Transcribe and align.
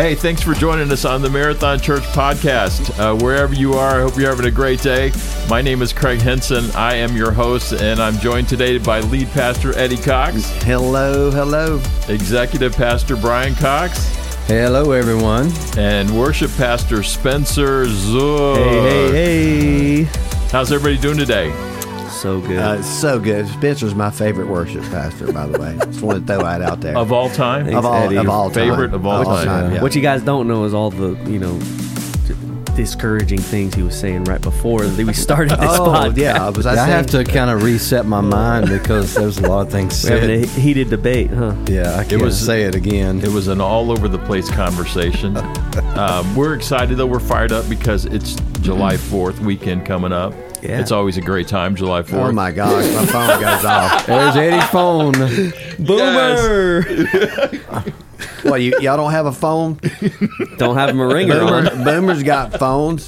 Hey, 0.00 0.14
thanks 0.14 0.40
for 0.42 0.54
joining 0.54 0.90
us 0.90 1.04
on 1.04 1.20
the 1.20 1.28
Marathon 1.28 1.78
Church 1.78 2.04
podcast. 2.04 2.98
Uh, 2.98 3.14
wherever 3.22 3.52
you 3.52 3.74
are, 3.74 3.98
I 3.98 4.00
hope 4.00 4.16
you're 4.16 4.30
having 4.30 4.46
a 4.46 4.50
great 4.50 4.80
day. 4.80 5.12
My 5.46 5.60
name 5.60 5.82
is 5.82 5.92
Craig 5.92 6.22
Henson. 6.22 6.70
I 6.70 6.94
am 6.94 7.14
your 7.14 7.30
host, 7.32 7.74
and 7.74 8.00
I'm 8.00 8.14
joined 8.14 8.48
today 8.48 8.78
by 8.78 9.00
lead 9.00 9.28
pastor 9.32 9.76
Eddie 9.76 9.98
Cox, 9.98 10.48
Hello, 10.62 11.30
hello. 11.30 11.82
executive 12.08 12.74
pastor 12.74 13.14
Brian 13.14 13.54
Cox, 13.54 14.08
Hello, 14.46 14.92
everyone. 14.92 15.52
and 15.76 16.08
worship 16.18 16.50
pastor 16.56 17.02
Spencer 17.02 17.84
Zook. 17.86 18.56
Hey, 18.56 19.10
hey, 19.10 20.04
hey. 20.04 20.10
How's 20.50 20.72
everybody 20.72 20.96
doing 20.96 21.18
today? 21.18 21.50
So 22.20 22.40
good. 22.40 22.58
Uh, 22.58 22.76
it's 22.78 22.88
so 22.88 23.18
good. 23.18 23.48
Spencer's 23.48 23.94
my 23.94 24.10
favorite 24.10 24.46
worship 24.48 24.82
pastor, 24.84 25.32
by 25.32 25.46
the 25.46 25.58
way. 25.58 25.78
Just 25.86 26.02
want 26.02 26.20
to 26.20 26.26
throw 26.32 26.42
that 26.42 26.60
out 26.60 26.80
there. 26.80 26.96
Of 26.96 27.12
all 27.12 27.30
time? 27.30 27.74
of 27.74 27.84
all, 27.86 27.94
Eddie. 27.94 28.16
of 28.16 28.28
all 28.28 28.50
time. 28.50 28.54
Favorite 28.70 28.92
of 28.94 29.06
all 29.06 29.24
time. 29.24 29.74
yeah. 29.74 29.82
What 29.82 29.94
you 29.94 30.02
guys 30.02 30.22
don't 30.22 30.46
know 30.46 30.64
is 30.64 30.74
all 30.74 30.90
the, 30.90 31.10
you 31.30 31.38
know, 31.38 31.58
discouraging 32.76 33.38
things 33.40 33.74
he 33.74 33.82
was 33.82 33.98
saying 33.98 34.24
right 34.24 34.40
before 34.40 34.84
that 34.86 35.06
we 35.06 35.12
started 35.12 35.50
this 35.50 35.58
Oh, 35.78 35.88
podcast. 35.88 36.16
yeah. 36.16 36.48
Was 36.50 36.66
I, 36.66 36.82
I 36.82 36.86
have 36.86 37.06
to 37.08 37.24
kind 37.24 37.50
of 37.50 37.62
reset 37.62 38.06
my 38.06 38.20
mind 38.20 38.68
because 38.68 39.14
there's 39.14 39.38
a 39.38 39.48
lot 39.48 39.62
of 39.66 39.72
things 39.72 40.02
We're 40.04 40.20
having 40.20 40.44
a 40.44 40.46
heated 40.46 40.88
debate, 40.90 41.30
huh? 41.30 41.54
Yeah, 41.66 41.96
I 41.96 42.04
can't 42.04 42.22
was- 42.22 42.38
say 42.38 42.62
it 42.64 42.74
again. 42.74 43.20
It 43.20 43.28
was 43.30 43.48
an 43.48 43.60
all 43.60 43.90
over 43.90 44.08
the 44.08 44.18
place 44.18 44.50
conversation. 44.50 45.36
um, 45.96 46.34
we're 46.36 46.54
excited 46.54 46.96
though. 46.96 47.06
We're 47.06 47.18
fired 47.20 47.52
up 47.52 47.68
because 47.68 48.04
it's 48.04 48.34
July 48.60 48.94
4th 48.94 49.38
weekend 49.40 49.84
coming 49.86 50.12
up. 50.12 50.32
Yeah. 50.62 50.80
It's 50.80 50.92
always 50.92 51.16
a 51.16 51.20
great 51.20 51.48
time, 51.48 51.76
July 51.76 52.02
4th. 52.02 52.28
Oh, 52.28 52.32
my 52.32 52.50
gosh. 52.50 52.84
My 52.94 53.06
phone 53.06 53.40
goes 53.40 53.64
off. 53.64 54.06
There's 54.06 54.36
Eddie's 54.36 54.64
phone. 54.70 55.12
Boomer! 55.78 56.84
Well, 58.44 58.58
you, 58.58 58.78
y'all 58.80 58.96
don't 58.96 59.12
have 59.12 59.26
a 59.26 59.32
phone? 59.32 59.78
don't 60.56 60.76
have 60.76 60.90
him 60.90 61.00
a 61.00 61.06
ringer 61.06 61.40
on. 61.40 61.64
Boomer, 61.64 61.84
Boomer's 61.84 62.22
got 62.22 62.58
phones. 62.58 63.04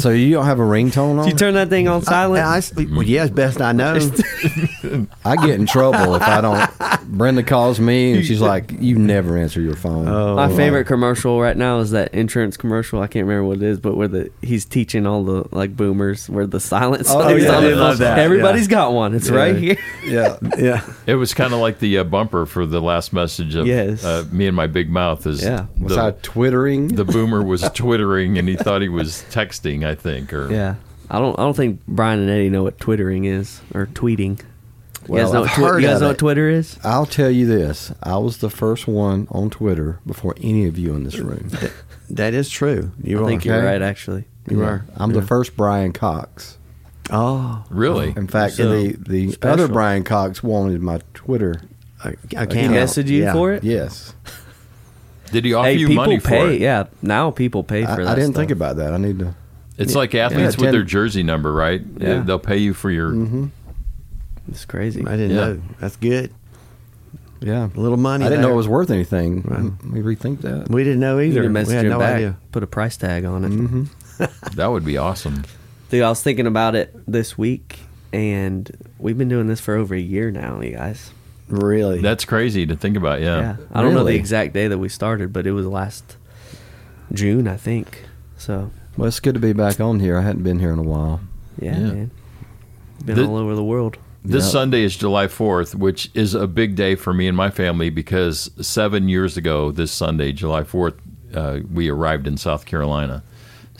So 0.00 0.10
you 0.10 0.32
don't 0.34 0.44
have 0.44 0.60
a 0.60 0.64
ringtone 0.64 1.18
on? 1.18 1.24
Did 1.24 1.32
you 1.32 1.38
turn 1.38 1.54
that 1.54 1.68
thing 1.68 1.88
on 1.88 2.02
silent? 2.02 2.44
I, 2.44 2.58
I, 2.58 2.86
well, 2.90 3.02
yeah, 3.02 3.22
as 3.22 3.30
best 3.30 3.60
I 3.60 3.72
know. 3.72 3.98
I 5.24 5.36
get 5.36 5.50
in 5.58 5.66
trouble 5.66 6.14
if 6.14 6.22
I 6.22 6.40
don't. 6.40 7.08
Brenda 7.16 7.42
calls 7.42 7.80
me 7.80 8.12
and 8.14 8.24
she's 8.24 8.40
like, 8.40 8.70
"You 8.78 8.98
never 8.98 9.36
answer 9.38 9.60
your 9.60 9.76
phone." 9.76 10.06
Oh. 10.08 10.36
My 10.36 10.54
favorite 10.54 10.84
commercial 10.86 11.40
right 11.40 11.56
now 11.56 11.78
is 11.80 11.90
that 11.92 12.12
insurance 12.14 12.56
commercial. 12.56 13.00
I 13.00 13.06
can't 13.06 13.26
remember 13.26 13.48
what 13.48 13.56
it 13.58 13.62
is, 13.62 13.80
but 13.80 13.96
where 13.96 14.08
the 14.08 14.30
he's 14.42 14.64
teaching 14.64 15.06
all 15.06 15.24
the 15.24 15.44
like 15.52 15.74
boomers 15.76 16.28
where 16.28 16.46
the 16.46 16.60
silence. 16.60 17.08
Oh, 17.10 17.26
is 17.28 17.44
yeah, 17.44 17.50
on 17.56 17.64
I 17.64 17.68
the 17.70 17.76
love 17.76 17.98
that, 17.98 18.18
Everybody's 18.18 18.66
yeah. 18.66 18.70
got 18.70 18.92
one. 18.92 19.14
It's 19.14 19.30
right 19.30 19.56
here. 19.56 19.76
Yeah. 20.06 20.38
Yeah. 20.56 20.82
It 21.06 21.16
was 21.16 21.34
kind 21.34 21.52
of 21.52 21.60
like 21.60 21.80
the 21.80 21.98
uh, 21.98 22.04
bumper 22.04 22.46
for 22.46 22.64
the 22.64 22.80
last 22.80 23.12
message 23.12 23.54
of 23.56 23.66
Yes. 23.66 24.04
uh, 24.04 24.24
me 24.32 24.46
and 24.46 24.56
my 24.56 24.66
big 24.66 24.88
mouth. 24.90 25.26
Is 25.26 25.42
Yeah. 25.42 25.66
Was 25.78 25.96
the, 25.96 26.02
I 26.02 26.10
twittering? 26.22 26.88
the 26.88 27.04
boomer 27.04 27.42
was 27.42 27.62
twittering 27.74 28.38
and 28.38 28.48
he 28.48 28.56
thought 28.56 28.80
he 28.80 28.88
was 28.88 29.24
texting. 29.30 29.84
I 29.86 29.94
think, 29.94 30.32
or 30.32 30.50
Yeah, 30.50 30.76
I 31.10 31.18
don't. 31.18 31.38
I 31.38 31.42
don't 31.42 31.56
think 31.56 31.80
Brian 31.86 32.20
and 32.20 32.30
Eddie 32.30 32.48
know 32.48 32.62
what 32.62 32.78
twittering 32.78 33.24
is 33.26 33.60
or 33.74 33.86
tweeting. 33.86 34.40
You 35.08 35.14
Well, 35.14 35.24
guys 35.24 35.32
know, 35.32 35.40
what, 35.40 35.50
twi- 35.52 35.68
heard 35.68 35.82
you 35.82 35.88
guys 35.88 36.00
know 36.02 36.08
what 36.08 36.18
Twitter 36.18 36.48
is? 36.50 36.78
I'll 36.84 37.06
tell 37.06 37.30
you 37.30 37.46
this: 37.46 37.92
I 38.02 38.18
was 38.18 38.38
the 38.38 38.50
first 38.50 38.86
one 38.86 39.26
on 39.30 39.48
Twitter 39.50 40.00
before 40.06 40.34
any 40.40 40.66
of 40.66 40.76
you 40.78 40.94
in 40.94 41.04
this 41.04 41.18
room. 41.18 41.50
That 42.10 42.32
is 42.32 42.48
true. 42.48 42.92
You 43.02 43.18
I 43.18 43.22
are. 43.22 43.26
think 43.26 43.44
you're 43.44 43.56
okay. 43.56 43.66
right. 43.66 43.82
Actually, 43.82 44.24
You 44.48 44.60
Yeah. 44.60 44.66
are. 44.66 44.84
I'm 44.96 45.12
the 45.12 45.20
first 45.20 45.58
Brian 45.58 45.92
Cox. 45.92 46.56
Oh. 47.10 47.64
really. 47.68 48.14
In 48.16 48.26
fact, 48.28 48.54
So 48.54 48.70
the 48.70 48.96
the 48.98 49.32
special. 49.32 49.64
other 49.64 49.68
Brian 49.70 50.04
Cox 50.04 50.42
wanted 50.42 50.80
my 50.80 51.00
Twitter. 51.12 51.60
I, 52.02 52.14
I 52.34 52.46
can't. 52.46 52.72
messaged 52.72 53.08
you 53.08 53.24
yeah. 53.24 53.32
for 53.34 53.52
it. 53.52 53.62
Yes, 53.62 54.14
Did 55.32 55.44
he 55.44 55.52
offer 55.52 55.68
Hey, 55.68 55.74
you 55.74 55.88
people 55.88 56.02
money 56.04 56.18
pay. 56.18 56.40
for 56.46 56.50
it? 56.52 56.60
Yeah, 56.62 56.84
now 57.02 57.30
people 57.30 57.62
pay 57.62 57.84
for 57.84 57.90
I, 57.90 57.96
that. 57.96 58.06
I 58.08 58.14
didn't 58.14 58.30
stuff. 58.30 58.40
think 58.40 58.50
about 58.52 58.76
that. 58.76 58.94
I 58.94 58.96
need 58.96 59.18
to. 59.18 59.34
It's 59.76 59.94
like 59.94 60.14
athletes 60.14 60.56
Yeah, 60.56 60.62
with 60.62 60.72
their 60.72 60.84
jersey 60.84 61.22
number, 61.22 61.52
right? 61.52 61.82
Yeah. 61.98 62.20
They'll 62.22 62.38
pay 62.38 62.56
you 62.56 62.72
for 62.72 62.90
your. 62.90 63.10
Mm-hmm. 63.10 63.46
It's 64.48 64.64
crazy. 64.64 65.04
I 65.06 65.16
didn't 65.16 65.30
Yeah. 65.36 65.36
know. 65.44 65.60
That's 65.80 65.96
good. 65.96 66.32
Yeah, 67.40 67.68
A 67.74 67.80
little 67.80 67.96
money. 67.98 68.24
I 68.24 68.28
didn't 68.28 68.40
there. 68.42 68.50
know 68.50 68.54
it 68.54 68.56
was 68.56 68.66
worth 68.68 68.90
anything. 68.90 69.42
Right. 69.42 69.62
Let 69.62 69.84
me 69.84 70.00
rethink 70.00 70.40
that. 70.40 70.68
We 70.70 70.82
didn't 70.82 70.98
know 71.00 71.18
You 71.18 71.30
either. 71.30 71.48
need 71.48 71.66
We 71.68 71.72
had 71.74 71.86
no 71.86 71.98
back. 72.00 72.16
idea. 72.16 72.36
Put 72.50 72.64
a 72.64 72.66
price 72.66 72.96
tag 72.96 73.24
on 73.24 73.44
it. 73.44 73.50
Mm-hmm. 73.52 73.84
That 74.56 74.66
would 74.72 74.84
be 74.84 74.96
awesome. 74.98 75.44
Dude, 75.90 76.02
I 76.02 76.08
was 76.08 76.20
thinking 76.22 76.48
about 76.48 76.74
it 76.74 76.92
this 77.06 77.38
week, 77.38 77.78
and 78.12 78.68
we've 78.98 79.16
been 79.16 79.28
doing 79.28 79.46
this 79.46 79.60
for 79.60 79.76
over 79.76 79.94
a 79.94 80.00
year 80.00 80.32
now, 80.32 80.60
you 80.60 80.72
guys. 80.74 81.12
Really? 81.48 82.00
That's 82.02 82.24
crazy 82.24 82.66
to 82.66 82.74
think 82.74 82.96
about. 82.96 83.20
Yeah. 83.20 83.40
Yeah, 83.40 83.56
I 83.72 83.80
don't 83.82 83.94
know 83.94 84.02
the 84.04 84.16
exact 84.16 84.52
day 84.54 84.66
that 84.66 84.78
we 84.78 84.88
started, 84.88 85.32
but 85.32 85.46
it 85.46 85.52
was 85.52 85.66
last 85.66 86.16
June, 87.12 87.46
I 87.46 87.56
think. 87.56 88.04
So 88.36 88.72
Well, 88.96 89.06
it's 89.06 89.20
good 89.20 89.34
to 89.34 89.40
be 89.40 89.52
back 89.52 89.78
on 89.80 90.00
here. 90.00 90.18
I 90.18 90.22
hadn't 90.22 90.42
been 90.42 90.58
here 90.58 90.72
in 90.72 90.80
a 90.80 90.82
while. 90.82 91.20
yeah, 91.60 91.78
Yeah. 91.78 91.86
man, 91.92 92.10
been 93.04 93.14
The- 93.16 93.26
all 93.26 93.36
over 93.36 93.54
the 93.54 93.62
world. 93.64 93.96
This 94.24 94.44
Yeah. 94.44 94.50
Sunday 94.50 94.82
is 94.82 94.96
July 94.96 95.26
4th, 95.26 95.74
which 95.74 96.10
is 96.14 96.34
a 96.34 96.46
big 96.46 96.74
day 96.74 96.94
for 96.96 97.14
me 97.14 97.28
and 97.28 97.36
my 97.36 97.50
family 97.50 97.88
because 97.90 98.50
seven 98.60 99.08
years 99.08 99.36
ago, 99.36 99.70
this 99.70 99.90
Sunday, 99.92 100.32
July 100.32 100.62
4th, 100.64 100.94
uh, 101.34 101.60
we 101.72 101.88
arrived 101.88 102.26
in 102.26 102.36
South 102.36 102.66
Carolina. 102.66 103.22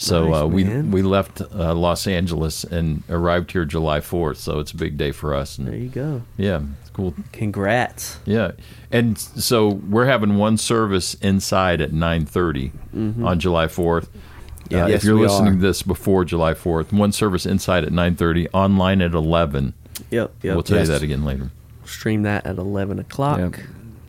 So 0.01 0.29
Nice, 0.29 0.43
uh, 0.43 0.47
we 0.47 0.65
we 0.83 1.03
left 1.03 1.41
uh, 1.41 1.75
Los 1.75 2.07
Angeles 2.07 2.63
and 2.63 3.03
arrived 3.11 3.51
here 3.51 3.65
July 3.65 3.99
4th. 3.99 4.37
So 4.37 4.61
it's 4.61 4.71
a 4.71 4.77
big 4.77 4.97
day 4.97 5.11
for 5.11 5.35
us. 5.35 5.57
There 5.57 5.75
you 5.75 5.89
go. 5.89 6.23
yeah, 6.37 6.61
it's 6.81 6.91
cool. 6.91 7.15
Congrats. 7.33 8.21
Yeah, 8.25 8.53
and 8.93 9.19
so 9.19 9.69
we're 9.69 10.07
having 10.07 10.37
one 10.37 10.57
service 10.57 11.15
inside 11.15 11.81
at 11.81 11.91
9:30 11.93 12.71
on 13.25 13.41
July 13.41 13.67
4th. 13.67 14.07
Yeah. 14.71 14.85
Uh, 14.85 14.87
Yes, 14.89 14.99
if 14.99 15.05
you're 15.05 15.19
listening 15.19 15.55
are. 15.55 15.57
to 15.57 15.61
this 15.63 15.83
before 15.83 16.25
July 16.25 16.55
4th, 16.55 16.93
one 16.93 17.11
service 17.11 17.45
inside 17.45 17.83
at 17.83 17.91
9:30, 17.91 18.47
online 18.53 19.01
at 19.03 19.15
11. 19.15 19.73
Yep, 20.11 20.33
yep. 20.43 20.55
We'll 20.55 20.63
tell 20.63 20.79
Yes. 20.79 20.89
you 20.89 20.93
that 20.95 21.03
again 21.03 21.25
later. 21.25 21.51
Stream 21.85 22.23
that 22.23 22.47
at 22.47 22.59
eleven 22.59 22.99
o'clock. 22.99 23.39
Yep. 23.39 23.55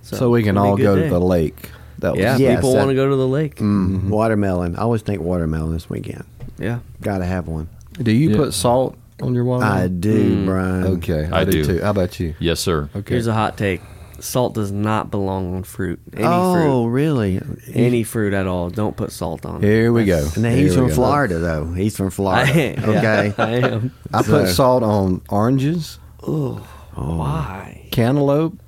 So, 0.01 0.29
we 0.31 0.41
can 0.43 0.57
it'll 0.57 0.63
be 0.63 0.67
a 0.67 0.69
all 0.71 0.75
good 0.77 0.83
go 0.83 0.95
day. 0.95 1.03
to 1.03 1.09
the 1.09 1.19
lake. 1.21 1.69
That 1.99 2.13
was 2.13 2.19
Yeah, 2.21 2.37
Yes, 2.37 2.55
people 2.57 2.71
that- 2.73 2.77
want 2.79 2.89
to 2.89 2.95
go 2.95 3.09
to 3.09 3.15
the 3.15 3.27
lake. 3.27 3.57
Mm, 3.57 4.09
Watermelon. 4.09 4.75
I 4.75 4.79
always 4.81 5.01
think 5.01 5.21
watermelon 5.21 5.73
this 5.73 5.89
weekend. 5.89 6.23
Yeah, 6.57 6.79
Got 7.01 7.19
to 7.19 7.25
have 7.25 7.47
one. 7.47 7.67
Do 8.01 8.11
you 8.11 8.31
Yeah. 8.31 8.37
put 8.37 8.53
salt 8.53 8.95
on 9.21 9.35
your 9.35 9.43
water? 9.43 9.65
I 9.65 9.87
do, 9.87 10.35
Mm. 10.37 10.45
Brian. 10.45 10.83
Okay, 10.97 11.29
I, 11.31 11.41
I 11.41 11.43
do, 11.43 11.51
do. 11.51 11.63
too. 11.65 11.81
How 11.83 11.91
about 11.91 12.19
you? 12.19 12.33
Yes, 12.39 12.59
sir. 12.59 12.89
Okay. 12.95 13.13
here's 13.13 13.27
a 13.27 13.33
hot 13.33 13.57
take: 13.57 13.81
salt 14.23 14.53
does 14.53 14.71
not 14.71 15.09
belong 15.11 15.55
on 15.55 15.63
fruit. 15.63 15.99
Any 16.13 16.23
oh, 16.25 16.53
fruit, 16.53 16.87
really? 16.89 17.41
any 17.73 18.03
fruit 18.03 18.33
at 18.33 18.47
all. 18.47 18.69
Don't 18.69 18.95
put 18.97 19.11
salt 19.11 19.45
on. 19.45 19.63
it. 19.63 19.67
Here 19.67 19.91
we 19.93 20.05
go. 20.05 20.27
Now, 20.37 20.49
he's 20.49 20.71
we 20.71 20.75
from 20.77 20.87
go. 20.89 20.93
Florida, 20.95 21.39
though. 21.39 21.71
He's 21.73 21.95
from 21.97 22.09
Florida. 22.09 22.51
I 22.53 22.57
am. 22.57 22.83
Okay. 22.89 23.33
I 23.37 23.49
am. 23.67 23.91
I 24.13 24.17
put 24.23 24.47
So- 24.47 24.53
salt 24.53 24.83
on 24.83 25.21
oranges, 25.29 25.99
Oh, 26.21 26.55
why? 26.95 27.87
cantaloupe, 27.91 28.59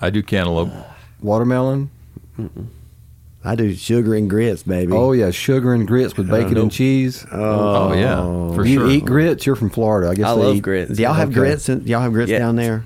I 0.00 0.10
do 0.10 0.22
cantaloupe. 0.22 0.72
watermelon. 1.20 1.90
I 3.44 3.56
do 3.56 3.74
sugar 3.74 4.14
and 4.14 4.30
grits, 4.30 4.62
baby. 4.62 4.92
Oh 4.92 5.12
yeah, 5.12 5.30
sugar 5.32 5.74
and 5.74 5.86
grits 5.86 6.16
with 6.16 6.28
bacon 6.28 6.54
nope. 6.54 6.62
and 6.62 6.66
oh. 6.66 6.74
cheese. 6.74 7.26
Oh. 7.32 7.90
oh, 7.90 7.92
yeah, 7.92 8.54
for 8.54 8.64
you 8.64 8.78
sure. 8.78 8.90
eat 8.90 9.04
grits? 9.04 9.46
You're 9.46 9.56
from 9.56 9.70
Florida, 9.70 10.10
I 10.10 10.14
guess. 10.14 10.26
I 10.26 10.30
love 10.32 10.56
eat- 10.56 10.62
grits. 10.62 10.92
Do 10.96 11.02
y'all 11.02 11.12
have 11.12 11.28
Okay. 11.30 11.34
grits? 11.38 11.68
In, 11.68 11.84
y'all 11.86 12.00
have 12.02 12.12
grits 12.12 12.30
Yeah. 12.30 12.38
down 12.38 12.54
there? 12.56 12.84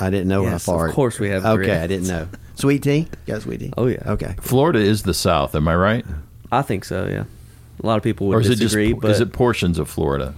I 0.00 0.10
didn't 0.10 0.28
know 0.28 0.42
Yes, 0.42 0.66
how 0.66 0.72
far. 0.74 0.88
of 0.88 0.94
course 0.94 1.18
we 1.18 1.28
have 1.30 1.44
Okay, 1.44 1.64
grits. 1.64 1.82
I 1.82 1.86
didn't 1.86 2.08
know. 2.08 2.28
Sweet 2.54 2.82
tea? 2.82 3.08
Got 3.26 3.42
sweet 3.42 3.60
tea? 3.60 3.72
Oh, 3.76 3.86
yeah. 3.86 4.02
Okay. 4.06 4.34
Florida 4.40 4.78
is 4.78 5.02
the 5.02 5.14
South. 5.14 5.54
Am 5.54 5.66
I 5.68 5.74
right? 5.76 6.04
I 6.52 6.62
think 6.62 6.84
so. 6.84 7.06
Yeah, 7.06 7.24
a 7.82 7.86
lot 7.86 7.96
of 7.96 8.02
people 8.02 8.28
would 8.28 8.36
or 8.36 8.40
is 8.40 8.46
it 8.46 8.50
just 8.52 8.60
disagree, 8.74 8.92
but 8.92 9.10
is 9.10 9.20
it 9.20 9.32
portions 9.32 9.78
of 9.78 9.88
Florida? 9.90 10.34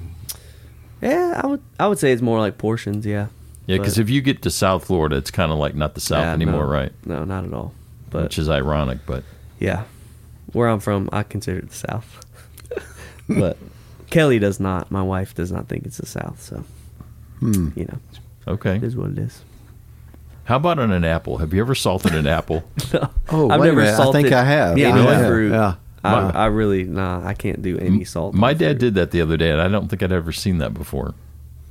yeah, 1.01 1.41
I 1.42 1.47
would 1.47 1.60
I 1.78 1.86
would 1.89 1.98
say 1.98 2.12
it's 2.12 2.22
more 2.22 2.39
like 2.41 2.59
portions. 2.59 3.07
Yeah. 3.07 3.28
Yeah, 3.66 3.77
because 3.77 3.98
if 3.98 4.10
you 4.10 4.21
get 4.21 4.42
to 4.42 4.51
South 4.51 4.86
Florida, 4.86 5.16
it's 5.16 5.30
kind 5.30 5.53
of 5.53 5.59
like 5.59 5.74
not 5.77 5.95
the 5.95 6.01
South 6.01 6.24
Yeah, 6.24 6.33
anymore, 6.33 6.65
no. 6.65 6.71
right? 6.72 6.92
No, 7.04 7.24
not 7.24 7.45
at 7.45 7.53
all. 7.53 7.72
But 8.10 8.24
Which 8.24 8.39
is 8.39 8.48
ironic, 8.48 8.98
but 9.06 9.22
yeah, 9.60 9.84
where 10.53 10.68
I'm 10.68 10.80
from, 10.80 11.09
I 11.13 11.22
consider 11.22 11.59
it 11.60 11.68
the 11.71 11.74
South. 11.77 12.27
but 13.28 13.56
Kelly 14.09 14.41
does 14.41 14.59
not. 14.59 14.91
My 14.91 15.03
wife 15.03 15.34
does 15.36 15.53
not 15.53 15.68
think 15.68 15.86
it's 15.86 15.98
the 15.98 16.06
South. 16.06 16.42
So 16.42 16.65
Hmm. 17.39 17.68
you 17.77 17.84
know, 17.84 17.98
okay. 18.54 18.77
it 18.77 18.83
is 18.83 18.97
what 18.97 19.10
it 19.10 19.18
is. 19.18 19.42
How 20.45 20.57
about 20.57 20.78
on 20.78 20.91
an 20.91 21.04
apple? 21.04 21.39
Have 21.39 21.53
you 21.54 21.60
ever 21.60 21.75
salted 21.75 22.15
an 22.15 22.27
apple? 22.27 22.65
Oh, 23.33 23.48
I've 23.48 23.60
never 23.60 23.77
minute. 23.83 24.01
I 24.01 24.10
think 24.13 24.33
I 24.33 24.42
have. 24.42 24.72
any 24.72 24.83
Yeah, 24.83 25.07
I 25.09 25.25
fruit. 25.27 25.53
Yeah. 25.53 25.75
I, 26.03 26.10
My- 26.10 26.31
I 26.33 26.47
really 26.47 26.83
nah. 26.84 27.25
I 27.25 27.34
can't 27.34 27.63
do 27.63 27.78
any 27.78 28.04
salt. 28.04 28.34
My 28.34 28.53
dad 28.54 28.72
fruit. 28.72 28.78
did 28.81 28.95
that 28.97 29.10
the 29.13 29.21
other 29.21 29.37
day, 29.37 29.51
and 29.53 29.60
I 29.60 29.69
don't 29.69 29.89
think 29.89 30.03
I'd 30.03 30.10
ever 30.10 30.33
seen 30.33 30.59
that 30.59 30.75
before. 30.75 31.15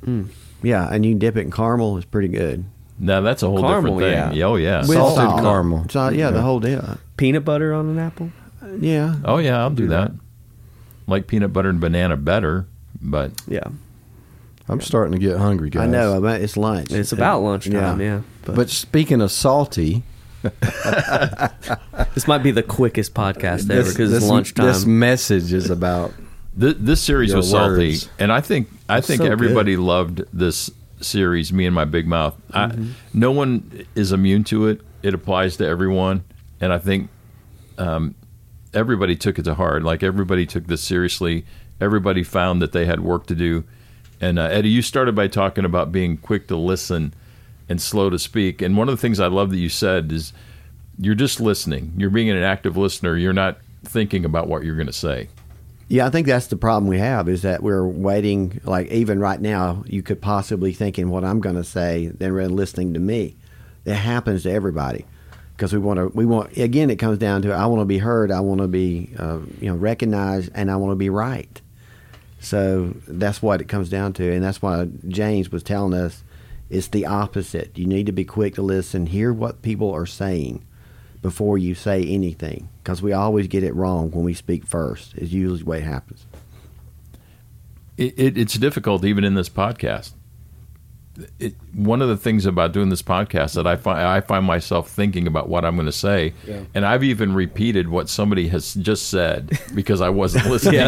Mm. 0.06 0.30
Yeah, 0.64 0.88
and 0.90 1.06
you 1.06 1.16
dip 1.16 1.36
it 1.36 1.42
in 1.42 1.52
caramel. 1.52 1.98
It's 1.98 2.06
pretty 2.06 2.30
good. 2.30 2.64
Now 2.98 3.20
that's 3.22 3.44
a 3.44 3.48
whole 3.48 3.62
Caramel, 3.62 3.98
different 4.00 4.30
thing. 4.30 4.38
yeah. 4.40 4.46
Oh 4.46 4.56
yeah. 4.56 4.80
With 4.80 4.90
Salted 4.98 5.16
salt. 5.18 5.42
caramel. 5.42 5.86
So, 5.90 6.10
yeah, 6.10 6.32
the 6.32 6.42
whole 6.42 6.60
deal. 6.62 6.98
peanut 7.18 7.44
butter 7.46 7.74
on 7.74 7.90
an 7.90 8.00
apple. 8.00 8.30
Yeah. 8.80 9.16
Oh 9.26 9.38
yeah, 9.40 9.60
I'll 9.60 9.70
do 9.70 9.88
that. 9.88 10.12
Like 11.08 11.28
peanut 11.28 11.52
butter 11.52 11.70
and 11.70 11.80
banana 11.82 12.16
better, 12.18 12.68
but 13.02 13.32
Yeah, 13.48 13.68
I'm 14.70 14.82
starting 14.82 15.14
to 15.14 15.20
get 15.20 15.38
hungry, 15.38 15.70
guys. 15.70 15.84
I 15.84 15.88
know. 15.88 16.16
I 16.16 16.20
bet 16.20 16.42
it's 16.42 16.56
lunch. 16.56 16.92
it's 16.92 17.12
about 17.12 17.42
lunchtime. 17.42 18.00
Yeah. 18.00 18.22
Yeah, 18.46 18.54
But 18.54 18.70
speaking 18.70 19.20
of 19.22 19.32
salty, 19.32 20.04
This 22.14 22.28
might 22.28 22.44
be 22.44 22.52
the 22.52 22.64
quickest 22.64 23.14
podcast 23.14 23.70
ever 23.70 23.90
because 23.90 24.14
it's 24.14 24.26
lunchtime. 24.26 24.66
This 24.66 24.86
message 24.86 25.54
is 25.54 25.70
about 25.70 26.14
This, 26.56 26.76
this 26.80 27.02
series 27.02 27.30
Your 27.30 27.38
was 27.38 27.52
salty, 27.52 27.90
words. 27.92 28.10
and 28.18 28.32
I 28.32 28.42
think 28.42 28.70
I 28.90 29.02
think 29.02 29.22
so 29.22 29.32
everybody 29.32 29.78
loved 29.78 30.24
this 30.34 30.70
series. 31.00 31.54
Me 31.54 31.66
and 31.66 31.76
my 31.76 31.86
big 31.86 32.06
mouth. 32.08 32.36
Mm-hmm. 32.52 32.84
I, 32.92 32.94
no 33.14 33.32
one 33.32 33.86
is 33.96 34.12
immune 34.12 34.44
to 34.46 34.68
it. 34.68 34.82
It 35.02 35.14
applies 35.14 35.58
to 35.58 35.66
everyone, 35.66 36.24
and 36.60 36.74
I 36.74 36.78
think 36.80 37.10
um, 37.78 38.16
everybody 38.74 39.16
took 39.16 39.40
it 39.40 39.44
to 39.44 39.54
heart. 39.56 39.84
Like 39.84 40.04
everybody 40.04 40.46
took 40.46 40.68
this 40.68 40.82
seriously. 40.82 41.46
Everybody 41.80 42.24
found 42.24 42.62
that 42.62 42.72
they 42.74 42.86
had 42.86 43.00
work 43.02 43.28
to 43.28 43.36
do. 43.36 43.64
And 44.22 44.38
uh, 44.40 44.44
Eddie, 44.44 44.70
you 44.70 44.82
started 44.82 45.16
by 45.16 45.28
talking 45.28 45.66
about 45.66 45.92
being 45.92 46.18
quick 46.18 46.48
to 46.48 46.56
listen 46.56 47.14
and 47.70 47.82
slow 47.82 48.10
to 48.10 48.20
speak. 48.20 48.62
And 48.62 48.76
one 48.76 48.90
of 48.90 48.94
the 48.94 49.02
things 49.02 49.20
I 49.20 49.28
love 49.28 49.52
that 49.52 49.58
you 49.58 49.70
said 49.70 50.12
is 50.12 50.34
you're 50.98 51.16
just 51.16 51.40
listening. 51.40 51.94
You're 51.96 52.10
being 52.10 52.30
an 52.30 52.38
active 52.38 52.76
listener. 52.76 53.16
You're 53.16 53.34
not 53.34 53.60
thinking 53.84 54.26
about 54.26 54.48
what 54.48 54.64
you're 54.64 54.76
going 54.76 54.88
to 54.88 54.94
say. 54.94 55.30
Yeah, 55.88 56.06
I 56.06 56.10
think 56.12 56.28
that's 56.28 56.48
the 56.48 56.56
problem 56.56 56.88
we 56.88 57.00
have 57.00 57.28
is 57.28 57.42
that 57.42 57.64
we're 57.64 57.86
waiting. 57.86 58.62
Like 58.64 58.92
even 58.92 59.20
right 59.20 59.40
now, 59.40 59.84
you 59.88 60.04
could 60.04 60.22
possibly 60.22 60.74
thinking 60.74 61.10
what 61.10 61.24
I'm 61.24 61.40
going 61.40 61.56
to 61.56 61.64
say, 61.64 62.08
than 62.08 62.34
listening 62.56 62.94
to 62.94 63.00
me. 63.00 63.36
That 63.86 63.96
happens 63.96 64.44
to 64.44 64.52
everybody 64.52 65.06
because 65.56 65.74
we 65.74 65.80
want 65.80 65.98
to. 65.98 66.08
We 66.10 66.26
want 66.26 66.56
again. 66.58 66.92
It 66.92 66.98
comes 66.98 67.18
down 67.18 67.42
to 67.44 67.54
I 67.54 67.66
want 67.66 67.82
to 67.82 67.86
be 67.86 67.98
heard. 67.98 68.30
I 68.30 68.42
want 68.42 68.62
to 68.62 68.68
be 68.68 69.10
uh, 69.18 69.40
you 69.60 69.70
know 69.70 69.76
recognized, 69.76 70.52
and 70.54 70.70
I 70.70 70.76
want 70.76 70.92
to 70.92 70.96
be 70.96 71.10
right. 71.10 71.60
So 72.40 72.96
that's 73.08 73.42
what 73.42 73.62
it 73.62 73.68
comes 73.68 73.90
down 73.90 74.14
to, 74.14 74.32
and 74.32 74.44
that's 74.44 74.62
why 74.62 74.88
James 75.08 75.52
was 75.52 75.62
telling 75.64 75.94
us 75.94 76.24
it's 76.70 76.88
the 76.88 77.06
opposite. 77.06 77.78
You 77.78 77.86
need 77.86 78.06
to 78.06 78.12
be 78.12 78.24
quick 78.26 78.56
to 78.56 78.62
listen, 78.62 79.08
hear 79.08 79.34
what 79.34 79.62
people 79.62 79.92
are 79.92 80.06
saying 80.06 80.66
before 81.22 81.58
you 81.58 81.76
say 81.76 82.04
anything, 82.04 82.70
because 82.82 83.02
we 83.02 83.12
always 83.12 83.48
get 83.48 83.64
it 83.64 83.76
wrong 83.76 84.12
when 84.12 84.24
we 84.24 84.34
speak 84.34 84.66
first. 84.66 85.18
Is 85.18 85.34
usually 85.34 85.80
it 85.80 85.84
happens. 85.84 86.26
it, 87.98 88.14
it, 88.18 88.38
it's 88.38 88.54
difficult 88.54 89.04
even 89.04 89.26
in 89.26 89.34
this 89.34 89.50
podcast. 89.50 90.14
It, 91.40 91.56
one 91.74 92.02
of 92.02 92.08
the 92.10 92.18
things 92.18 92.46
about 92.46 92.72
doing 92.72 92.90
this 92.90 93.02
podcast 93.02 93.56
that 93.56 93.66
I 93.68 93.76
find 93.76 94.00
I 94.00 94.22
find 94.22 94.46
myself 94.46 94.90
thinking 94.90 95.28
about 95.28 95.50
what 95.50 95.66
I'm 95.66 95.76
going 95.76 95.86
to 95.86 95.92
say, 95.92 96.34
Yeah. 96.48 96.62
and 96.74 96.86
I've 96.86 97.04
even 97.04 97.34
repeated 97.34 97.90
what 97.90 98.10
somebody 98.10 98.48
has 98.50 98.74
just 98.76 99.10
said 99.10 99.60
because 99.76 100.02
I 100.02 100.10
wasn't 100.10 100.46
listening. 100.50 100.80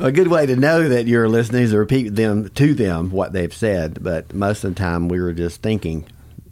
A 0.00 0.10
good 0.12 0.28
way 0.28 0.46
to 0.46 0.56
know 0.56 0.88
that 0.88 1.06
you're 1.06 1.28
listening 1.28 1.62
is 1.62 1.70
to 1.70 1.78
repeat 1.78 2.10
them 2.14 2.48
to 2.50 2.74
them 2.74 3.10
what 3.10 3.32
they've 3.32 3.52
said. 3.54 4.02
But 4.02 4.34
most 4.34 4.64
of 4.64 4.74
the 4.74 4.78
time, 4.78 5.08
we 5.08 5.20
were 5.20 5.32
just 5.32 5.62
thinking 5.62 6.06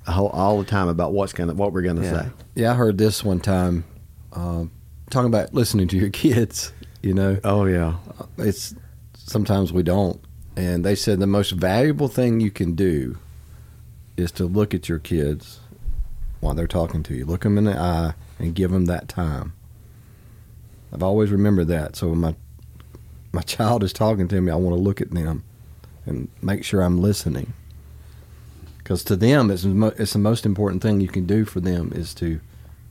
whole, 0.06 0.28
all 0.28 0.58
the 0.58 0.64
time 0.64 0.88
about 0.88 1.12
what's 1.12 1.32
gonna 1.32 1.54
what 1.54 1.72
we're 1.72 1.82
gonna 1.82 2.02
Yeah. 2.02 2.22
say. 2.22 2.28
Yeah, 2.54 2.72
I 2.72 2.74
heard 2.74 2.98
this 2.98 3.24
one 3.24 3.40
time 3.40 3.84
um, 4.32 4.70
talking 5.10 5.28
about 5.28 5.54
listening 5.54 5.88
to 5.88 5.96
your 5.98 6.10
kids. 6.24 6.72
You 7.02 7.14
know, 7.14 7.38
Oh 7.44 7.64
yeah, 7.64 7.94
it's 8.38 8.74
sometimes 9.16 9.72
we 9.72 9.82
don't. 9.82 10.20
And 10.60 10.84
they 10.84 10.94
said 10.94 11.20
the 11.20 11.26
most 11.26 11.52
valuable 11.52 12.08
thing 12.08 12.38
you 12.38 12.50
can 12.50 12.74
do 12.74 13.16
is 14.18 14.30
to 14.32 14.44
look 14.44 14.74
at 14.74 14.90
your 14.90 14.98
kids 14.98 15.60
while 16.40 16.52
they're 16.52 16.66
talking 16.66 17.02
to 17.04 17.14
you. 17.14 17.24
Look 17.24 17.44
them 17.44 17.56
in 17.56 17.64
the 17.64 17.78
eye 17.78 18.12
and 18.38 18.54
give 18.54 18.70
them 18.70 18.84
that 18.84 19.08
time. 19.08 19.54
I've 20.92 21.02
always 21.02 21.30
remembered 21.30 21.68
that. 21.68 21.96
So 21.96 22.10
when 22.10 22.18
my 22.18 22.34
my 23.32 23.40
child 23.56 23.82
is 23.82 23.94
talking 23.94 24.28
to 24.28 24.40
me, 24.42 24.52
I 24.52 24.56
want 24.56 24.76
to 24.76 24.82
look 24.82 25.00
at 25.00 25.12
them 25.12 25.44
and 26.04 26.28
make 26.42 26.62
sure 26.62 26.82
I'm 26.82 27.00
listening. 27.00 27.54
Because 28.76 29.02
to 29.04 29.16
them, 29.16 29.50
it's, 29.50 29.64
it's 29.64 30.12
the 30.12 30.18
most 30.18 30.44
important 30.44 30.82
thing 30.82 31.00
you 31.00 31.08
can 31.08 31.24
do 31.24 31.46
for 31.46 31.60
them 31.60 31.90
is 31.94 32.12
to 32.16 32.38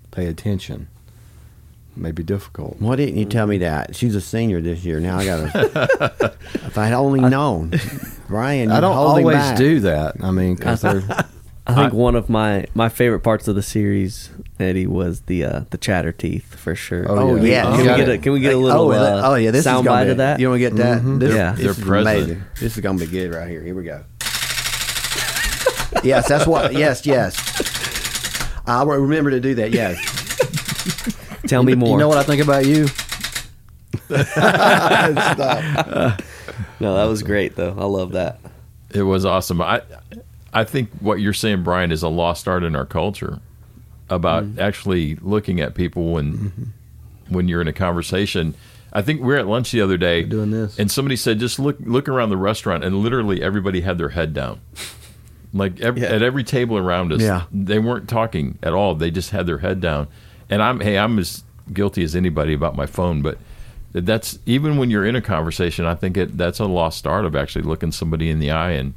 pay 0.10 0.26
attention. 0.26 0.88
It 1.96 2.02
may 2.02 2.12
be 2.12 2.24
difficult. 2.24 2.78
why 2.80 2.96
didn't 2.96 3.18
you 3.18 3.26
tell 3.26 3.48
me 3.48 3.58
that? 3.60 3.96
She's 3.96 4.16
a 4.16 4.22
senior 4.22 4.62
this 4.62 4.86
year. 4.86 5.00
Now 5.00 5.18
I 5.18 5.26
gotta. 5.26 6.36
if 6.54 6.78
I'd 6.78 6.94
only 6.94 7.20
known, 7.22 7.74
Brian, 8.28 8.72
I 8.72 8.80
don't 8.80 8.96
holding 8.96 9.26
always 9.26 9.38
back. 9.38 9.58
do 9.58 9.80
that. 9.82 10.16
I 10.24 10.32
mean, 10.32 10.56
because 10.56 10.82
they're 10.82 11.04
I 11.68 11.76
think 11.76 11.94
one 11.94 12.16
of 12.16 12.30
my 12.30 12.66
my 12.74 12.90
favorite 12.90 13.20
parts 13.20 13.48
of 13.48 13.56
the 13.56 13.62
series, 13.62 14.30
Eddie, 14.60 14.88
was 14.88 15.22
the 15.22 15.44
uh, 15.46 15.62
the 15.70 15.78
chatter 15.78 16.12
teeth 16.12 16.56
for 16.56 16.74
sure. 16.74 17.06
Oh, 17.08 17.36
yeah. 17.36 17.44
yeah. 17.44 17.64
Can 17.76 17.78
we 17.80 17.84
get 17.98 18.10
a. 18.10 18.18
Can 18.18 18.32
we 18.34 18.40
get 18.40 18.54
a 18.54 18.56
Oh, 18.56 18.60
little 18.62 18.90
that- 18.90 19.20
uh, 19.24 19.32
oh 19.32 19.36
yeah, 19.36 19.52
this 19.52 19.60
is 19.60 19.64
sound 19.66 19.86
gonna 19.86 19.98
bite 20.00 20.06
be, 20.06 20.12
of 20.12 20.18
that? 20.18 20.40
You 20.40 20.50
want 20.50 20.62
to 20.62 20.70
get 20.70 20.76
that? 20.78 21.02
Mhm. 21.02 21.20
This, 21.20 21.36
Yeah. 21.36 21.52
this 21.52 21.62
They're 21.62 21.72
is 21.72 21.80
present. 21.80 22.18
amazing. 22.18 22.44
This 22.60 22.76
is 22.78 22.82
gonna 22.82 22.98
be 22.98 23.06
good 23.08 23.34
right 23.36 23.48
here. 23.50 23.62
Here 23.62 23.76
we 23.76 23.84
go. 23.84 24.04
yes, 26.04 26.28
that's 26.28 26.48
what. 26.48 26.74
Yes, 26.74 27.06
yes. 27.06 27.36
I'll 28.66 28.86
remember 28.88 29.32
to 29.32 29.40
do 29.40 29.56
that. 29.56 29.72
Yes. 29.72 29.98
Tell 31.48 31.64
me 31.64 31.76
more. 31.76 31.90
You 31.92 31.98
know 31.98 32.08
what 32.08 32.18
I 32.18 32.24
think 32.24 32.42
about 32.42 32.66
you? 32.66 32.88
Stop. 34.08 34.24
No, 36.80 36.96
that 36.96 37.06
was 37.06 37.24
great 37.24 37.56
though. 37.56 37.76
I 37.78 37.86
love 37.86 38.14
that. 38.14 38.40
It 38.92 39.04
was 39.04 39.26
awesome. 39.26 39.62
I 39.62 39.82
I 40.54 40.64
think 40.64 40.90
what 41.00 41.20
you're 41.20 41.34
saying, 41.34 41.64
Brian, 41.64 41.92
is 41.92 42.04
a 42.04 42.10
lost 42.10 42.48
art 42.48 42.64
in 42.64 42.76
our 42.76 42.86
culture 42.86 43.40
about 44.10 44.44
mm-hmm. 44.44 44.60
actually 44.60 45.16
looking 45.16 45.60
at 45.60 45.76
people 45.76 46.14
when 46.14 46.34
mm-hmm. 46.34 47.34
when 47.34 47.48
you're 47.48 47.62
in 47.62 47.68
a 47.68 47.74
conversation. 47.74 48.56
I 48.92 49.04
think 49.04 49.22
we 49.22 49.28
were 49.28 49.38
at 49.38 49.46
lunch 49.48 49.72
the 49.72 49.82
other 49.82 49.98
day 49.98 50.24
doing 50.24 50.50
this. 50.50 50.80
and 50.80 50.90
somebody 50.92 51.16
said 51.16 51.40
just 51.40 51.60
look 51.60 51.78
look 51.80 52.10
around 52.10 52.30
the 52.30 52.38
restaurant 52.38 52.84
and 52.84 52.98
literally 52.98 53.42
everybody 53.44 53.82
had 53.82 53.98
their 53.98 54.10
head 54.10 54.34
down. 54.34 54.62
Like 55.54 55.80
ev 55.80 55.98
Yeah. 55.98 56.08
at 56.08 56.22
every 56.24 56.44
table 56.44 56.78
around 56.78 57.14
us, 57.14 57.22
Yeah. 57.22 57.44
they 57.52 57.80
weren't 57.80 58.10
talking 58.10 58.58
at 58.64 58.74
all. 58.74 58.96
They 58.96 59.12
just 59.12 59.30
had 59.32 59.46
their 59.46 59.60
head 59.60 59.80
down. 59.80 60.08
And 60.50 60.62
I'm 60.62 60.80
hey, 60.80 60.98
I'm 60.98 61.20
as 61.20 61.44
guilty 61.72 62.04
as 62.04 62.16
anybody 62.16 62.54
about 62.54 62.76
my 62.76 62.86
phone, 62.86 63.22
but 63.22 63.38
that's 63.92 64.40
even 64.46 64.78
when 64.78 64.90
you're 64.90 65.06
in 65.06 65.16
a 65.16 65.22
conversation. 65.22 65.86
I 65.86 65.96
think 65.96 66.18
it 66.18 66.38
that's 66.38 66.60
a 66.60 66.66
lost 66.66 67.08
art 67.08 67.26
of 67.26 67.36
actually 67.36 67.64
looking 67.64 67.92
somebody 67.92 68.30
in 68.30 68.40
the 68.40 68.52
eye, 68.52 68.72
and 68.72 68.94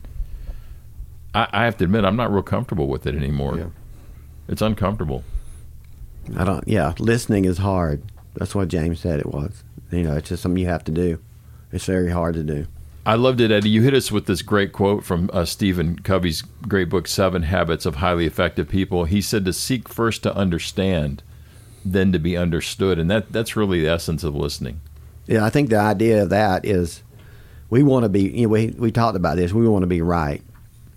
I, 1.35 1.49
I 1.53 1.65
have 1.65 1.77
to 1.79 1.85
admit 1.85 2.05
I'm 2.05 2.17
not 2.17 2.33
real 2.33 2.43
comfortable 2.43 2.89
with 2.89 3.07
it 3.07 3.15
anymore. 3.15 3.59
Yeah. 3.59 3.67
It's 4.49 4.63
uncomfortable. 4.63 5.25
I 6.37 6.45
don't. 6.45 6.67
Yeah, 6.67 6.95
listening 6.99 7.45
is 7.45 7.59
hard. 7.59 8.03
That's 8.35 8.55
what 8.55 8.69
James 8.69 9.01
said 9.01 9.21
it 9.21 9.27
was. 9.27 9.63
You 9.91 10.03
know, 10.03 10.17
it's 10.17 10.29
just 10.29 10.43
something 10.43 10.61
you 10.61 10.69
have 10.69 10.85
to 10.85 10.93
do. 10.93 11.19
It's 11.71 11.87
very 11.87 12.11
hard 12.11 12.35
to 12.35 12.43
do. 12.43 12.67
I 13.05 13.17
loved 13.17 13.41
it, 13.41 13.51
Eddie. 13.51 13.71
You 13.71 13.83
hit 13.83 13.95
us 13.95 14.13
with 14.13 14.27
this 14.27 14.43
great 14.43 14.73
quote 14.73 15.05
from 15.05 15.29
uh, 15.33 15.45
Stephen 15.45 15.99
Covey's 15.99 16.43
great 16.69 16.89
book, 16.89 17.09
Seven 17.09 17.43
Habits 17.43 17.85
of 17.85 17.97
Highly 17.97 18.27
Effective 18.27 18.69
People. 18.69 19.07
He 19.07 19.21
said 19.21 19.45
to 19.45 19.53
seek 19.53 19.89
first 19.89 20.23
to 20.23 20.35
understand, 20.37 21.23
then 21.85 22.13
to 22.13 22.19
be 22.19 22.37
understood, 22.37 22.99
and 22.99 23.11
that 23.11 23.33
that's 23.33 23.57
really 23.57 23.81
the 23.81 23.89
essence 23.89 24.25
of 24.25 24.35
listening. 24.35 24.81
Yeah, 25.27 25.45
I 25.45 25.51
think 25.51 25.71
the 25.71 25.79
idea 25.79 26.23
of 26.23 26.31
that 26.31 26.65
is 26.65 27.03
we 27.71 27.83
want 27.83 28.05
to 28.05 28.09
be. 28.09 28.23
You 28.23 28.47
know, 28.47 28.49
we 28.49 28.69
we 28.69 28.93
talked 28.93 29.17
about 29.17 29.37
this. 29.37 29.53
We 29.53 29.69
want 29.69 29.83
to 29.83 29.89
be 29.89 30.03
right, 30.03 30.43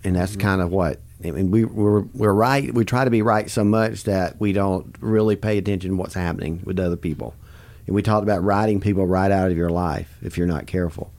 and 0.04 0.16
that's 0.16 0.32
mm-hmm. 0.32 0.40
kind 0.42 0.60
of 0.60 0.70
what. 0.70 1.00
I 1.24 1.30
mean, 1.30 1.50
we 1.50 1.64
we're 1.64 2.00
we're 2.00 2.32
right. 2.32 2.72
We 2.72 2.84
try 2.84 3.04
to 3.04 3.10
be 3.10 3.22
right 3.22 3.50
so 3.50 3.64
much 3.64 4.04
that 4.04 4.38
we 4.38 4.52
don't 4.52 4.94
really 5.00 5.36
pay 5.36 5.58
attention 5.58 5.92
to 5.92 5.96
what's 5.96 6.14
happening 6.14 6.60
with 6.64 6.78
other 6.78 6.96
people. 6.96 7.34
And 7.86 7.94
we 7.94 8.02
talked 8.02 8.24
about 8.24 8.42
writing 8.42 8.80
people 8.80 9.06
right 9.06 9.30
out 9.30 9.50
of 9.50 9.56
your 9.56 9.70
life 9.70 10.18
if 10.22 10.36
you're 10.36 10.46
not 10.46 10.66
careful. 10.66 11.12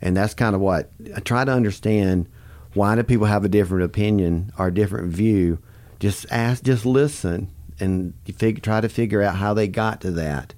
And 0.00 0.16
that's 0.16 0.34
kind 0.34 0.54
of 0.54 0.60
what 0.60 0.90
I 1.14 1.20
try 1.20 1.44
to 1.44 1.52
understand. 1.52 2.26
Why 2.74 2.94
do 2.94 3.02
people 3.02 3.26
have 3.26 3.44
a 3.44 3.48
different 3.48 3.84
opinion 3.84 4.52
or 4.58 4.66
a 4.66 4.74
different 4.74 5.08
view? 5.08 5.58
Just 5.98 6.26
ask, 6.30 6.62
just 6.62 6.84
listen, 6.84 7.50
and 7.80 8.14
fig- 8.36 8.62
try 8.62 8.80
to 8.80 8.88
figure 8.88 9.22
out 9.22 9.36
how 9.36 9.54
they 9.54 9.68
got 9.68 10.00
to 10.02 10.10
that 10.12 10.54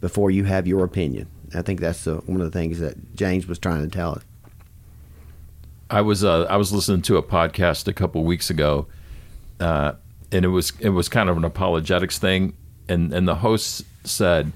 before 0.00 0.30
you 0.30 0.44
have 0.44 0.66
your 0.66 0.84
opinion. 0.84 1.28
I 1.54 1.62
think 1.62 1.80
that's 1.80 2.06
one 2.06 2.40
of 2.40 2.50
the 2.50 2.50
things 2.50 2.80
that 2.80 3.14
James 3.14 3.46
was 3.46 3.58
trying 3.58 3.82
to 3.82 3.88
tell 3.88 4.12
us. 4.12 4.24
I 5.90 6.00
was 6.00 6.24
uh, 6.24 6.44
I 6.44 6.56
was 6.56 6.72
listening 6.72 7.02
to 7.02 7.18
a 7.18 7.22
podcast 7.22 7.86
a 7.86 7.92
couple 7.92 8.24
weeks 8.24 8.48
ago, 8.48 8.86
uh, 9.60 9.92
and 10.30 10.44
it 10.44 10.48
was 10.48 10.72
it 10.80 10.88
was 10.88 11.10
kind 11.10 11.28
of 11.28 11.36
an 11.36 11.44
apologetics 11.44 12.18
thing, 12.18 12.54
and 12.88 13.12
and 13.12 13.28
the 13.28 13.36
host 13.36 13.84
said, 14.02 14.52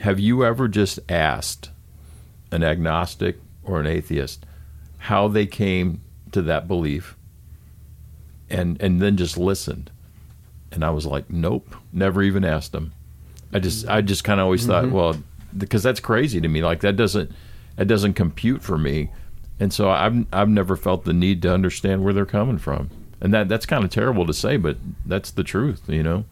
"Have 0.00 0.20
you 0.20 0.44
ever 0.44 0.68
just 0.68 1.00
asked 1.08 1.70
an 2.52 2.62
agnostic 2.62 3.38
or 3.64 3.80
an 3.80 3.86
atheist 3.86 4.44
how 4.98 5.26
they 5.28 5.46
came 5.46 6.02
to 6.32 6.42
that 6.42 6.68
belief, 6.68 7.16
and 8.50 8.80
and 8.82 9.00
then 9.00 9.16
just 9.16 9.38
listened?" 9.38 9.90
And 10.70 10.84
I 10.84 10.90
was 10.90 11.06
like, 11.06 11.30
"Nope, 11.30 11.74
never 11.92 12.22
even 12.22 12.44
asked 12.44 12.72
them." 12.72 12.92
I 13.52 13.58
just 13.58 13.88
I 13.88 14.00
just 14.00 14.24
kind 14.24 14.40
of 14.40 14.44
always 14.44 14.66
thought, 14.66 14.90
well, 14.90 15.16
because 15.56 15.82
that's 15.82 16.00
crazy 16.00 16.40
to 16.40 16.48
me. 16.48 16.62
Like 16.62 16.80
that 16.80 16.96
doesn't 16.96 17.32
that 17.76 17.86
doesn't 17.86 18.14
compute 18.14 18.62
for 18.62 18.76
me, 18.76 19.10
and 19.58 19.72
so 19.72 19.90
I've 19.90 20.26
I've 20.32 20.48
never 20.48 20.76
felt 20.76 21.04
the 21.04 21.12
need 21.12 21.42
to 21.42 21.52
understand 21.52 22.04
where 22.04 22.12
they're 22.12 22.26
coming 22.26 22.58
from, 22.58 22.90
and 23.20 23.32
that 23.32 23.48
that's 23.48 23.66
kind 23.66 23.84
of 23.84 23.90
terrible 23.90 24.26
to 24.26 24.34
say, 24.34 24.56
but 24.56 24.76
that's 25.06 25.30
the 25.30 25.44
truth, 25.44 25.82
you 25.88 26.02
know. 26.02 26.24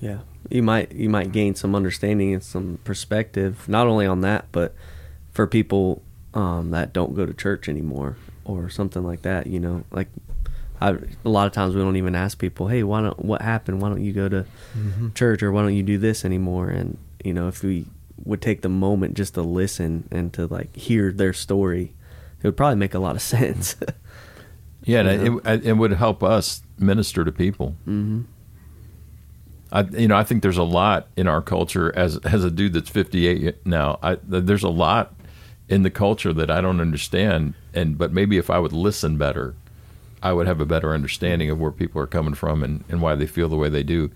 Yeah, 0.00 0.18
you 0.48 0.62
might 0.62 0.92
you 0.92 1.08
might 1.08 1.32
gain 1.32 1.56
some 1.56 1.74
understanding 1.74 2.32
and 2.32 2.42
some 2.42 2.78
perspective, 2.84 3.68
not 3.68 3.88
only 3.88 4.06
on 4.06 4.20
that, 4.20 4.46
but 4.52 4.74
for 5.32 5.46
people 5.46 6.02
um, 6.34 6.70
that 6.70 6.92
don't 6.92 7.14
go 7.16 7.26
to 7.26 7.34
church 7.34 7.68
anymore 7.68 8.16
or 8.44 8.68
something 8.70 9.02
like 9.02 9.22
that. 9.22 9.48
You 9.48 9.58
know, 9.58 9.84
like 9.90 10.08
I, 10.80 10.90
a 11.24 11.28
lot 11.28 11.46
of 11.46 11.52
times 11.52 11.74
we 11.74 11.82
don't 11.82 11.96
even 11.96 12.14
ask 12.14 12.38
people, 12.38 12.68
"Hey, 12.68 12.82
why 12.82 13.00
don't 13.02 13.24
what 13.24 13.42
happened? 13.42 13.80
Why 13.80 13.88
don't 13.88 14.04
you 14.04 14.12
go 14.12 14.28
to 14.28 14.46
church 15.14 15.42
or 15.42 15.52
why 15.52 15.62
don't 15.62 15.74
you 15.74 15.82
do 15.82 15.98
this 15.98 16.24
anymore?" 16.24 16.68
And 16.68 16.98
you 17.24 17.32
know, 17.32 17.48
if 17.48 17.62
we 17.62 17.86
would 18.24 18.42
take 18.42 18.62
the 18.62 18.68
moment 18.68 19.14
just 19.14 19.34
to 19.34 19.42
listen 19.42 20.08
and 20.10 20.32
to 20.34 20.46
like 20.46 20.74
hear 20.76 21.12
their 21.12 21.32
story, 21.32 21.94
it 22.42 22.46
would 22.46 22.56
probably 22.56 22.76
make 22.76 22.94
a 22.94 22.98
lot 22.98 23.16
of 23.16 23.22
sense. 23.36 23.76
Yeah, 24.84 25.00
and 25.00 25.40
it, 25.46 25.66
it 25.66 25.72
would 25.74 25.92
help 25.92 26.22
us 26.22 26.62
minister 26.78 27.24
to 27.24 27.32
people. 27.32 27.76
Mm-hmm. 27.86 28.22
I, 29.70 29.82
you 29.82 30.08
know, 30.08 30.16
I 30.16 30.24
think 30.24 30.42
there's 30.42 30.56
a 30.56 30.62
lot 30.62 31.08
in 31.16 31.28
our 31.28 31.42
culture 31.42 31.94
as 31.94 32.16
as 32.18 32.44
a 32.44 32.50
dude 32.50 32.72
that's 32.72 32.88
58 32.88 33.66
now. 33.66 33.98
I, 34.02 34.16
there's 34.22 34.62
a 34.62 34.70
lot 34.70 35.14
in 35.68 35.82
the 35.82 35.90
culture 35.90 36.32
that 36.32 36.50
I 36.50 36.60
don't 36.60 36.80
understand, 36.80 37.54
and 37.74 37.98
but 37.98 38.12
maybe 38.12 38.38
if 38.38 38.48
I 38.48 38.58
would 38.58 38.72
listen 38.72 39.18
better, 39.18 39.54
I 40.22 40.32
would 40.32 40.46
have 40.46 40.60
a 40.60 40.66
better 40.66 40.92
understanding 40.92 41.50
of 41.50 41.60
where 41.60 41.70
people 41.70 42.00
are 42.00 42.06
coming 42.06 42.34
from 42.34 42.62
and, 42.62 42.84
and 42.88 43.00
why 43.00 43.14
they 43.14 43.26
feel 43.26 43.48
the 43.48 43.56
way 43.56 43.68
they 43.68 43.82
do. 43.82 44.10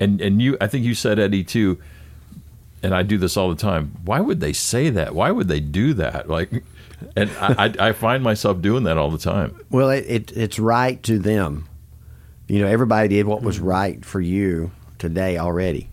And 0.00 0.20
and 0.20 0.40
you, 0.40 0.56
I 0.60 0.66
think 0.66 0.84
you 0.84 0.94
said 0.94 1.18
Eddie 1.18 1.44
too, 1.44 1.78
and 2.82 2.94
I 2.94 3.02
do 3.02 3.18
this 3.18 3.36
all 3.36 3.48
the 3.48 3.56
time. 3.56 3.96
Why 4.04 4.20
would 4.20 4.40
they 4.40 4.52
say 4.52 4.90
that? 4.90 5.14
Why 5.14 5.30
would 5.30 5.48
they 5.48 5.60
do 5.60 5.94
that? 5.94 6.28
Like, 6.28 6.50
and 7.16 7.30
I, 7.38 7.74
I, 7.78 7.92
find 7.92 8.22
myself 8.22 8.60
doing 8.60 8.84
that 8.84 8.96
all 8.96 9.10
the 9.10 9.18
time. 9.18 9.58
Well, 9.70 9.90
it, 9.90 10.04
it 10.08 10.36
it's 10.36 10.58
right 10.58 11.02
to 11.04 11.18
them. 11.18 11.68
You 12.48 12.60
know, 12.60 12.66
everybody 12.66 13.08
did 13.08 13.26
what 13.26 13.42
was 13.42 13.60
right 13.60 14.04
for 14.04 14.20
you 14.20 14.72
today 14.98 15.38
already. 15.38 15.88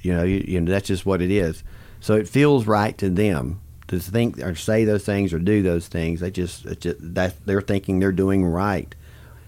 You 0.00 0.14
know, 0.14 0.22
you, 0.22 0.44
you 0.46 0.60
know 0.60 0.70
that's 0.70 0.88
just 0.88 1.04
what 1.04 1.20
it 1.20 1.30
is. 1.30 1.62
So 2.00 2.14
it 2.14 2.28
feels 2.28 2.66
right 2.66 2.96
to 2.98 3.10
them 3.10 3.60
to 3.88 3.98
think 3.98 4.38
or 4.38 4.54
say 4.54 4.84
those 4.84 5.04
things 5.04 5.32
or 5.32 5.38
do 5.38 5.62
those 5.62 5.88
things. 5.88 6.20
They 6.20 6.30
just, 6.30 6.64
it's 6.66 6.82
just 6.82 7.14
that 7.14 7.34
they're 7.46 7.60
thinking 7.62 7.98
they're 7.98 8.12
doing 8.12 8.44
right. 8.44 8.94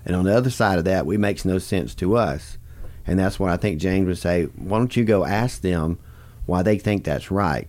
And 0.04 0.16
on 0.16 0.24
the 0.24 0.36
other 0.36 0.50
side 0.50 0.78
of 0.78 0.84
that, 0.86 1.06
we 1.06 1.16
makes 1.16 1.44
no 1.44 1.58
sense 1.58 1.94
to 1.96 2.16
us. 2.16 2.58
And 3.06 3.18
that's 3.18 3.38
what 3.38 3.50
I 3.50 3.56
think 3.56 3.80
James 3.80 4.06
would 4.06 4.18
say. 4.18 4.44
Why 4.44 4.78
don't 4.78 4.96
you 4.96 5.04
go 5.04 5.24
ask 5.24 5.60
them 5.60 5.98
why 6.46 6.62
they 6.62 6.78
think 6.78 7.04
that's 7.04 7.30
right? 7.30 7.68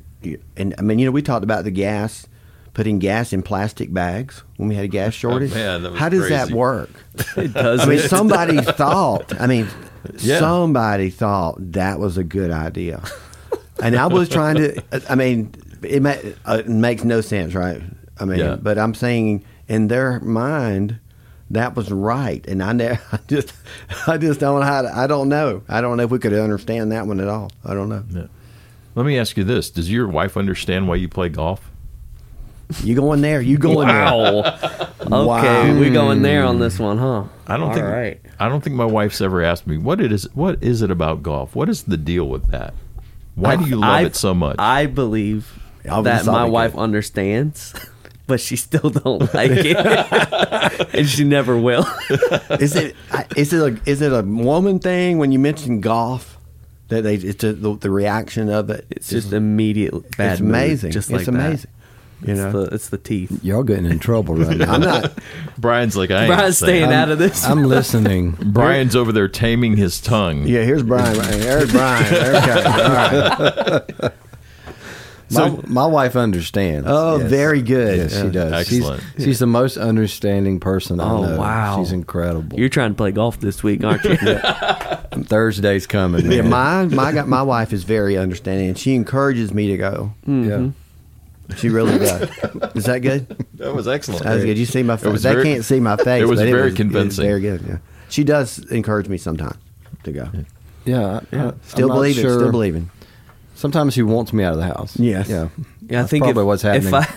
And 0.55 0.75
I 0.77 0.81
mean, 0.81 0.99
you 0.99 1.05
know, 1.05 1.11
we 1.11 1.21
talked 1.21 1.43
about 1.43 1.63
the 1.63 1.71
gas, 1.71 2.27
putting 2.73 2.99
gas 2.99 3.33
in 3.33 3.41
plastic 3.41 3.93
bags 3.93 4.43
when 4.57 4.69
we 4.69 4.75
had 4.75 4.85
a 4.85 4.87
gas 4.87 5.07
oh, 5.09 5.11
shortage. 5.11 5.51
Oh, 5.51 5.55
man, 5.55 5.83
that 5.83 5.91
was 5.91 5.99
How 5.99 6.09
does 6.09 6.29
that 6.29 6.51
work? 6.51 6.89
it 7.37 7.53
does. 7.53 7.81
I 7.81 7.85
mean, 7.85 7.99
somebody 7.99 8.57
thought. 8.61 9.39
I 9.41 9.47
mean, 9.47 9.67
Yeah. 10.19 10.39
somebody 10.39 11.09
thought 11.09 11.55
that 11.73 11.99
was 11.99 12.17
a 12.17 12.23
good 12.23 12.51
idea, 12.51 13.03
and 13.83 13.95
I 13.95 14.07
was 14.07 14.29
trying 14.29 14.55
to. 14.55 14.81
I 15.09 15.15
mean, 15.15 15.53
it, 15.83 16.01
ma- 16.01 16.15
uh, 16.45 16.57
it 16.59 16.67
makes 16.69 17.03
no 17.03 17.21
sense, 17.21 17.53
right? 17.53 17.81
I 18.19 18.25
mean, 18.25 18.39
Yeah. 18.39 18.55
but 18.55 18.77
I'm 18.77 18.93
saying 18.93 19.43
in 19.67 19.87
their 19.87 20.19
mind 20.19 20.99
that 21.49 21.75
was 21.75 21.91
right, 21.91 22.45
and 22.47 22.61
I, 22.63 22.71
ne- 22.73 22.97
I 23.11 23.19
just, 23.27 23.53
I 24.07 24.17
just 24.17 24.39
don't 24.39 24.59
know 24.59 24.65
how. 24.65 24.83
To, 24.83 24.95
I 24.97 25.07
don't 25.07 25.29
know. 25.29 25.63
I 25.67 25.81
don't 25.81 25.97
know 25.97 26.03
if 26.03 26.09
we 26.11 26.19
could 26.19 26.33
understand 26.33 26.91
that 26.91 27.07
one 27.07 27.19
at 27.19 27.27
all. 27.27 27.51
I 27.65 27.73
don't 27.73 27.89
know. 27.89 28.03
Yeah. 28.09 28.27
Let 28.95 29.05
me 29.05 29.17
ask 29.17 29.37
you 29.37 29.43
this: 29.43 29.69
Does 29.69 29.91
your 29.91 30.07
wife 30.07 30.37
understand 30.37 30.87
why 30.87 30.95
you 30.95 31.07
play 31.09 31.29
golf? 31.29 31.69
You 32.83 32.95
going 32.95 33.19
there? 33.21 33.41
You 33.41 33.57
going 33.57 33.87
there? 33.87 34.05
wow. 34.05 34.89
okay, 35.01 35.73
we 35.77 35.89
going 35.89 36.21
there 36.21 36.45
on 36.45 36.59
this 36.59 36.79
one, 36.79 36.97
huh? 36.97 37.25
I 37.45 37.57
don't 37.57 37.67
All 37.69 37.73
think. 37.73 37.85
right. 37.85 38.21
I 38.39 38.47
don't 38.47 38.63
think 38.63 38.77
my 38.77 38.85
wife's 38.85 39.19
ever 39.19 39.41
asked 39.43 39.67
me 39.67 39.77
what 39.77 39.99
it 39.99 40.11
is. 40.13 40.23
What 40.33 40.63
is 40.63 40.81
it 40.81 40.89
about 40.89 41.21
golf? 41.21 41.53
What 41.53 41.67
is 41.67 41.83
the 41.83 41.97
deal 41.97 42.29
with 42.29 42.47
that? 42.51 42.73
Why 43.35 43.57
do 43.57 43.65
you 43.65 43.75
love 43.77 43.89
I- 43.89 44.03
it 44.03 44.15
so 44.15 44.33
much? 44.33 44.55
I 44.59 44.85
believe 44.85 45.60
I'll 45.89 46.03
that 46.03 46.25
my 46.25 46.45
wife 46.45 46.73
good. 46.73 46.79
understands, 46.79 47.73
but 48.27 48.39
she 48.39 48.55
still 48.55 48.89
don't 48.89 49.33
like 49.33 49.51
it, 49.53 50.89
and 50.95 51.07
she 51.07 51.23
never 51.23 51.57
will. 51.57 51.85
is 52.59 52.75
it 52.75 52.95
I- 53.11 53.25
it 53.53 53.61
a 53.61 53.79
is 53.89 54.01
it 54.01 54.11
a 54.13 54.21
woman 54.21 54.79
thing 54.79 55.17
when 55.17 55.31
you 55.31 55.39
mention 55.39 55.81
golf 55.81 56.37
that 56.89 57.03
they 57.03 57.15
it's 57.15 57.43
a, 57.43 57.53
the, 57.53 57.75
the 57.77 57.89
reaction 57.89 58.49
of 58.49 58.69
it? 58.69 58.85
It's 58.89 59.09
just 59.09 59.33
immediate 59.33 59.93
bad. 60.17 60.33
it's 60.33 60.41
mood, 60.41 60.49
amazing. 60.51 60.91
just 60.91 61.09
it's 61.09 61.17
like 61.17 61.25
that. 61.25 61.33
amazing. 61.47 61.71
You 62.23 62.33
It's 62.33 62.39
know, 62.39 62.51
the 62.65 62.75
it's 62.75 62.89
the 62.89 62.99
teeth. 62.99 63.43
Y'all 63.43 63.63
getting 63.63 63.85
in 63.87 63.97
trouble 63.97 64.35
right 64.35 64.55
now. 64.55 64.73
I'm 64.73 64.81
not. 64.81 65.17
Brian's 65.57 65.97
like, 65.97 66.11
I 66.11 66.25
ain't 66.25 66.27
Brian's 66.35 66.57
saying- 66.59 66.83
staying 66.83 66.93
out 66.93 67.09
of 67.09 67.17
this. 67.17 67.43
I'm 67.43 67.63
listening. 67.63 68.33
Brian's 68.33 68.95
over 68.95 69.11
there 69.11 69.27
taming 69.27 69.75
his 69.75 69.99
tongue. 69.99 70.43
Yeah, 70.45 70.61
here's 70.61 70.83
Brian. 70.83 71.17
right- 71.17 71.31
There's 71.31 71.71
Brian. 71.71 72.13
Okay. 72.13 72.63
All 72.63 74.03
right. 74.03 74.13
My, 75.33 75.59
my 75.67 75.85
wife 75.85 76.15
understands. 76.15 76.87
Oh, 76.89 77.17
Yes. 77.19 77.29
very 77.29 77.61
good. 77.61 77.97
Yes, 77.97 78.21
she 78.21 78.29
does. 78.29 78.51
Excellent. 78.53 79.03
She's, 79.15 79.25
she's 79.25 79.39
the 79.39 79.47
most 79.47 79.77
understanding 79.77 80.59
person 80.59 80.99
I 80.99 81.09
Oh, 81.09 81.25
know. 81.25 81.37
wow. 81.39 81.77
She's 81.83 81.91
incredible. 81.91 82.59
You're 82.59 82.69
trying 82.69 82.91
to 82.91 82.95
play 82.95 83.11
golf 83.11 83.39
this 83.39 83.63
week, 83.63 83.83
aren't 83.83 84.03
you? 84.03 84.15
Thursday's 85.23 85.87
coming. 85.87 86.31
Yeah, 86.31 86.41
my 86.43 86.85
my 86.85 87.11
my 87.23 87.41
wife 87.41 87.73
is 87.73 87.83
very 87.83 88.17
understanding, 88.17 88.69
and 88.69 88.77
she 88.77 88.95
encourages 88.95 89.53
me 89.53 89.67
to 89.67 89.77
go. 89.77 90.13
Mm-hmm. 90.27 90.49
yeah. 90.49 90.71
She 91.57 91.67
really 91.69 91.99
does. 91.99 92.29
Is 92.75 92.85
that 92.85 92.99
good? 93.01 93.27
That 93.55 93.75
was 93.75 93.87
excellent. 93.87 94.23
That 94.23 94.35
was 94.35 94.45
good. 94.45 94.57
You 94.57 94.65
see 94.65 94.83
my 94.83 94.95
face. 94.95 95.21
They 95.21 95.33
very- 95.33 95.43
can't 95.43 95.65
see 95.65 95.79
my 95.81 95.97
face. 95.97 96.21
it 96.21 96.25
was 96.27 96.39
but 96.39 96.45
very 96.47 96.61
it 96.61 96.65
was 96.65 96.73
convincing. 96.75 97.25
very 97.25 97.41
good. 97.41 97.61
Yeah. 97.67 97.77
She 98.09 98.23
does 98.23 98.59
encourage 98.71 99.09
me 99.09 99.17
sometimes 99.17 99.57
to 100.03 100.11
go. 100.13 100.29
Yeah. 100.85 101.19
I- 101.33 101.37
I- 101.37 101.53
Still 101.63 101.91
I'm 101.91 101.97
believing. 101.97 102.23
sure. 102.23 102.39
Still 102.39 102.51
believing. 102.51 102.89
Sometimes 103.61 103.93
she 103.93 104.01
wants 104.01 104.33
me 104.33 104.43
out 104.43 104.53
of 104.53 104.57
the 104.59 104.65
house. 104.65 104.97
Yes. 104.97 105.29
Yeah. 105.29 105.49
Yeah, 105.81 105.99
I 105.99 106.01
That's 106.01 106.09
think 106.09 106.23
probably 106.23 106.41
if, 106.41 106.47
what's 106.47 106.61
happening. 106.63 106.87
If 106.87 106.93
I 106.93 107.07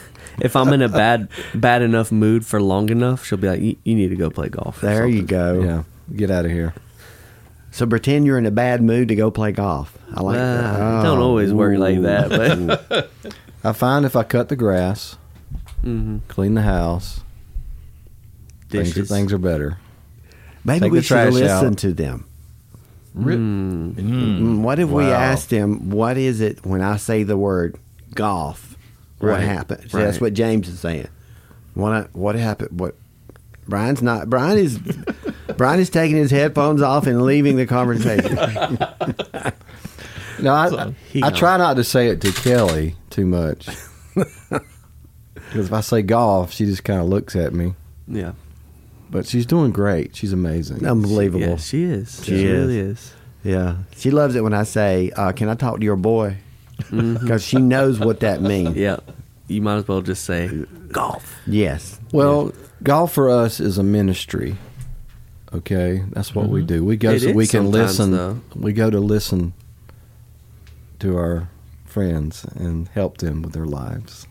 if 0.42 0.56
I'm 0.56 0.72
in 0.74 0.82
a 0.82 0.88
bad 0.90 1.28
bad 1.54 1.80
enough 1.80 2.12
mood 2.12 2.44
for 2.44 2.60
long 2.60 2.90
enough, 2.90 3.24
she'll 3.24 3.38
be 3.38 3.48
like, 3.48 3.60
"You, 3.62 3.76
you 3.84 3.94
need 3.94 4.08
to 4.08 4.16
go 4.16 4.28
play 4.30 4.48
golf." 4.50 4.82
or 4.82 4.86
There 4.86 5.06
you 5.06 5.20
something." 5.20 5.26
go. 5.26 5.62
yeah. 5.62 5.82
Get 6.14 6.30
out 6.30 6.44
of 6.44 6.50
here. 6.50 6.74
So 7.70 7.86
pretend 7.86 8.26
you're 8.26 8.36
in 8.38 8.44
a 8.46 8.50
bad 8.50 8.82
mood 8.82 9.08
to 9.08 9.14
go 9.14 9.30
play 9.30 9.52
golf. 9.52 9.96
I 10.14 10.20
like 10.20 10.36
that. 10.36 10.64
Uh, 10.80 11.02
don't 11.02 11.18
always 11.20 11.52
work 11.52 11.78
like 11.78 12.02
that, 12.02 12.28
but 12.90 13.10
I 13.64 13.72
find 13.72 14.04
if 14.04 14.14
I 14.16 14.22
cut 14.22 14.48
the 14.50 14.56
grass, 14.56 15.16
Mhm. 15.82 16.20
clean 16.28 16.54
the 16.54 16.62
house, 16.62 17.20
things, 18.68 18.88
dishes. 18.88 19.08
things 19.08 19.32
are 19.32 19.38
better. 19.38 19.78
Maybe 20.64 20.80
Take 20.80 20.92
we 20.92 20.98
the 20.98 21.02
should 21.02 21.14
trash 21.14 21.32
listen 21.32 21.66
out. 21.72 21.78
to 21.78 21.92
them. 21.92 22.26
Ri- 23.14 23.36
Mm. 23.36 23.94
Mm. 23.94 24.60
What 24.62 24.78
if 24.80 24.88
we 24.88 25.04
Wow. 25.04 25.10
asked 25.12 25.50
him, 25.50 25.90
what 25.90 26.16
is 26.18 26.40
it 26.40 26.64
when 26.66 26.80
I 26.82 26.96
say 26.96 27.22
the 27.22 27.36
word 27.36 27.76
golf? 28.14 28.76
What 29.20 29.28
Right, 29.30 29.42
happens? 29.42 29.92
See, 29.92 29.98
That's 29.98 30.20
what 30.20 30.34
James 30.34 30.68
is 30.68 30.80
saying. 30.80 31.06
What 31.74 32.08
what 32.12 32.34
happened? 32.34 32.78
What 32.78 32.94
Brian's 33.68 34.02
not. 34.02 34.28
Brian 34.28 34.58
is 34.58 34.78
Brian 35.56 35.80
is 35.80 35.90
taking 35.90 36.16
his 36.16 36.30
headphones 36.30 36.82
off 36.82 37.06
and 37.06 37.22
leaving 37.22 37.56
the 37.56 37.66
conversation. 37.66 38.36
No, 40.40 40.52
I, 40.52 40.92
he 41.12 41.22
I 41.22 41.30
knows. 41.30 41.38
try 41.38 41.56
not 41.56 41.74
to 41.76 41.84
say 41.84 42.08
it 42.08 42.20
to 42.22 42.32
Kelly 42.32 42.96
too 43.10 43.24
much. 43.26 43.68
Because 45.34 45.66
if 45.66 45.72
I 45.72 45.80
say 45.82 46.02
golf, 46.02 46.52
she 46.52 46.64
just 46.64 46.82
kind 46.84 47.00
of 47.00 47.06
looks 47.06 47.36
at 47.36 47.52
me. 47.52 47.74
yeah, 48.08 48.32
But 49.14 49.26
she's 49.28 49.46
doing 49.46 49.70
great. 49.70 50.16
She's 50.16 50.32
amazing. 50.32 50.84
Unbelievable. 50.84 51.46
yeah, 51.46 51.56
she 51.56 51.84
is. 51.84 52.18
She 52.24 52.32
She, 52.32 52.44
is. 52.46 52.50
really 52.66 52.78
is. 52.80 53.14
Yeah, 53.44 53.76
she 53.96 54.10
loves 54.10 54.34
it 54.34 54.42
when 54.42 54.54
I 54.54 54.64
say, 54.64 55.12
uh, 55.16 55.30
"Can 55.30 55.48
I 55.48 55.54
talk 55.54 55.78
to 55.78 55.84
your 55.84 55.94
boy?" 55.96 56.38
Because 56.90 57.44
she 57.44 57.58
knows 57.58 58.00
what 58.00 58.20
that 58.20 58.42
means. 58.42 58.74
Yeah, 58.86 58.96
you 59.46 59.62
might 59.62 59.76
as 59.76 59.86
well 59.86 60.00
just 60.02 60.24
say 60.24 60.48
golf. 60.88 61.36
Yes. 61.46 62.00
Well, 62.12 62.52
golf 62.82 63.12
for 63.12 63.30
us 63.30 63.60
is 63.60 63.78
a 63.78 63.84
ministry. 63.84 64.56
Okay, 65.52 66.02
that's 66.10 66.34
what 66.34 66.48
we 66.48 66.64
do. 66.64 66.84
We 66.84 66.96
go 66.96 67.12
It 67.12 67.20
so 67.20 67.32
we 67.32 67.46
can 67.46 67.70
listen. 67.70 68.10
though. 68.10 68.40
We 68.56 68.72
go 68.72 68.90
to 68.90 68.98
listen 68.98 69.52
to 70.98 71.16
our 71.16 71.48
friends 71.84 72.44
and 72.56 72.88
help 72.88 73.18
them 73.18 73.42
with 73.42 73.52
their 73.52 73.66
lives. 73.66 74.26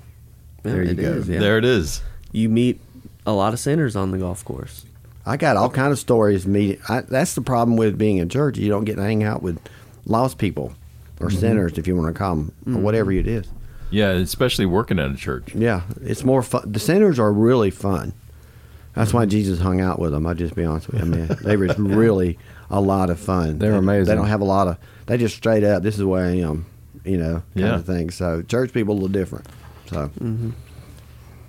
There 0.63 0.83
you 0.83 0.91
it 0.91 0.95
go. 0.97 1.13
is, 1.13 1.29
yeah. 1.29 1.39
There 1.39 1.57
it 1.57 1.63
is. 1.65 2.01
You 2.33 2.49
meet 2.49 2.81
a 3.25 3.33
lot 3.33 3.53
of 3.53 3.59
sinners 3.59 3.95
on 3.95 4.11
the 4.11 4.17
golf 4.17 4.43
course. 4.43 4.85
I 5.25 5.37
got 5.37 5.55
all 5.55 5.69
kind 5.69 5.91
of 5.91 5.99
stories. 5.99 6.45
Meeting. 6.45 6.81
I, 6.89 7.01
that's 7.01 7.35
the 7.35 7.41
problem 7.41 7.77
with 7.77 7.97
being 7.97 8.17
in 8.17 8.29
church. 8.29 8.57
You 8.57 8.69
don't 8.69 8.83
get 8.83 8.95
to 8.95 9.03
hang 9.03 9.23
out 9.23 9.41
with 9.41 9.59
lost 10.05 10.37
people 10.37 10.73
or 11.19 11.27
mm-hmm. 11.27 11.39
sinners, 11.39 11.77
if 11.77 11.87
you 11.87 11.95
want 11.95 12.13
to 12.13 12.17
call 12.17 12.35
them, 12.35 12.53
or 12.65 12.71
mm-hmm. 12.71 12.81
whatever 12.83 13.11
it 13.11 13.27
is. 13.27 13.47
Yeah, 13.89 14.09
especially 14.09 14.65
working 14.65 14.99
at 14.99 15.11
a 15.11 15.15
church. 15.15 15.53
Yeah, 15.53 15.81
it's 16.01 16.23
more 16.23 16.41
fun. 16.41 16.71
The 16.71 16.79
sinners 16.79 17.19
are 17.19 17.31
really 17.31 17.69
fun. 17.69 18.13
That's 18.95 19.13
why 19.13 19.25
Jesus 19.25 19.59
hung 19.59 19.81
out 19.81 19.99
with 19.99 20.11
them. 20.11 20.25
I'll 20.25 20.35
just 20.35 20.55
be 20.55 20.65
honest 20.65 20.87
with 20.87 20.99
you. 20.99 21.05
I 21.05 21.17
mean, 21.17 21.37
they 21.41 21.57
were 21.57 21.67
really 21.77 22.37
a 22.69 22.81
lot 22.81 23.09
of 23.09 23.19
fun. 23.19 23.59
They're 23.59 23.71
They- 23.71 23.77
amazing. 23.77 24.05
They 24.05 24.15
don't 24.15 24.27
have 24.27 24.41
a 24.41 24.45
lot 24.45 24.67
of. 24.67 24.77
They 25.05 25.17
just 25.17 25.35
straight 25.35 25.63
up. 25.63 25.83
This 25.83 25.97
is 25.97 26.03
where 26.03 26.25
I 26.25 26.37
am. 26.37 26.65
You 27.03 27.17
know, 27.17 27.33
kind 27.33 27.43
Yeah. 27.55 27.75
of 27.75 27.85
thing. 27.85 28.09
So 28.11 28.41
church 28.41 28.71
people 28.71 28.93
are 28.93 28.97
a 28.97 29.01
little 29.01 29.09
different. 29.09 29.45
So 29.87 30.09
mm-hmm. 30.19 30.51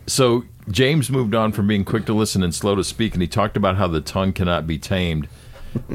So 0.07 0.45
James 0.71 1.11
moved 1.11 1.35
on 1.35 1.53
from 1.53 1.67
being 1.67 1.85
quick 1.85 2.07
to 2.07 2.15
listen 2.15 2.43
and 2.43 2.55
slow 2.55 2.75
to 2.75 2.85
speak, 2.85 3.15
and 3.15 3.23
he 3.23 3.29
talked 3.29 3.57
about 3.57 3.77
how 3.77 3.89
the 3.89 4.01
tongue 4.01 4.33
cannot 4.33 4.67
be 4.67 4.79
tamed. 4.79 5.29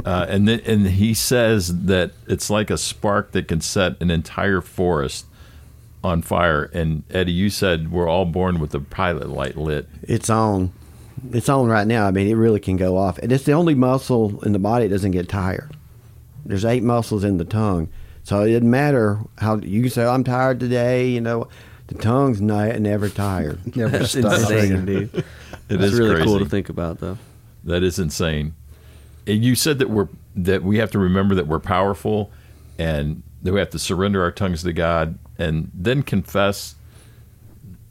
Uh, 0.03 0.25
and 0.27 0.45
then, 0.45 0.59
and 0.65 0.87
he 0.87 1.13
says 1.13 1.85
that 1.85 2.11
it's 2.27 2.49
like 2.49 2.69
a 2.69 2.77
spark 2.77 3.31
that 3.31 3.47
can 3.47 3.61
set 3.61 3.95
an 4.01 4.11
entire 4.11 4.59
forest 4.59 5.25
on 6.03 6.21
fire. 6.21 6.63
And 6.73 7.03
Eddie, 7.09 7.31
you 7.31 7.49
said 7.49 7.89
we're 7.89 8.09
all 8.09 8.25
born 8.25 8.59
with 8.59 8.71
the 8.71 8.81
pilot 8.81 9.29
light 9.29 9.55
lit. 9.55 9.87
it's 10.03 10.29
on. 10.29 10.73
it's 11.31 11.47
on 11.47 11.67
right 11.67 11.87
now. 11.87 12.07
I 12.07 12.11
mean, 12.11 12.27
it 12.27 12.33
really 12.33 12.59
can 12.59 12.75
go 12.75 12.97
off, 12.97 13.17
and 13.19 13.31
it's 13.31 13.45
the 13.45 13.53
only 13.53 13.73
muscle 13.73 14.43
in 14.43 14.51
the 14.51 14.59
body 14.59 14.87
that 14.87 14.93
doesn't 14.93 15.11
get 15.11 15.29
tired. 15.29 15.75
There's 16.45 16.65
eight 16.65 16.83
muscles 16.83 17.23
in 17.23 17.37
the 17.37 17.45
tongue, 17.45 17.87
so 18.23 18.41
it 18.41 18.51
doesn't 18.51 18.69
matter 18.69 19.19
how 19.37 19.59
you 19.59 19.83
can 19.83 19.89
say 19.91 20.05
I'm 20.05 20.25
tired 20.25 20.59
today. 20.59 21.09
You 21.09 21.21
know, 21.21 21.47
the 21.89 21.95
tongue's 21.95 22.39
not, 22.39 22.79
never 22.79 23.09
tired. 23.09 23.59
Never 23.75 23.97
That's 23.99 24.11
stop. 24.17 24.39
insane, 24.39 24.85
dude. 24.85 25.13
It 25.15 25.25
It's 25.69 25.83
is 25.83 25.99
really 25.99 26.23
cool 26.23 26.39
to 26.39 26.45
think 26.45 26.69
about, 26.69 26.99
though. 26.99 27.17
That 27.63 27.83
is 27.83 27.99
insane. 27.99 28.53
And 29.27 29.43
you 29.43 29.55
said 29.55 29.79
that 29.79 29.89
we're 29.89 30.07
that 30.35 30.63
we 30.63 30.77
have 30.77 30.91
to 30.91 30.99
remember 30.99 31.35
that 31.35 31.47
we're 31.47 31.59
powerful 31.59 32.31
and 32.77 33.21
that 33.41 33.51
we 33.53 33.59
have 33.59 33.71
to 33.71 33.79
surrender 33.79 34.21
our 34.23 34.31
tongues 34.31 34.63
to 34.63 34.71
God 34.71 35.17
and 35.37 35.69
then 35.73 36.03
confess 36.03 36.75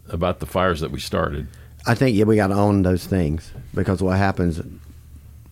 about 0.08 0.40
the 0.40 0.46
fires 0.46 0.80
that 0.80 0.90
we 0.90 1.00
started. 1.00 1.46
I 1.86 1.94
think 1.94 2.16
yeah, 2.16 2.24
we 2.24 2.36
got 2.36 2.48
to 2.48 2.54
own 2.54 2.82
those 2.82 3.04
things 3.06 3.52
because 3.74 4.02
what 4.02 4.16
happens, 4.16 4.60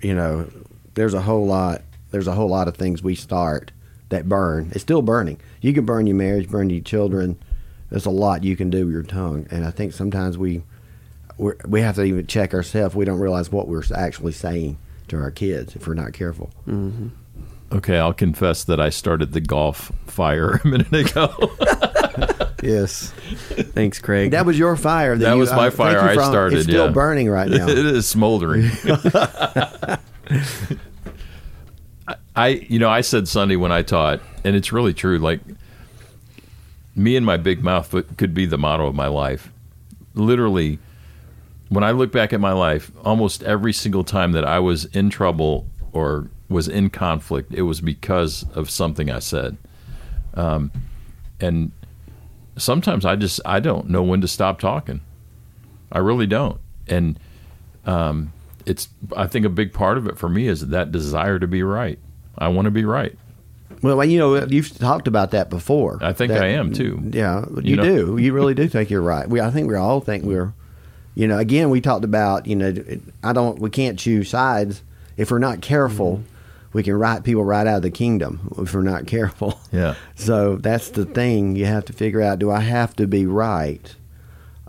you 0.01 0.15
know, 0.15 0.49
there's 0.95 1.15
a 1.15 1.21
whole 1.21 1.47
lot. 1.47 1.83
There's 2.13 2.27
a 2.29 2.33
whole 2.33 2.49
lot 2.49 2.69
of 2.69 2.77
things 2.77 3.03
we 3.03 3.15
start 3.17 3.73
that 4.09 4.29
burn. 4.29 4.71
It's 4.73 4.83
still 4.83 5.03
burning. 5.03 5.41
You 5.61 5.73
can 5.73 5.85
burn 5.85 6.07
your 6.07 6.17
marriage, 6.17 6.49
burn 6.49 6.71
your 6.71 6.81
children. 6.81 7.39
There's 7.91 8.07
a 8.07 8.11
lot 8.11 8.43
you 8.45 8.57
can 8.57 8.71
do 8.71 8.85
with 8.87 8.93
your 8.95 9.03
tongue, 9.03 9.47
and 9.51 9.65
I 9.65 9.71
think 9.71 9.93
sometimes 9.93 10.37
we 10.37 10.63
we're, 11.39 11.57
we 11.67 11.81
have 11.83 11.95
to 11.97 12.03
even 12.05 12.27
check 12.27 12.55
ourselves. 12.55 12.95
We 12.95 13.05
don't 13.05 13.19
realize 13.21 13.53
what 13.53 13.69
we're 13.69 13.83
actually 13.95 14.33
saying 14.33 14.79
to 15.09 15.17
our 15.19 15.31
kids 15.31 15.77
if 15.77 15.87
we're 15.87 15.95
not 15.95 16.13
careful. 16.13 16.51
Okay, 17.73 17.99
I'll 17.99 18.13
confess 18.15 18.65
that 18.65 18.81
I 18.81 18.91
started 18.91 19.33
the 19.33 19.41
golf 19.41 19.93
fire 20.07 20.61
a 20.65 20.67
minute 20.67 20.93
ago. 20.93 21.29
Yes. 22.63 23.13
Thanks, 23.75 24.01
Craig. 24.01 24.31
That 24.31 24.47
was 24.47 24.59
your 24.59 24.77
fire. 24.77 25.15
That 25.17 25.35
you- 25.35 25.39
was 25.39 25.53
my 25.53 25.67
uh, 25.67 25.71
fire 25.71 26.01
I 26.01 26.15
for- 26.15 26.25
started, 26.25 26.57
It's 26.61 26.67
still 26.67 26.87
yeah. 26.87 26.91
burning 26.91 27.29
right 27.29 27.49
now. 27.49 27.69
it 27.69 27.77
is 27.79 28.09
smoldering. 28.09 28.71
I, 32.35 32.49
you 32.49 32.79
know, 32.79 32.89
I 32.89 33.01
said 33.01 33.29
Sunday 33.29 33.57
when 33.57 33.73
I 33.73 33.83
taught, 33.83 34.21
and 34.45 34.57
it's 34.57 34.73
really 34.73 34.95
true. 34.95 35.19
Like, 35.19 35.41
me 36.97 37.15
and 37.15 37.25
my 37.25 37.37
big 37.37 37.63
mouth 37.63 37.95
could 38.17 38.35
be 38.35 38.47
the 38.47 38.59
motto 38.59 38.87
of 38.87 38.95
my 38.95 39.07
life. 39.07 39.53
Literally, 40.15 40.79
when 41.69 41.85
I 41.85 41.91
look 41.91 42.11
back 42.11 42.33
at 42.33 42.41
my 42.41 42.53
life, 42.53 42.91
almost 43.05 43.43
every 43.43 43.73
single 43.73 44.03
time 44.03 44.33
that 44.33 44.45
I 44.45 44.59
was 44.59 44.87
in 44.87 45.11
trouble 45.11 45.67
or 45.93 46.29
was 46.49 46.69
in 46.69 46.91
conflict, 46.91 47.53
it 47.53 47.63
was 47.63 47.81
because 47.81 48.47
of 48.55 48.71
something 48.71 49.11
I 49.11 49.19
said. 49.19 49.59
Um, 50.35 50.71
and 51.39 51.73
sometimes 52.57 53.05
I 53.05 53.17
just 53.17 53.41
I 53.45 53.61
don't 53.61 53.91
know 53.91 54.03
when 54.03 54.23
to 54.23 54.29
stop 54.29 54.59
talking. 54.59 55.01
I 55.93 55.99
really 55.99 56.27
don't. 56.27 56.61
And 56.89 57.19
um, 57.85 58.33
it's 58.65 58.89
I 59.17 59.27
think 59.27 59.45
a 59.45 59.51
big 59.51 59.73
part 59.73 59.99
of 59.99 60.07
it 60.07 60.19
for 60.19 60.29
me 60.29 60.49
is 60.49 60.69
that 60.69 60.93
desire 60.93 61.39
to 61.39 61.47
be 61.47 61.63
right. 61.63 61.99
I 62.39 62.49
want 62.49 62.67
to 62.67 62.71
be 62.71 62.85
right. 62.85 63.19
Well, 63.83 64.05
you 64.05 64.19
know, 64.19 64.45
you've 64.47 64.77
talked 64.79 65.09
about 65.09 65.31
that 65.33 65.51
before. 65.51 65.99
I 66.01 66.13
think 66.13 66.33
That- 66.33 66.43
I 66.43 66.49
am, 66.49 66.73
too. 66.73 67.01
Yeah, 67.11 67.45
you, 67.57 67.63
You 67.63 67.77
know? 67.77 67.85
do. 67.85 68.17
You 68.19 68.33
really 68.33 68.55
do 68.55 68.69
think 68.69 68.91
you're 68.91 69.03
right. 69.03 69.29
We, 69.29 69.41
I 69.41 69.51
think 69.51 69.69
we 69.69 69.75
all 69.77 70.01
think 70.01 70.25
we're, 70.25 70.53
you 71.15 71.27
know, 71.29 71.39
again, 71.39 71.71
we 71.71 71.81
talked 71.81 72.05
about, 72.05 72.47
you 72.47 72.57
know, 72.57 72.75
I 73.23 73.33
don't, 73.33 73.59
we 73.59 73.71
can't 73.71 73.99
choose 73.99 74.29
sides. 74.29 74.83
If 75.17 75.31
we're 75.31 75.39
not 75.39 75.61
careful, 75.63 76.19
mm-hmm. 76.19 76.27
we 76.75 76.83
can 76.83 76.95
write 76.95 77.25
people 77.25 77.45
right 77.45 77.67
out 77.67 77.77
of 77.79 77.83
the 77.83 77.91
kingdom 77.91 78.55
if 78.59 78.75
we're 78.75 78.83
not 78.83 79.07
careful. 79.07 79.59
Yeah. 79.73 79.95
So 80.17 80.57
that's 80.57 80.91
the 80.91 81.05
thing. 81.07 81.57
You 81.57 81.67
have 81.67 81.85
to 81.87 81.93
figure 81.93 82.21
out: 82.23 82.39
Do 82.39 82.51
I 82.51 82.61
have 82.61 82.97
to 82.97 83.07
be 83.07 83.27
right, 83.27 83.95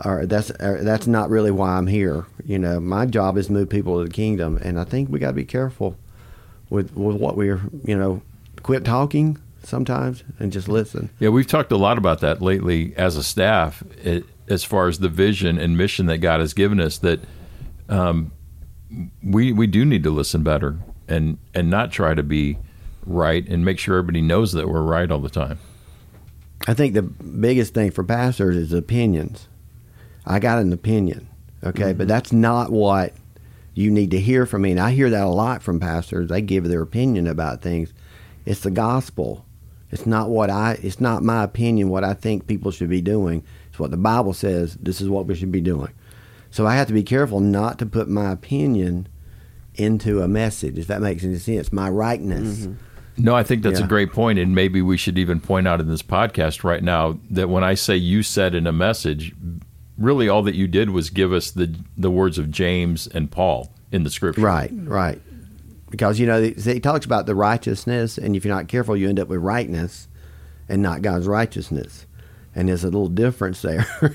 or 0.03 0.25
that's 0.25 0.51
or 0.51 0.83
that's 0.83 1.07
not 1.07 1.29
really 1.29 1.51
why 1.51 1.77
I'm 1.77 1.87
here? 1.87 2.25
You 2.45 2.59
know, 2.59 2.79
my 2.79 3.05
job 3.05 3.37
is 3.37 3.48
to 3.48 3.53
move 3.53 3.70
people 3.70 3.98
to 4.00 4.07
the 4.07 4.13
kingdom, 4.13 4.57
and 4.61 4.79
I 4.79 4.83
think 4.83 5.09
we 5.09 5.20
got 5.20 5.27
to 5.27 5.33
be 5.33 5.46
careful 5.46 5.98
with 6.70 6.96
with 6.96 7.15
what 7.17 7.35
we're. 7.37 7.61
You 7.83 7.98
know, 7.98 8.22
quit 8.63 8.85
talking 8.85 9.37
sometimes 9.63 10.24
and 10.39 10.51
just 10.51 10.67
listen. 10.67 11.09
Yeah, 11.20 11.29
we've 11.29 11.48
talked 11.48 11.72
a 11.72 11.77
lot 11.77 11.98
about 11.98 12.22
that 12.22 12.41
lately 12.41 12.96
as 12.96 13.17
a 13.17 13.24
staff, 13.24 13.83
it, 14.03 14.25
as 14.48 14.63
far 14.63 14.87
as 14.87 15.00
the 15.00 15.09
vision 15.09 15.57
and 15.57 15.77
mission 15.77 16.05
that 16.07 16.20
God 16.20 16.39
has 16.39 16.53
given 16.53 16.79
us. 16.79 16.98
That 17.00 17.20
um, 17.89 18.31
we 19.24 19.51
we 19.51 19.67
do 19.67 19.85
need 19.85 20.03
to 20.03 20.09
listen 20.09 20.43
better 20.43 20.79
and 21.07 21.37
and 21.53 21.70
not 21.70 21.91
try 21.91 22.13
to 22.13 22.24
be 22.24 22.57
right 23.05 23.48
and 23.48 23.63
make 23.63 23.79
sure 23.79 23.98
everybody 23.98 24.22
knows 24.22 24.53
that 24.53 24.67
we're 24.67 24.81
right 24.81 25.09
all 25.09 25.20
the 25.20 25.29
time. 25.29 25.59
I 26.67 26.74
think 26.74 26.93
the 26.93 27.03
biggest 27.03 27.74
thing 27.74 27.91
for 27.91 28.03
pastors 28.03 28.57
is 28.57 28.74
opinions. 28.74 29.48
I 30.25 30.39
got 30.39 30.59
an 30.59 30.74
opinion, 30.74 31.29
okay, 31.63 31.93
but 31.93 32.07
that's 32.07 32.33
not 32.33 32.72
what 32.72 33.13
you 33.74 33.91
need 33.91 34.11
to 34.11 34.20
hear 34.20 34.46
from 34.46 34.63
me. 34.63 34.72
And 34.72 34.79
I 34.79 34.91
hear 34.91 35.09
that 35.09 35.24
a 35.24 35.29
lot 35.29 35.61
from 35.61 35.79
pastors. 35.79 36.29
They 36.29 36.41
give 36.41 36.65
their 36.65 36.81
opinion 36.81 37.27
about 37.27 37.61
things. 37.61 37.93
It's 38.48 38.62
the 38.62 38.72
gospel. 38.72 39.46
It's 39.92 40.05
not 40.05 40.29
what 40.29 40.50
I. 40.50 40.79
It's 40.81 41.00
not 41.00 41.24
my 41.24 41.44
opinion. 41.44 41.90
What 41.90 42.03
I 42.03 42.14
think 42.14 42.48
people 42.48 42.72
should 42.72 42.90
be 42.90 43.01
doing. 43.01 43.44
It's 43.70 43.79
what 43.79 43.92
the 43.92 43.98
Bible 43.98 44.33
says. 44.33 44.75
This 44.81 45.01
is 45.01 45.10
what 45.10 45.25
we 45.27 45.36
should 45.36 45.51
be 45.51 45.62
doing. 45.62 45.92
So 46.51 46.66
I 46.66 46.75
have 46.75 46.88
to 46.88 46.94
be 46.94 47.03
careful 47.03 47.40
not 47.40 47.77
to 47.79 47.86
put 47.86 48.10
my 48.10 48.31
opinion 48.31 49.07
into 49.75 50.22
a 50.22 50.27
message. 50.27 50.77
If 50.77 50.88
that 50.88 51.01
makes 51.01 51.24
any 51.24 51.38
sense, 51.38 51.72
my 51.72 51.90
rightness. 51.90 52.62
Mm-hmm. 52.66 53.24
No, 53.24 53.36
I 53.36 53.44
think 53.44 53.64
that's 53.64 53.79
Yeah. 53.79 53.86
a 53.86 53.90
great 53.90 54.12
point, 54.12 54.40
and 54.40 54.53
maybe 54.53 54.81
we 54.81 54.96
should 54.98 55.18
even 55.18 55.40
point 55.40 55.68
out 55.68 55.79
in 55.81 55.88
this 55.88 56.03
podcast 56.03 56.64
right 56.64 56.83
now 56.83 57.20
that 57.31 57.50
when 57.50 57.64
I 57.64 57.74
say 57.74 57.96
you 57.98 58.24
said 58.24 58.53
in 58.55 58.68
a 58.68 58.72
message, 58.72 59.33
really 59.98 60.29
all 60.29 60.44
that 60.44 60.55
you 60.55 60.68
did 60.68 60.90
was 60.92 61.10
give 61.10 61.33
us 61.33 61.51
the 61.51 61.74
the 61.98 62.12
words 62.12 62.38
of 62.38 62.51
James 62.51 63.07
and 63.07 63.29
Paul 63.31 63.72
in 63.92 64.03
the 64.03 64.10
scripture. 64.10 64.42
Right, 64.42 64.72
right. 64.83 65.20
Because 65.89 66.19
you 66.19 66.25
know 66.27 66.41
he 66.41 66.51
he 66.53 66.79
talks 66.79 67.05
about 67.05 67.25
the 67.25 67.35
righteousness, 67.35 68.17
and 68.17 68.35
if 68.35 68.43
you're 68.43 68.53
not 68.53 68.67
careful, 68.67 68.97
you 68.97 69.07
end 69.07 69.19
up 69.19 69.29
with 69.29 69.39
rightness, 69.39 70.07
and 70.67 70.81
not 70.81 71.01
God's 71.01 71.27
righteousness, 71.27 72.05
and 72.53 72.67
there's 72.67 72.83
a 72.83 72.87
little 72.87 73.07
difference 73.07 73.61
there. 73.61 73.87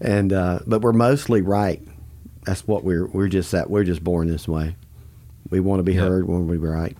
and 0.00 0.32
uh, 0.32 0.58
but 0.66 0.80
we're 0.80 0.92
mostly 0.92 1.40
right. 1.40 1.80
That's 2.44 2.66
what 2.66 2.82
we're 2.84 3.06
we're 3.06 3.28
just 3.28 3.52
that 3.52 3.70
we're 3.70 3.84
just 3.84 4.02
born 4.02 4.28
this 4.28 4.48
way. 4.48 4.76
We 5.50 5.60
want 5.60 5.78
to 5.80 5.84
be 5.84 5.94
Yeah. 5.94 6.00
heard. 6.02 6.26
When 6.26 6.46
we 6.46 6.46
want 6.46 6.48
to 6.48 6.62
be 6.62 6.66
right. 6.68 6.96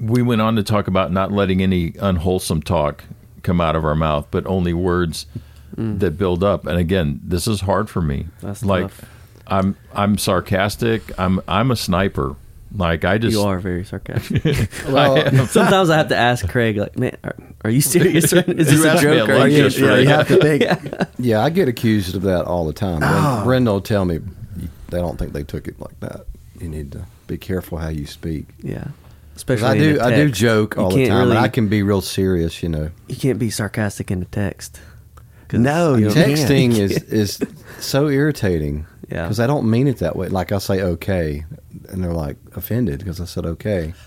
We 0.00 0.22
went 0.22 0.40
on 0.40 0.56
to 0.56 0.62
talk 0.62 0.88
about 0.88 1.12
not 1.12 1.30
letting 1.30 1.62
any 1.62 1.92
unwholesome 2.00 2.62
talk 2.62 3.04
come 3.42 3.60
out 3.60 3.76
of 3.76 3.84
our 3.84 3.94
mouth, 3.94 4.26
but 4.30 4.44
only 4.46 4.72
words 4.72 5.26
that 5.76 6.12
build 6.16 6.42
up. 6.44 6.66
And 6.66 6.78
again, 6.78 7.20
this 7.22 7.46
is 7.46 7.60
hard 7.60 7.90
for 7.90 8.00
me. 8.00 8.26
That's 8.40 8.64
like 8.64 8.84
tough. 8.84 9.04
I'm 9.48 9.76
I'm 9.92 10.16
sarcastic. 10.18 11.02
I'm 11.18 11.40
I'm 11.46 11.70
a 11.70 11.76
sniper. 11.76 12.36
Like 12.76 13.04
I 13.04 13.18
just 13.18 13.32
you 13.36 13.42
are 13.42 13.58
very 13.60 13.84
sarcastic. 13.84 14.68
Well, 14.88 15.46
Sometimes 15.46 15.90
I 15.90 15.96
have 15.96 16.08
to 16.08 16.16
ask 16.16 16.48
Craig, 16.48 16.76
like, 16.76 16.98
man, 16.98 17.16
are, 17.22 17.36
are 17.64 17.70
you 17.70 17.80
serious? 17.80 18.32
Is 18.32 18.44
this 18.46 18.72
You 18.72 18.84
a 18.84 18.88
asked 18.92 19.04
me 19.04 19.10
joke? 19.14 19.28
at 19.28 19.30
Or 19.30 19.32
are 19.34 19.38
lunch 19.38 19.52
you, 19.52 19.62
yesterday. 19.62 19.86
Yeah, 19.94 19.98
you 20.00 20.08
have 20.08 20.28
to 20.28 20.36
think. 20.38 20.62
yeah, 20.62 21.04
yeah. 21.18 21.40
I 21.44 21.50
get 21.50 21.68
accused 21.68 22.16
of 22.16 22.22
that 22.22 22.46
all 22.46 22.66
the 22.66 22.72
time. 22.72 23.00
Bren- 23.00 23.04
ah. 23.12 23.42
Brenda 23.44 23.70
will 23.72 23.80
tell 23.80 24.04
me 24.04 24.18
they 24.88 24.98
don't 24.98 25.16
think 25.18 25.32
they 25.32 25.44
took 25.44 25.68
it 25.68 25.78
like 25.78 25.98
that. 26.00 26.26
You 26.60 26.68
need 26.68 26.90
to 26.92 27.04
be 27.28 27.38
careful 27.38 27.78
how 27.78 27.88
you 27.90 28.06
speak. 28.06 28.46
Yeah, 28.62 28.88
Especially 29.36 29.66
I 29.68 29.74
in 29.74 29.78
do, 29.94 30.00
a 30.00 30.04
I 30.04 30.10
do 30.10 30.26
text. 30.26 30.40
joke 30.40 30.74
You 30.76 30.82
all 30.82 30.90
the 30.90 30.96
can't 30.96 31.08
time, 31.10 31.18
really- 31.26 31.36
and 31.36 31.44
I 31.44 31.48
can 31.48 31.68
be 31.68 31.82
real 31.84 32.00
serious. 32.00 32.60
You 32.62 32.70
know, 32.70 32.90
You 33.08 33.16
can't 33.16 33.38
be 33.38 33.50
sarcastic 33.50 34.10
in 34.10 34.18
the 34.18 34.26
text. 34.26 34.80
'Cause, 35.46 35.60
No, 35.60 35.94
you 35.94 36.06
know, 36.08 36.14
can't. 36.14 36.32
texting 36.32 36.76
is 36.78 37.02
is 37.04 37.38
so 37.78 38.08
irritating. 38.08 38.86
Yeah. 39.10 39.22
because 39.22 39.40
I 39.40 39.46
don't 39.46 39.68
mean 39.70 39.86
it 39.88 39.98
that 39.98 40.16
way. 40.16 40.28
Like 40.28 40.52
I 40.52 40.58
say 40.58 40.82
okay, 40.82 41.44
and 41.88 42.02
they're 42.02 42.12
like 42.12 42.36
offended 42.54 42.98
because 43.00 43.20
I 43.20 43.24
said 43.26 43.46
okay. 43.46 43.94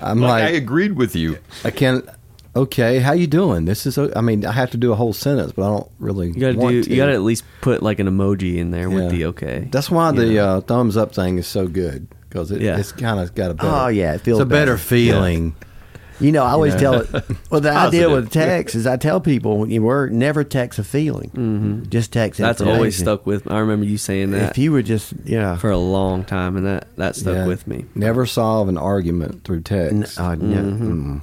I'm 0.00 0.20
like, 0.20 0.42
like, 0.42 0.44
I 0.44 0.48
agreed 0.50 0.92
with 0.92 1.16
you. 1.16 1.38
I 1.64 1.70
can't. 1.70 2.06
Okay, 2.54 3.00
how 3.00 3.12
you 3.12 3.26
doing? 3.26 3.64
This 3.66 3.84
is. 3.86 3.98
I 3.98 4.20
mean, 4.22 4.46
I 4.46 4.52
have 4.52 4.70
to 4.70 4.76
do 4.78 4.92
a 4.92 4.94
whole 4.94 5.12
sentence, 5.12 5.52
but 5.52 5.62
I 5.62 5.68
don't 5.76 5.90
really. 5.98 6.28
You 6.28 6.34
gotta 6.40 6.54
do. 6.54 6.82
to. 6.84 6.90
You 6.90 6.96
gotta 6.96 7.12
at 7.12 7.22
least 7.22 7.44
put 7.60 7.82
like 7.82 7.98
an 7.98 8.06
emoji 8.08 8.56
in 8.56 8.70
there 8.70 8.88
Yeah. 8.88 8.94
with 8.94 9.10
the 9.10 9.24
okay. 9.26 9.68
That's 9.70 9.90
why 9.90 10.10
the 10.12 10.38
uh, 10.38 10.60
thumbs 10.62 10.96
up 10.96 11.14
thing 11.14 11.38
is 11.38 11.46
so 11.46 11.66
good 11.66 12.08
because 12.28 12.50
it, 12.50 12.60
Yeah. 12.62 12.78
it's 12.78 12.92
kind 12.92 13.20
of 13.20 13.34
got 13.34 13.50
a 13.50 13.54
better. 13.54 13.68
Oh, 13.70 13.88
yeah, 13.88 14.14
it 14.14 14.22
feels 14.22 14.38
it's 14.40 14.44
a 14.44 14.46
better 14.46 14.72
better. 14.74 14.78
feeling. 14.78 15.54
You 16.20 16.32
know, 16.32 16.42
I 16.44 16.50
always 16.52 16.74
Yeah. 16.74 16.80
tell 16.80 16.94
it. 17.00 17.24
Well, 17.50 17.60
the 17.60 17.70
idea 17.72 18.08
with 18.10 18.30
text 18.30 18.74
is 18.74 18.86
I 18.86 18.96
tell 18.96 19.20
people 19.20 19.58
when 19.58 19.70
you 19.70 19.82
were 19.82 20.08
never 20.08 20.44
text 20.44 20.78
a 20.78 20.84
feeling, 20.84 21.30
mm-hmm. 21.30 21.88
just 21.90 22.12
text. 22.12 22.38
That's 22.40 22.60
always 22.60 22.96
stuck 22.96 23.26
with. 23.26 23.46
me. 23.46 23.54
I 23.54 23.58
remember 23.60 23.84
you 23.86 23.98
saying 23.98 24.30
that 24.32 24.50
If 24.52 24.58
you 24.58 24.72
were 24.72 24.82
just, 24.82 25.12
yeah, 25.24 25.56
for 25.56 25.70
a 25.70 25.78
long 25.78 26.24
time, 26.24 26.56
and 26.56 26.66
that 26.66 26.88
that 26.96 27.16
stuck 27.16 27.34
Yeah. 27.36 27.46
with 27.46 27.66
me. 27.66 27.84
Never 27.94 28.26
solve 28.26 28.68
an 28.68 28.78
argument 28.78 29.44
through 29.44 29.60
text. 29.62 30.18
N- 30.18 30.24
uh, 30.24 30.34
Mm-hmm. 30.36 31.12
mm. 31.16 31.20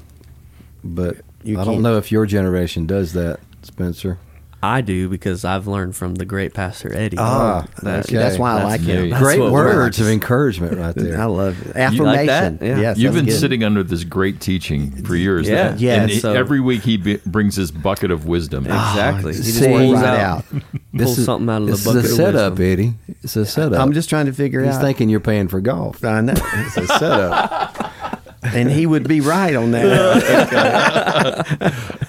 but 0.83 1.17
You 1.43 1.59
I 1.59 1.63
don't 1.65 1.73
can't- 1.75 1.83
know 1.83 1.97
if 1.97 2.11
your 2.11 2.25
generation 2.25 2.85
does 2.85 3.13
that, 3.13 3.39
Spencer. 3.63 4.17
I 4.63 4.79
do 4.81 5.09
because 5.09 5.43
I've 5.43 5.67
learned 5.67 5.95
from 5.95 6.15
the 6.15 6.23
great 6.25 6.53
Pastor 6.53 6.93
Eddie. 6.93 7.17
Ah, 7.19 7.65
That- 7.81 8.05
okay. 8.05 8.15
that's 8.15 8.37
why 8.37 8.53
I 8.53 8.55
That's 8.59 8.65
like 8.69 8.81
very- 8.81 9.03
him. 9.03 9.09
That's 9.09 9.21
Great 9.21 9.39
words 9.41 9.75
works. 9.75 9.99
of 9.99 10.07
encouragement 10.07 10.77
right 10.77 10.95
there. 10.95 11.19
I 11.21 11.25
love 11.25 11.59
it. 11.61 11.67
You 11.67 11.73
affirmation. 11.81 12.05
like 12.05 12.27
that? 12.27 12.61
Yeah. 12.61 12.79
Yes, 12.79 12.97
You've 12.97 13.13
been 13.13 13.25
good. 13.25 13.39
sitting 13.39 13.63
under 13.63 13.83
this 13.83 14.03
great 14.05 14.39
teaching 14.39 14.91
for 15.03 15.15
years. 15.17 15.49
Yeah. 15.49 15.71
now. 15.71 15.75
Yeah, 15.77 16.01
And 16.03 16.09
he- 16.11 16.19
so- 16.19 16.33
every 16.33 16.61
week 16.61 16.83
he 16.83 16.95
be, 16.97 17.17
brings 17.25 17.55
his 17.57 17.71
bucket 17.71 18.09
of 18.09 18.25
wisdom. 18.25 18.65
Exactly. 18.65 19.33
Oh, 19.33 19.35
He 19.35 19.41
just 19.43 19.59
see, 19.59 19.67
pulls 19.67 19.95
right 19.95 20.05
out, 20.05 20.45
out. 20.53 20.63
pulls 20.97 21.25
something 21.25 21.49
out 21.49 21.61
of 21.63 21.67
the 21.67 21.71
this 21.73 21.83
bucket 21.85 22.05
is 22.05 22.11
a 22.11 22.15
setup, 22.15 22.51
wisdom. 22.57 22.71
Eddie. 22.71 22.93
It's 23.21 23.35
a 23.35 23.45
setup. 23.45 23.79
I'm 23.79 23.91
just 23.91 24.09
trying 24.09 24.27
to 24.27 24.33
figure 24.33 24.61
He's 24.61 24.69
out. 24.75 24.79
He's 24.79 24.81
thinking 24.87 25.09
you're 25.09 25.19
paying 25.19 25.49
for 25.49 25.59
golf. 25.59 26.03
I 26.05 26.21
know, 26.21 26.33
It's 26.53 26.77
a 26.77 26.87
setup. 26.87 27.91
and 28.43 28.71
he 28.71 28.85
would 28.85 29.07
be 29.09 29.19
right 29.19 29.55
on 29.55 29.71
that. 29.71 29.93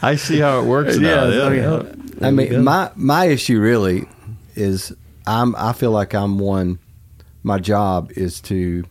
I 0.02 0.16
see 0.16 0.38
how 0.38 0.60
it 0.60 0.64
works 0.66 0.96
now. 0.98 1.26
Yeah, 1.28 1.50
Yeah, 1.52 1.82
I 2.22 2.30
mean, 2.30 2.62
my 2.64 2.90
my 2.94 3.26
issue 3.26 3.60
really 3.60 4.06
is 4.54 4.94
I'm 5.26 5.54
I 5.56 5.72
feel 5.72 5.90
like 5.90 6.14
I'm 6.14 6.38
one. 6.38 6.78
My 7.42 7.58
job 7.58 8.10
is 8.16 8.40
to, 8.42 8.84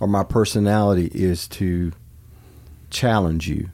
or 0.00 0.06
my 0.06 0.24
personality 0.24 1.10
is 1.14 1.48
to 1.48 1.92
challenge 2.90 3.48
you 3.48 3.70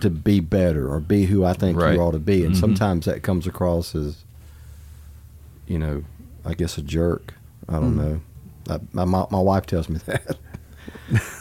to 0.00 0.08
be 0.10 0.38
better 0.40 0.88
or 0.88 1.00
be 1.00 1.24
who 1.24 1.44
I 1.44 1.52
think 1.54 1.76
Right. 1.78 1.94
you 1.94 2.00
ought 2.00 2.12
to 2.12 2.18
be, 2.20 2.44
and 2.44 2.54
Mhm. 2.54 2.58
sometimes 2.60 3.06
that 3.06 3.22
comes 3.24 3.46
across 3.48 3.94
as, 3.96 4.24
you 5.66 5.78
know, 5.78 6.04
I 6.44 6.54
guess 6.54 6.78
a 6.78 6.82
jerk. 6.82 7.34
I 7.68 7.74
don't 7.80 7.96
know. 7.96 8.20
I, 8.70 8.78
my 8.92 9.04
my 9.04 9.40
wife 9.40 9.66
tells 9.66 9.88
me 9.88 9.98
that, 10.06 10.36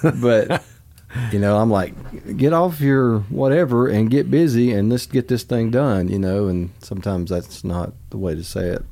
but 0.21 0.63
you 1.31 1.39
know, 1.39 1.57
I'm 1.57 1.69
like, 1.69 2.37
get 2.37 2.53
off 2.53 2.79
your 2.79 3.19
whatever 3.29 3.87
and 3.87 4.09
get 4.09 4.29
busy 4.29 4.71
and 4.71 4.89
let's 4.89 5.05
get 5.05 5.27
this 5.27 5.43
thing 5.43 5.71
done, 5.71 6.07
you 6.09 6.19
know, 6.19 6.47
and 6.47 6.71
sometimes 6.79 7.29
that's 7.29 7.63
not 7.63 7.93
the 8.09 8.17
way 8.17 8.35
to 8.35 8.43
say 8.43 8.67
it. 8.69 8.83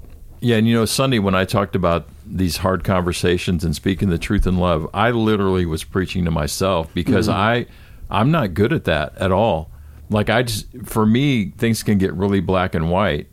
Yeah, 0.42 0.58
and 0.58 0.68
you 0.68 0.76
know, 0.76 0.86
Sunday 0.86 1.20
when 1.20 1.34
I 1.34 1.46
talked 1.46 1.76
about 1.76 2.08
these 2.26 2.58
hard 2.58 2.84
conversations 2.84 3.64
and 3.64 3.76
speaking 3.76 4.10
the 4.10 4.18
truth 4.18 4.46
in 4.46 4.58
love, 4.58 4.88
I 4.94 5.12
literally 5.12 5.66
was 5.66 5.84
preaching 5.84 6.26
to 6.26 6.32
myself 6.32 6.94
because 6.94 7.28
mm-hmm. 7.28 7.40
I 7.40 7.66
I'm 8.10 8.32
not 8.32 8.54
good 8.54 8.72
at 8.72 8.84
that 8.84 9.18
at 9.18 9.32
all. 9.32 9.72
Like 10.10 10.30
I 10.30 10.44
just 10.44 10.68
for 10.84 11.06
me, 11.06 11.52
things 11.58 11.82
can 11.84 11.98
get 11.98 12.14
really 12.14 12.42
black 12.42 12.76
and 12.76 12.92
white. 12.92 13.28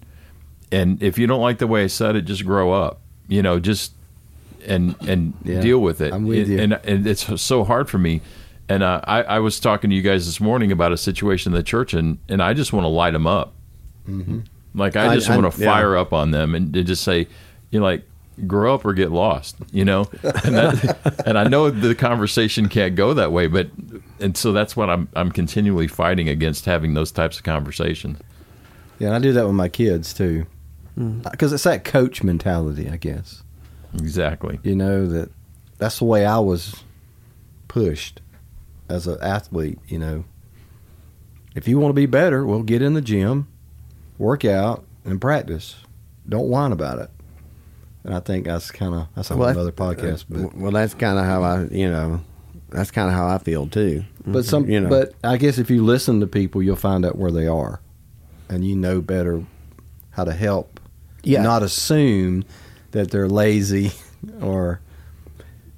And 0.71 1.03
if 1.03 1.19
you 1.19 1.27
don't 1.27 1.43
like 1.43 1.59
the 1.59 1.67
way 1.67 1.85
I 1.85 1.89
said 1.89 2.17
it, 2.17 2.23
just 2.23 2.47
grow 2.47 2.73
up. 2.73 3.01
You 3.29 3.43
know, 3.43 3.61
just 3.61 3.93
and 4.67 4.97
and 5.07 5.35
Yeah, 5.45 5.61
deal 5.61 5.81
with 5.81 6.01
it. 6.01 6.13
I'm 6.13 6.27
with 6.27 6.49
you. 6.49 6.61
And, 6.61 6.73
and 6.85 7.07
it's 7.07 7.41
so 7.43 7.65
hard 7.65 7.91
for 7.91 7.99
me. 7.99 8.23
And 8.69 8.83
uh, 8.83 9.01
I, 9.05 9.23
I 9.23 9.39
was 9.41 9.61
talking 9.61 9.91
to 9.91 9.97
you 9.97 10.03
guys 10.03 10.27
this 10.27 10.41
morning 10.41 10.73
about 10.73 10.93
a 10.93 10.97
situation 10.97 11.53
in 11.53 11.57
the 11.57 11.63
church, 11.63 11.95
and, 11.95 12.19
and 12.29 12.43
I 12.43 12.55
just 12.55 12.73
want 12.73 12.85
to 12.85 12.89
light 12.89 13.11
them 13.11 13.27
up. 13.27 13.55
Mm-hmm. 14.09 14.41
Like 14.75 14.97
I 14.97 15.09
I- 15.09 15.15
just 15.15 15.29
want 15.29 15.53
to 15.53 15.61
yeah. 15.61 15.67
fire 15.67 15.97
up 15.97 16.13
on 16.13 16.31
them 16.31 16.55
and 16.55 16.73
to 16.75 16.83
just 16.83 17.05
say, 17.05 17.27
you 17.71 17.81
know, 17.81 17.85
like 17.85 18.05
grow 18.47 18.75
up 18.75 18.85
or 18.85 18.95
get 18.95 19.11
lost, 19.11 19.57
you 19.73 19.85
know. 19.85 20.09
And 20.23 20.55
that, 20.57 21.23
and 21.27 21.39
I 21.39 21.45
know 21.45 21.71
the 21.71 21.95
conversation 21.95 22.69
can't 22.69 22.95
go 22.95 23.13
that 23.15 23.33
way, 23.33 23.47
but 23.47 23.69
and 24.21 24.37
so 24.37 24.53
that's 24.53 24.77
what 24.77 24.89
I'm 24.89 25.09
I'm 25.15 25.31
continually 25.31 25.89
fighting 25.89 26.29
against 26.29 26.65
having 26.65 26.95
those 26.95 27.13
types 27.13 27.37
of 27.37 27.45
conversations. 27.45 28.19
Yeah, 28.99 29.09
and 29.09 29.17
I 29.17 29.19
do 29.19 29.33
that 29.33 29.47
with 29.47 29.55
my 29.55 29.69
kids 29.69 30.15
too. 30.15 30.47
Hmm. 30.95 31.21
Uh, 31.25 31.31
because 31.31 31.53
it's 31.53 31.65
that 31.65 31.85
coach 31.85 32.23
mentality, 32.23 32.89
I 32.89 32.97
guess. 32.97 33.43
Exactly. 33.95 34.59
You 34.63 34.77
know, 34.77 35.07
that 35.07 35.31
that's 35.79 35.99
the 35.99 36.07
way 36.07 36.25
I 36.25 36.39
was 36.39 36.83
pushed 37.69 38.22
as 38.93 39.07
an 39.07 39.19
athlete, 39.23 39.79
you 39.89 39.99
know. 39.99 40.25
If 41.55 41.67
you 41.67 41.79
want 41.79 41.91
to 41.91 41.95
be 41.95 42.07
better, 42.07 42.47
well, 42.47 42.63
get 42.63 42.83
in 42.83 42.95
the 42.95 43.01
gym, 43.01 43.49
work 44.19 44.45
out, 44.45 44.85
and 45.05 45.21
practice. 45.21 45.77
Don't 46.29 46.49
whine 46.49 46.73
about 46.73 46.99
it. 46.99 47.11
And 48.05 48.15
I 48.15 48.21
think 48.21 48.47
that's 48.47 48.71
kind 48.71 48.95
of 48.95 49.09
that's 49.15 49.31
a 49.31 49.35
whole 49.35 49.45
Well, 49.47 49.59
other 49.59 49.73
podcast, 49.73 50.23
uh, 50.23 50.49
but 50.49 50.57
well, 50.57 50.73
that's 50.73 50.95
kind 50.95 51.19
of 51.19 51.25
how 51.25 51.43
I, 51.43 51.65
you 51.65 51.91
know, 51.91 52.21
that's 52.69 52.91
kind 52.91 53.09
of 53.09 53.15
how 53.15 53.29
I 53.29 53.39
feel 53.39 53.67
too. 53.67 54.05
But 54.25 54.41
mm-hmm. 54.41 54.49
some, 54.49 54.71
you 54.71 54.81
know. 54.81 54.89
but 54.89 55.15
I 55.25 55.37
guess 55.37 55.59
if 55.59 55.71
you 55.71 55.85
listen 55.85 56.21
to 56.21 56.27
people, 56.27 56.63
you'll 56.63 56.77
find 56.77 57.05
out 57.05 57.17
where 57.17 57.31
they 57.31 57.47
are, 57.47 57.81
and 58.49 58.67
you 58.67 58.77
know 58.77 59.01
better 59.01 59.45
how 60.11 60.25
to 60.25 60.33
help. 60.33 60.81
Yeah. 61.23 61.43
Not 61.43 61.63
assume 61.63 62.45
that 62.91 63.11
they're 63.11 63.29
lazy 63.29 63.93
or 64.41 64.81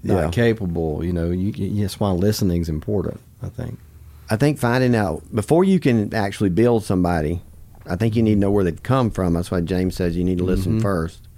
not 0.04 0.14
Yeah. 0.24 0.30
capable. 0.30 1.04
You 1.04 1.12
know, 1.12 1.30
you, 1.30 1.50
you, 1.56 1.82
that's 1.82 1.98
why 1.98 2.10
listening's 2.10 2.68
important. 2.68 3.20
I 3.42 3.48
think. 3.48 3.78
I 4.30 4.36
think 4.36 4.58
finding 4.58 4.94
out 4.94 5.22
before 5.34 5.64
you 5.64 5.78
can 5.80 6.14
actually 6.14 6.50
build 6.50 6.84
somebody, 6.84 7.40
I 7.86 7.96
think 7.96 8.16
you 8.16 8.22
need 8.22 8.34
to 8.34 8.40
know 8.40 8.50
where 8.50 8.64
they've 8.64 8.82
come 8.82 9.10
from. 9.10 9.34
That's 9.34 9.50
why 9.50 9.60
James 9.60 9.94
says 9.96 10.16
you 10.16 10.24
need 10.24 10.38
to 10.38 10.44
listen 10.44 10.78
Mhm. 10.78 10.82
first 10.82 11.28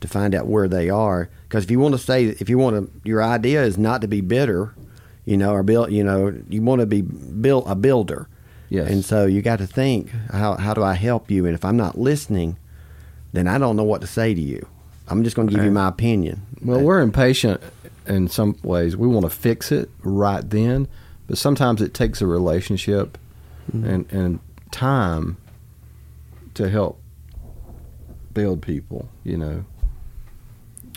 to 0.00 0.08
find 0.08 0.34
out 0.34 0.46
where 0.46 0.68
they 0.68 0.88
are. 0.88 1.28
Because 1.48 1.64
if 1.64 1.70
you 1.70 1.80
want 1.80 1.92
to 1.94 1.98
say, 1.98 2.26
if 2.26 2.48
you 2.48 2.56
want 2.58 2.76
to, 2.76 3.08
your 3.08 3.22
idea 3.22 3.64
is 3.64 3.76
not 3.76 4.00
to 4.02 4.08
be 4.08 4.20
bitter, 4.20 4.72
you 5.24 5.36
know, 5.36 5.50
or 5.52 5.62
build, 5.64 5.90
you 5.92 6.04
know, 6.04 6.32
you 6.48 6.62
want 6.62 6.80
to 6.80 6.86
be 6.86 7.02
build 7.02 7.64
a 7.66 7.74
builder. 7.74 8.28
Yes. 8.68 8.88
And 8.88 9.04
so 9.04 9.26
you 9.26 9.42
got 9.42 9.58
to 9.58 9.66
think, 9.66 10.10
how 10.30 10.54
how 10.54 10.72
do 10.74 10.82
I 10.84 10.94
help 10.94 11.30
you? 11.30 11.44
And 11.46 11.54
if 11.54 11.64
I'm 11.64 11.76
not 11.76 11.98
listening, 11.98 12.56
then 13.32 13.48
I 13.48 13.58
don't 13.58 13.74
know 13.76 13.82
what 13.84 14.00
to 14.02 14.06
say 14.06 14.32
to 14.34 14.40
you. 14.40 14.64
I'm 15.08 15.24
just 15.24 15.34
going 15.34 15.48
to 15.48 15.54
give 15.54 15.64
you 15.64 15.72
my 15.72 15.88
opinion. 15.88 16.42
Well, 16.62 16.80
we're 16.80 17.00
impatient 17.00 17.60
in 18.10 18.28
some 18.28 18.56
ways. 18.62 18.96
We 18.96 19.08
want 19.08 19.24
to 19.24 19.30
fix 19.30 19.70
it 19.72 19.90
right 20.02 20.48
then, 20.48 20.88
but 21.26 21.38
sometimes 21.38 21.80
it 21.80 21.94
takes 21.94 22.20
a 22.20 22.26
relationship 22.26 23.16
and, 23.72 24.10
and 24.12 24.40
time 24.72 25.36
to 26.54 26.68
help 26.68 27.00
build 28.34 28.62
people, 28.62 29.08
you 29.22 29.36
know. 29.36 29.64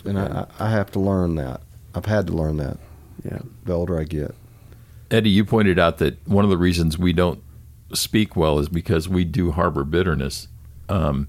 And 0.04 0.18
I, 0.18 0.46
I 0.58 0.66
I 0.66 0.70
have 0.70 0.90
to 0.92 0.98
learn 1.00 1.36
that. 1.36 1.60
I've 1.94 2.06
had 2.06 2.26
to 2.26 2.32
learn 2.32 2.56
that 2.56 2.78
Yeah. 3.24 3.38
the 3.64 3.72
older 3.72 3.98
I 3.98 4.04
get. 4.04 4.34
Eddie, 5.10 5.30
you 5.30 5.44
pointed 5.44 5.78
out 5.78 5.98
that 5.98 6.26
one 6.26 6.44
of 6.44 6.50
the 6.50 6.58
reasons 6.58 6.98
we 6.98 7.12
don't 7.12 7.40
speak 7.92 8.34
well 8.34 8.58
is 8.58 8.68
because 8.68 9.08
we 9.08 9.24
do 9.24 9.52
harbor 9.52 9.84
bitterness, 9.84 10.48
um, 10.88 11.28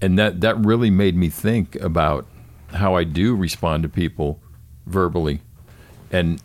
and 0.00 0.18
that 0.18 0.40
that 0.40 0.56
really 0.64 0.90
made 0.90 1.16
me 1.16 1.28
think 1.28 1.76
about 1.76 2.26
how 2.72 2.94
I 2.94 3.04
do 3.04 3.34
respond 3.36 3.82
to 3.82 3.88
people 3.90 4.40
verbally, 4.86 5.40
and 6.10 6.40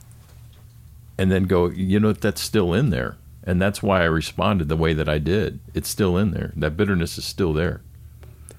and 1.17 1.31
then 1.31 1.43
go, 1.43 1.69
you 1.69 1.99
know, 1.99 2.13
that's 2.13 2.41
still 2.41 2.73
in 2.73 2.89
there, 2.89 3.17
and 3.43 3.61
that's 3.61 3.83
why 3.83 4.01
I 4.01 4.05
responded 4.05 4.69
the 4.69 4.75
way 4.75 4.93
that 4.93 5.07
I 5.07 5.19
did. 5.19 5.59
It's 5.73 5.89
still 5.89 6.17
in 6.17 6.31
there. 6.31 6.51
That 6.55 6.75
bitterness 6.75 7.17
is 7.17 7.25
still 7.25 7.53
there. 7.53 7.81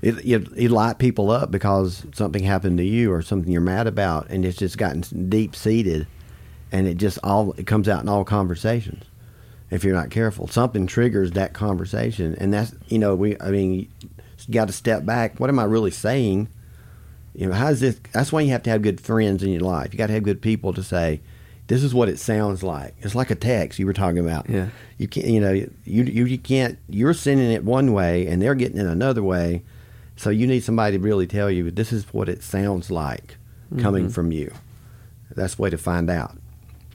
It, 0.01 0.25
you, 0.25 0.47
you 0.57 0.68
light 0.68 0.99
people 0.99 1.31
up 1.31 1.51
because 1.51 2.05
something 2.12 2.42
happened 2.42 2.79
to 2.79 2.85
you 2.85 3.12
or 3.12 3.23
something 3.23 3.53
you're 3.53 3.61
mad 3.61 3.87
about, 3.87 4.29
and 4.31 4.45
it's 4.45 4.59
just 4.59 4.79
gotten 4.79 5.29
deep 5.29 5.55
seated, 5.55 6.07
and 6.71 6.87
it 6.87 6.97
just 6.97 7.18
all 7.23 7.53
it 7.53 7.66
comes 7.66 7.88
out 7.88 8.03
in 8.03 8.09
all 8.09 8.25
conversations. 8.25 9.05
If 9.71 9.85
you're 9.85 9.95
not 9.95 10.11
careful, 10.11 10.49
something 10.49 10.87
triggers 10.87 11.31
that 11.33 11.55
conversation, 11.55 12.35
and 12.38 12.53
that's 12.53 12.75
you 12.88 12.99
know 12.99 13.14
we. 13.14 13.40
I 13.40 13.51
mean, 13.51 13.90
you 14.47 14.55
got 14.55 14.66
to 14.66 14.73
step 14.73 15.07
back. 15.07 15.40
What 15.40 15.51
am 15.51 15.59
I 15.59 15.64
really 15.64 15.90
saying? 15.90 16.49
You 17.35 17.47
know, 17.47 17.55
how's 17.55 17.81
this? 17.81 17.99
That's 18.12 18.33
why 18.33 18.42
you 18.42 18.51
have 18.51 18.62
to 18.64 18.71
have 18.71 18.83
good 18.83 19.01
friends 19.01 19.42
in 19.42 19.51
your 19.51 19.62
life. 19.62 19.92
You 19.92 19.99
got 19.99 20.09
to 20.09 20.12
have 20.12 20.23
good 20.23 20.42
people 20.42 20.73
to 20.75 20.83
say, 20.83 21.21
"This 21.68 21.83
is 21.83 21.95
what 21.95 22.09
it 22.09 22.18
sounds 22.18 22.62
like." 22.62 22.95
It's 23.01 23.14
like 23.14 23.31
a 23.31 23.35
text 23.35 23.79
you 23.79 23.87
were 23.87 23.95
talking 23.95 24.18
about. 24.18 24.51
Yeah. 24.51 24.68
You 24.99 25.09
can't, 25.09 25.27
you 25.27 25.40
know, 25.40 25.53
you 25.53 25.71
you, 25.85 26.25
you 26.27 26.38
can't. 26.38 26.79
You're 26.88 27.14
sending 27.14 27.51
it 27.51 27.64
one 27.64 27.92
way, 27.92 28.27
and 28.27 28.42
they're 28.42 28.55
getting 28.55 28.79
it 28.79 28.87
another 28.87 29.23
way. 29.23 29.62
So 30.16 30.29
you 30.31 30.47
need 30.47 30.62
somebody 30.62 30.99
to 30.99 31.03
really 31.03 31.27
tell 31.27 31.51
you 31.51 31.71
this 31.71 31.92
is 31.92 32.05
what 32.12 32.29
it 32.29 32.42
sounds 32.42 32.90
like 32.90 33.37
coming 33.81 34.11
from 34.11 34.31
you. 34.31 34.53
That's 35.35 35.55
the 35.55 35.62
way 35.62 35.71
to 35.71 35.79
find 35.79 36.11
out. 36.11 36.37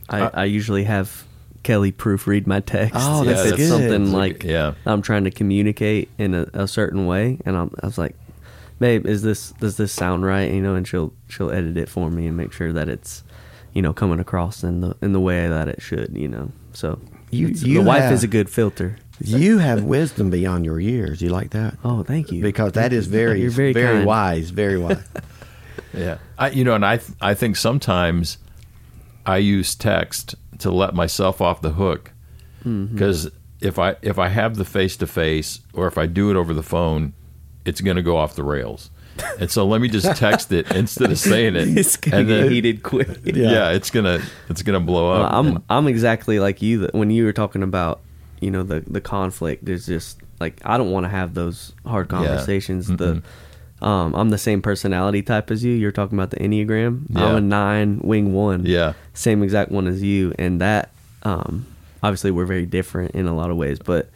I, 0.10 0.22
Uh, 0.22 0.30
I 0.34 0.46
usually 0.46 0.84
have 0.84 1.26
Kelly 1.64 1.92
proofread 1.92 2.46
my 2.46 2.60
text. 2.60 2.94
Oh, 2.96 3.24
that's 3.24 3.46
it's 3.48 3.58
good. 3.58 3.68
something 3.70 4.12
like 4.14 4.44
yeah. 4.44 4.76
I'm 4.86 5.02
trying 5.02 5.24
to 5.24 5.32
communicate 5.32 6.10
in 6.20 6.36
a, 6.36 6.46
a 6.54 6.68
certain 6.68 7.08
way, 7.08 7.40
and 7.46 7.58
I'm, 7.58 7.72
I 7.82 7.88
was 7.88 7.98
like, 7.98 8.16
"Babe, 8.80 9.06
is 9.06 9.22
this 9.22 9.52
does 9.60 9.78
this 9.78 9.92
sound 9.92 10.26
right?" 10.26 10.52
You 10.52 10.62
know, 10.62 10.76
and 10.76 10.88
she'll 10.88 11.14
she'll 11.28 11.52
edit 11.52 11.78
it 11.78 11.90
for 11.90 12.10
me 12.10 12.28
and 12.28 12.36
make 12.38 12.52
sure 12.52 12.72
that 12.74 12.88
it's 12.90 13.24
you 13.74 13.82
know 13.82 13.94
coming 13.94 14.20
across 14.20 14.64
in 14.64 14.82
the 14.82 14.96
in 15.02 15.14
the 15.14 15.20
way 15.20 15.48
that 15.48 15.68
it 15.68 15.82
should. 15.82 16.16
You 16.16 16.28
know, 16.28 16.52
so 16.74 17.00
You- 17.32 17.48
you 17.50 17.80
the 17.82 17.84
wife 17.88 18.04
have- 18.04 18.14
is 18.14 18.24
a 18.24 18.28
good 18.28 18.50
filter. 18.50 18.98
You 19.20 19.58
have 19.58 19.84
wisdom 19.84 20.30
beyond 20.30 20.64
your 20.64 20.80
years. 20.80 21.24
You 21.24 21.30
like 21.30 21.50
that? 21.50 21.76
Oh, 21.84 22.04
thank 22.04 22.32
you. 22.32 22.40
Because 22.44 22.74
that 22.74 22.94
is 22.94 23.08
very, 23.08 23.42
You're 23.42 23.50
very 23.50 23.74
very, 23.74 23.96
kind. 23.96 24.06
wise. 24.06 24.52
Very 24.52 24.78
wise. 24.78 25.00
Yeah, 25.94 26.18
I, 26.38 26.50
you 26.52 26.64
know, 26.64 26.76
and 26.76 26.86
I 26.86 26.98
th- 26.98 27.18
I 27.22 27.34
think 27.34 27.56
sometimes 27.56 28.38
I 29.26 29.38
use 29.38 29.74
text 29.74 30.36
to 30.60 30.70
let 30.72 30.94
myself 30.94 31.42
off 31.42 31.62
the 31.62 31.72
hook 31.72 32.12
mm-hmm. 32.60 32.94
because 32.94 33.32
if 33.62 33.80
I 33.80 33.96
if 34.04 34.20
I 34.20 34.28
have 34.28 34.56
the 34.58 34.66
face 34.66 34.96
to 34.98 35.08
face 35.08 35.62
or 35.74 35.88
if 35.88 35.98
I 35.98 36.06
do 36.06 36.30
it 36.30 36.36
over 36.36 36.54
the 36.54 36.62
phone, 36.64 37.14
it's 37.68 37.82
going 37.82 37.98
to 37.98 38.04
go 38.04 38.18
off 38.18 38.36
the 38.36 38.44
rails. 38.44 38.90
And 39.40 39.50
so 39.50 39.66
let 39.66 39.82
me 39.82 39.88
just 39.90 40.16
text 40.18 40.52
it 40.52 40.72
instead 40.76 41.12
of 41.12 41.18
saying 41.18 41.56
it. 41.56 41.68
it's 41.78 41.98
gonna 41.98 42.18
and 42.18 42.28
get 42.28 42.42
then- 42.44 42.52
heated 42.52 42.84
quick. 42.84 43.08
Yeah. 43.26 43.72
it's 43.72 43.90
gonna 43.90 44.22
it's 44.48 44.62
gonna 44.62 44.80
blow 44.80 45.10
Well, 45.12 45.24
up. 45.24 45.34
I'm 45.34 45.48
And- 45.48 45.64
I'm 45.70 45.88
exactly 45.88 46.40
like 46.40 46.62
you. 46.62 46.80
That 46.82 46.94
when 46.94 47.10
you 47.10 47.26
were 47.26 47.34
talking 47.34 47.64
about 47.64 48.02
you 48.42 48.52
know 48.52 48.62
the 48.62 48.82
the 48.86 49.02
conflict, 49.02 49.66
there's 49.66 49.88
just 49.88 50.20
like 50.40 50.62
I 50.64 50.78
don't 50.78 50.92
want 50.92 51.06
to 51.06 51.10
have 51.10 51.34
those 51.34 51.74
hard 51.84 52.08
Yeah. 52.12 52.18
conversations. 52.20 52.88
The 52.88 53.24
um, 53.82 54.14
I'm 54.16 54.30
the 54.30 54.38
same 54.38 54.62
personality 54.62 55.24
type 55.24 55.50
as 55.50 55.64
you. 55.64 55.74
You're 55.74 55.92
talking 55.92 56.18
about 56.18 56.30
the 56.32 56.38
enneagram. 56.38 57.06
I'm 57.16 57.36
a 57.38 57.42
nine 57.42 58.00
wing 58.04 58.34
one. 58.34 58.66
Yeah. 58.68 58.94
same 59.16 59.42
exact 59.44 59.72
one 59.72 59.88
as 59.88 60.02
you, 60.04 60.34
and 60.38 60.62
that 60.62 60.92
um, 61.24 61.66
obviously 62.04 62.30
we're 62.30 62.46
very 62.46 62.66
different 62.68 63.16
in 63.16 63.26
a 63.28 63.36
lot 63.36 63.50
of 63.50 63.58
ways, 63.58 63.80
but 63.80 64.10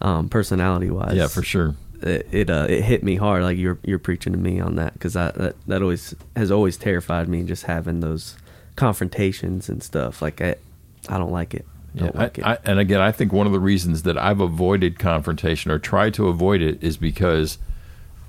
um, 0.00 0.28
personality 0.30 0.88
wise, 0.90 1.14
yeah, 1.16 1.26
for 1.26 1.42
sure. 1.42 1.74
It 2.02 2.28
it, 2.30 2.50
uh, 2.50 2.66
it 2.68 2.82
hit 2.82 3.02
me 3.02 3.16
hard. 3.16 3.42
Like 3.42 3.58
you're 3.58 3.78
you're 3.84 3.98
preaching 3.98 4.32
to 4.32 4.38
me 4.38 4.60
on 4.60 4.76
that 4.76 4.92
because 4.92 5.16
I 5.16 5.30
that, 5.32 5.56
that 5.66 5.82
always 5.82 6.14
has 6.36 6.50
always 6.50 6.76
terrified 6.76 7.28
me. 7.28 7.42
Just 7.42 7.64
having 7.64 8.00
those 8.00 8.36
confrontations 8.76 9.68
and 9.68 9.82
stuff. 9.82 10.22
Like 10.22 10.40
I 10.40 10.56
I 11.08 11.18
don't 11.18 11.32
like 11.32 11.54
it. 11.54 11.66
I 11.94 11.98
don't 11.98 12.16
like 12.16 12.38
I, 12.38 12.52
it. 12.52 12.60
I, 12.64 12.70
and 12.70 12.78
again, 12.78 13.00
I 13.00 13.12
think 13.12 13.32
one 13.32 13.46
of 13.46 13.52
the 13.52 13.60
reasons 13.60 14.02
that 14.02 14.18
I've 14.18 14.40
avoided 14.40 14.98
confrontation 14.98 15.70
or 15.70 15.78
tried 15.78 16.14
to 16.14 16.28
avoid 16.28 16.60
it 16.60 16.82
is 16.82 16.96
because 16.96 17.58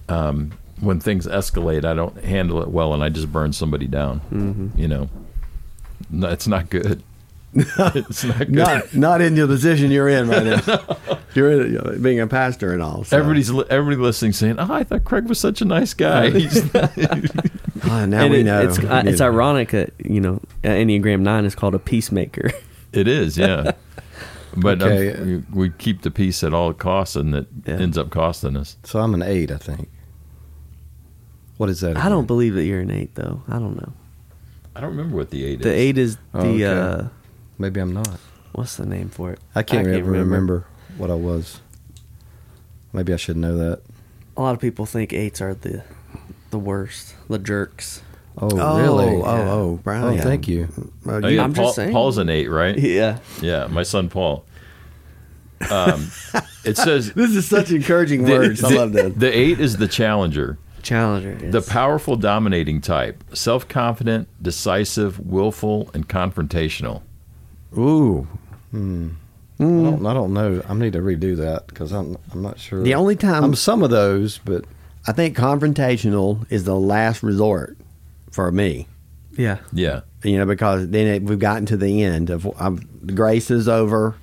um, 0.08 0.52
when 0.80 1.00
things 1.00 1.28
escalate, 1.28 1.86
I 1.86 1.94
don't 1.94 2.24
handle 2.24 2.62
it 2.62 2.70
well, 2.70 2.94
and 2.94 3.04
I 3.04 3.10
just 3.10 3.32
burn 3.32 3.54
somebody 3.54 3.88
down. 3.88 4.22
Mm-hmm. 4.32 4.80
You 4.80 4.88
know, 4.88 5.10
no, 6.10 6.30
it's 6.30 6.48
not 6.48 6.70
good. 6.70 7.04
It's 7.54 8.24
not 8.24 8.38
good. 8.40 8.52
Not 8.52 8.94
not 8.96 9.22
in 9.22 9.36
the 9.36 9.48
position 9.48 9.92
you're 9.92 10.08
in 10.10 10.28
right 10.30 10.46
now. 10.68 10.98
You're 11.36 11.52
in, 11.62 11.74
you 11.74 11.80
know, 11.80 11.98
being 12.02 12.20
a 12.20 12.26
pastor 12.26 12.74
and 12.74 12.82
all. 12.82 13.04
So. 13.04 13.16
Everybody's 13.18 13.52
li- 13.52 13.66
everybody 13.70 13.98
listening 14.02 14.34
saying, 14.34 14.56
"Oh, 14.58 14.74
I 14.74 14.84
thought 14.84 15.04
Craig 15.04 15.26
was 15.28 15.40
such 15.40 15.62
a 15.62 15.66
nice 15.66 15.94
guy." 15.94 16.30
He's- 16.40 16.70
Ah, 17.84 18.06
now 18.08 18.24
and 18.24 18.32
we 18.32 18.40
it- 18.40 18.44
know. 18.46 18.62
it's 18.68 18.80
uh, 18.80 19.04
it's 19.06 19.22
ironic 19.22 19.70
that 19.70 19.94
you 20.04 20.20
know 20.22 20.42
Enneagram 20.64 21.20
Nine 21.22 21.46
is 21.46 21.54
called 21.56 21.76
a 21.76 21.80
peacemaker. 21.80 22.50
it 22.92 23.08
is, 23.08 23.38
yeah. 23.38 23.72
But 24.58 24.82
um, 24.82 24.90
Okay. 24.92 25.22
we, 25.22 25.38
we 25.54 25.70
keep 25.70 26.02
the 26.02 26.10
peace 26.10 26.44
at 26.44 26.54
all 26.56 26.74
costs, 26.74 27.16
and 27.16 27.36
it 27.36 27.48
Yeah. 27.68 27.76
ends 27.76 27.98
up 28.00 28.10
costing 28.10 28.58
us. 28.58 28.76
So 28.84 29.00
I'm 29.00 29.14
an 29.14 29.22
eight, 29.22 29.52
I 29.52 29.58
think. 29.58 29.88
What 31.58 31.70
is 31.70 31.82
that? 31.82 31.96
I 31.98 32.10
don't 32.10 32.26
believe 32.26 32.56
that 32.56 32.64
you're 32.64 32.82
an 32.82 32.90
eight 32.92 33.14
though. 33.16 33.44
I 33.48 33.54
don't 33.60 33.76
know. 33.76 33.94
I 34.76 34.82
don't 34.82 34.90
remember 34.90 35.16
what 35.18 35.30
the 35.30 35.46
eight 35.46 35.62
The 35.62 35.70
is. 35.70 35.76
eight 35.80 35.98
is 36.00 36.16
the 36.16 36.22
Oh, 36.34 36.40
okay. 36.42 36.64
uh, 36.66 37.08
Maybe 37.60 37.80
I'm 37.80 37.94
not. 37.94 38.20
what's 38.54 38.78
the 38.78 38.86
name 38.86 39.10
for 39.10 39.32
it? 39.32 39.40
I 39.54 39.62
can't, 39.64 39.88
ever 39.88 40.10
remember. 40.12 40.66
what 40.98 41.12
I 41.12 41.16
was. 41.16 41.60
Maybe 42.94 43.14
I 43.14 43.18
should 43.18 43.38
know 43.38 43.56
that. 43.58 43.82
A 44.38 44.42
lot 44.42 44.56
of 44.56 44.62
people 44.62 44.86
think 44.88 45.14
eights 45.14 45.42
are 45.42 45.54
the 45.54 45.84
the 46.50 46.58
worst, 46.58 47.14
the 47.30 47.38
jerks. 47.38 48.02
Oh, 48.38 48.50
Oh, 48.58 48.80
really? 48.82 49.16
oh, 49.22 49.24
oh, 49.26 49.80
Brian. 49.84 50.04
Oh, 50.04 50.12
yeah. 50.12 50.22
thank 50.22 50.48
you. 50.48 50.70
Oh, 51.06 51.18
you- 51.18 51.36
yeah, 51.36 51.44
I'm 51.44 51.54
just 51.54 51.76
saying. 51.76 51.92
Paul's 51.92 52.18
an 52.18 52.30
eight, 52.30 52.48
right? 52.48 52.78
Yeah. 52.80 53.20
Yeah, 53.42 53.68
my 53.68 53.84
son 53.84 54.10
Paul. 54.10 54.46
Um, 55.70 56.10
it 56.64 56.78
says 56.78 57.12
This 57.16 57.32
is 57.36 57.46
such 57.48 57.70
encouraging 57.72 58.24
the, 58.24 58.32
words. 58.32 58.64
I 58.64 58.70
the- 58.70 58.76
love 58.78 58.94
this. 58.94 59.14
the 59.18 59.38
eight 59.38 59.60
is 59.60 59.76
the 59.78 59.90
challenger, 59.90 60.58
Challenger. 60.82 61.52
the 61.52 61.62
powerful, 61.62 62.16
dominating 62.16 62.80
type, 62.80 63.24
self-confident, 63.36 64.30
decisive, 64.42 65.20
willful, 65.20 65.92
and 65.94 66.08
confrontational. 66.08 67.02
Ooh. 67.78 68.28
Hmm. 68.72 69.10
Hmm. 69.58 69.80
I 69.80 69.90
don't. 69.92 70.06
I 70.06 70.14
don't 70.14 70.34
know. 70.34 70.64
I 70.68 70.74
need 70.74 70.94
to 70.94 71.00
redo 71.00 71.36
that 71.38 71.68
because 71.68 71.92
I'm. 71.92 72.18
I'm 72.32 72.42
not 72.42 72.60
sure. 72.60 72.82
The 72.82 72.96
only 72.96 73.16
time 73.16 73.44
I'm 73.44 73.56
some 73.56 73.84
of 73.84 73.90
those, 73.90 74.40
but 74.40 74.66
I 75.08 75.12
think 75.12 75.36
confrontational 75.36 76.46
is 76.50 76.64
the 76.64 76.76
last 76.76 77.24
resort 77.24 77.78
for 78.32 78.52
me. 78.52 78.88
Yeah. 79.32 79.60
Yeah, 79.72 80.02
You 80.24 80.38
know, 80.38 80.46
because 80.46 80.90
then 80.90 81.08
it, 81.08 81.24
we've 81.24 81.40
gotten 81.40 81.66
to 81.68 81.78
the 81.78 82.04
end 82.04 82.30
of 82.30 82.48
I'm, 82.60 82.78
grace 83.16 83.50
is 83.50 83.68
over. 83.70 84.16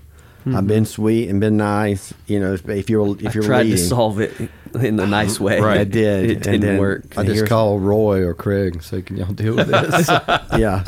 I've 0.44 0.52
mm-hmm. 0.52 0.66
been 0.66 0.84
sweet 0.84 1.28
and 1.28 1.40
been 1.40 1.56
nice. 1.56 2.14
You 2.26 2.38
know, 2.38 2.52
if 2.52 2.88
you're 2.88 3.16
if 3.16 3.26
I 3.26 3.30
you're 3.32 3.42
tried 3.42 3.62
leading, 3.62 3.78
to 3.78 3.84
solve 3.84 4.20
it 4.20 4.32
in 4.74 4.96
the 4.96 5.06
nice 5.06 5.38
way. 5.40 5.60
Right. 5.60 5.80
I 5.80 5.84
did. 5.84 6.24
It 6.30 6.34
and 6.34 6.42
didn't 6.42 6.60
then- 6.62 6.78
work. 6.78 7.16
I 7.18 7.22
just 7.22 7.34
here's- 7.36 7.48
call 7.48 7.78
Roy 7.78 8.22
or 8.22 8.34
Craig 8.34 8.74
and 8.74 8.82
say, 8.82 9.02
"Can 9.02 9.16
y'all 9.16 9.32
deal 9.32 9.54
with 9.56 9.68
this?" 9.68 10.08
yeah. 10.58 10.84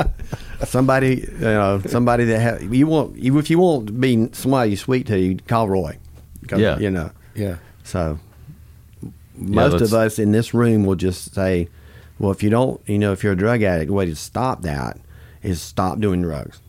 Somebody, 0.65 1.25
you 1.31 1.37
know, 1.39 1.81
somebody 1.87 2.25
that 2.25 2.41
ha- 2.61 2.65
you 2.65 2.85
want, 2.87 3.15
you, 3.17 3.37
if 3.39 3.49
you 3.49 3.59
want 3.59 3.87
to 3.87 3.93
be 3.93 4.29
somebody 4.33 4.75
sweet 4.75 5.07
to, 5.07 5.17
you 5.17 5.37
call 5.47 5.69
Roy. 5.69 5.97
'Cause, 6.47 6.59
Yeah. 6.59 6.77
you 6.79 6.89
know. 6.91 7.11
yeah. 7.35 7.55
So 7.83 8.19
most 9.35 9.73
let's- 9.73 9.83
of 9.85 9.93
us 9.93 10.19
in 10.19 10.31
this 10.31 10.53
room 10.53 10.85
will 10.85 10.95
just 10.95 11.33
say, 11.33 11.69
"Well, 12.19 12.31
if 12.31 12.43
you 12.43 12.49
don't, 12.49 12.81
you 12.87 12.97
know, 12.99 13.13
if 13.13 13.23
you're 13.23 13.33
a 13.33 13.37
drug 13.37 13.63
addict, 13.63 13.87
the 13.87 13.93
way 13.93 14.05
to 14.05 14.15
stop 14.15 14.63
that 14.63 14.97
is 15.41 15.61
stop 15.61 15.99
doing 15.99 16.21
drugs, 16.21 16.59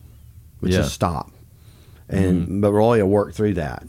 which 0.61 0.73
Yeah. 0.73 0.81
is 0.81 0.91
stop." 0.91 1.31
And 2.07 2.43
mm-hmm. 2.43 2.61
but 2.61 2.71
Roy 2.73 2.99
will 3.03 3.09
work 3.09 3.33
through 3.33 3.55
that. 3.55 3.83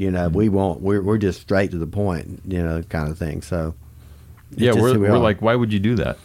You 0.00 0.10
know, 0.10 0.28
mm-hmm. 0.28 0.36
we 0.36 0.48
won't. 0.48 0.80
We're 0.80 1.02
we're 1.02 1.18
just 1.18 1.40
straight 1.40 1.70
to 1.72 1.78
the 1.78 1.86
point. 1.86 2.42
You 2.46 2.62
know, 2.62 2.82
kind 2.82 3.10
of 3.10 3.18
thing. 3.18 3.42
So 3.42 3.74
yeah. 4.56 4.72
We're, 4.72 4.98
we 4.98 5.08
we're 5.08 5.18
like, 5.18 5.42
why 5.42 5.54
would 5.54 5.72
you 5.72 5.80
do 5.80 5.96
that? 5.96 6.18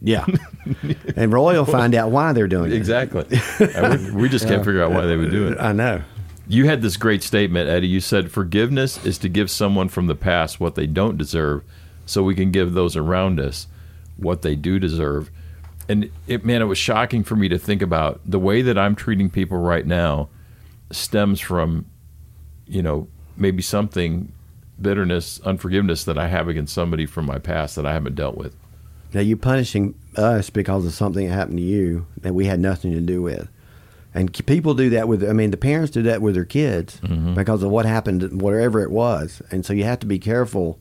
yeah. 0.00 0.24
and 1.16 1.32
Roy 1.32 1.54
will 1.54 1.64
find 1.64 1.94
out 1.94 2.10
why 2.10 2.32
they're 2.32 2.48
doing 2.48 2.72
it. 2.72 2.76
Exactly. 2.76 3.24
We 4.12 4.28
just 4.28 4.46
can't 4.46 4.64
figure 4.64 4.82
out 4.82 4.92
why 4.92 5.06
they 5.06 5.16
would 5.16 5.30
do 5.30 5.48
it. 5.48 5.58
I 5.60 5.72
know. 5.72 6.02
You 6.48 6.66
had 6.66 6.82
this 6.82 6.96
great 6.96 7.22
statement, 7.22 7.68
Eddie. 7.68 7.86
You 7.86 8.00
said 8.00 8.32
forgiveness 8.32 9.04
is 9.04 9.18
to 9.18 9.28
give 9.28 9.50
someone 9.50 9.88
from 9.88 10.06
the 10.06 10.14
past 10.14 10.58
what 10.58 10.74
they 10.74 10.86
don't 10.86 11.16
deserve, 11.16 11.62
so 12.06 12.22
we 12.22 12.34
can 12.34 12.50
give 12.50 12.72
those 12.72 12.96
around 12.96 13.38
us 13.38 13.68
what 14.16 14.42
they 14.42 14.56
do 14.56 14.78
deserve. 14.78 15.30
And 15.88 16.10
it, 16.26 16.44
man, 16.44 16.62
it 16.62 16.66
was 16.66 16.78
shocking 16.78 17.22
for 17.24 17.36
me 17.36 17.48
to 17.48 17.58
think 17.58 17.82
about 17.82 18.20
the 18.24 18.38
way 18.38 18.62
that 18.62 18.78
I'm 18.78 18.96
treating 18.96 19.30
people 19.30 19.58
right 19.58 19.86
now 19.86 20.28
stems 20.90 21.40
from, 21.40 21.86
you 22.70 22.82
know, 22.82 23.08
maybe 23.36 23.62
something 23.62 24.32
bitterness, 24.80 25.40
unforgiveness 25.40 26.04
that 26.04 26.16
I 26.16 26.28
have 26.28 26.48
against 26.48 26.74
somebody 26.74 27.06
from 27.06 27.26
my 27.26 27.38
past 27.38 27.76
that 27.76 27.84
I 27.84 27.92
haven't 27.92 28.14
dealt 28.14 28.36
with. 28.36 28.56
Now 29.12 29.20
you're 29.20 29.36
punishing 29.36 29.94
us 30.16 30.50
because 30.50 30.86
of 30.86 30.94
something 30.94 31.26
that 31.26 31.34
happened 31.34 31.58
to 31.58 31.64
you 31.64 32.06
that 32.18 32.34
we 32.34 32.46
had 32.46 32.60
nothing 32.60 32.92
to 32.92 33.00
do 33.00 33.22
with. 33.22 33.48
And 34.14 34.32
people 34.46 34.74
do 34.74 34.90
that 34.90 35.06
with, 35.06 35.28
I 35.28 35.32
mean, 35.32 35.50
the 35.50 35.56
parents 35.56 35.90
do 35.90 36.02
that 36.02 36.22
with 36.22 36.34
their 36.34 36.44
kids 36.44 37.00
mm-hmm. 37.00 37.34
because 37.34 37.62
of 37.62 37.70
what 37.70 37.86
happened, 37.86 38.40
whatever 38.40 38.82
it 38.82 38.90
was. 38.90 39.42
And 39.50 39.64
so 39.64 39.72
you 39.72 39.84
have 39.84 40.00
to 40.00 40.06
be 40.06 40.18
careful. 40.18 40.78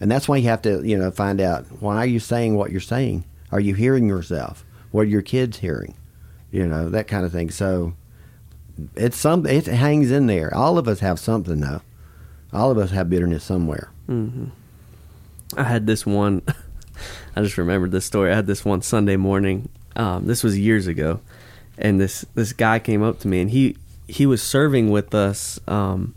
And 0.00 0.10
that's 0.10 0.28
why 0.28 0.38
you 0.38 0.48
have 0.48 0.62
to, 0.62 0.82
you 0.86 0.98
know, 0.98 1.10
find 1.10 1.40
out 1.40 1.66
why 1.80 1.98
are 1.98 2.06
you 2.06 2.20
saying 2.20 2.56
what 2.56 2.72
you're 2.72 2.80
saying? 2.80 3.24
Are 3.52 3.60
you 3.60 3.74
hearing 3.74 4.08
yourself? 4.08 4.64
What 4.90 5.02
are 5.02 5.10
your 5.10 5.22
kids 5.22 5.58
hearing? 5.58 5.94
You 6.50 6.66
know, 6.66 6.88
that 6.90 7.06
kind 7.06 7.24
of 7.24 7.32
thing. 7.32 7.50
So 7.50 7.94
it's 8.94 9.16
some, 9.16 9.46
it 9.46 9.66
hangs 9.66 10.10
in 10.10 10.26
there. 10.26 10.54
All 10.54 10.78
of 10.78 10.88
us 10.88 11.00
have 11.00 11.18
something, 11.18 11.60
though. 11.60 11.82
All 12.52 12.70
of 12.70 12.78
us 12.78 12.90
have 12.90 13.10
bitterness 13.10 13.44
somewhere. 13.44 13.90
I 15.56 15.64
had 15.64 15.86
this 15.86 16.06
one. 16.06 16.42
I 17.36 17.42
just 17.42 17.58
remembered 17.58 17.90
this 17.90 18.04
story. 18.04 18.30
I 18.30 18.36
had 18.36 18.46
this 18.46 18.64
one 18.64 18.82
Sunday 18.82 19.16
morning. 19.16 19.68
Um, 19.96 20.26
this 20.26 20.42
was 20.42 20.58
years 20.58 20.86
ago, 20.86 21.20
and 21.78 22.00
this 22.00 22.24
this 22.34 22.52
guy 22.52 22.78
came 22.78 23.02
up 23.02 23.20
to 23.20 23.28
me, 23.28 23.40
and 23.40 23.50
he 23.50 23.76
he 24.08 24.26
was 24.26 24.42
serving 24.42 24.90
with 24.90 25.14
us, 25.14 25.58
um, 25.66 26.14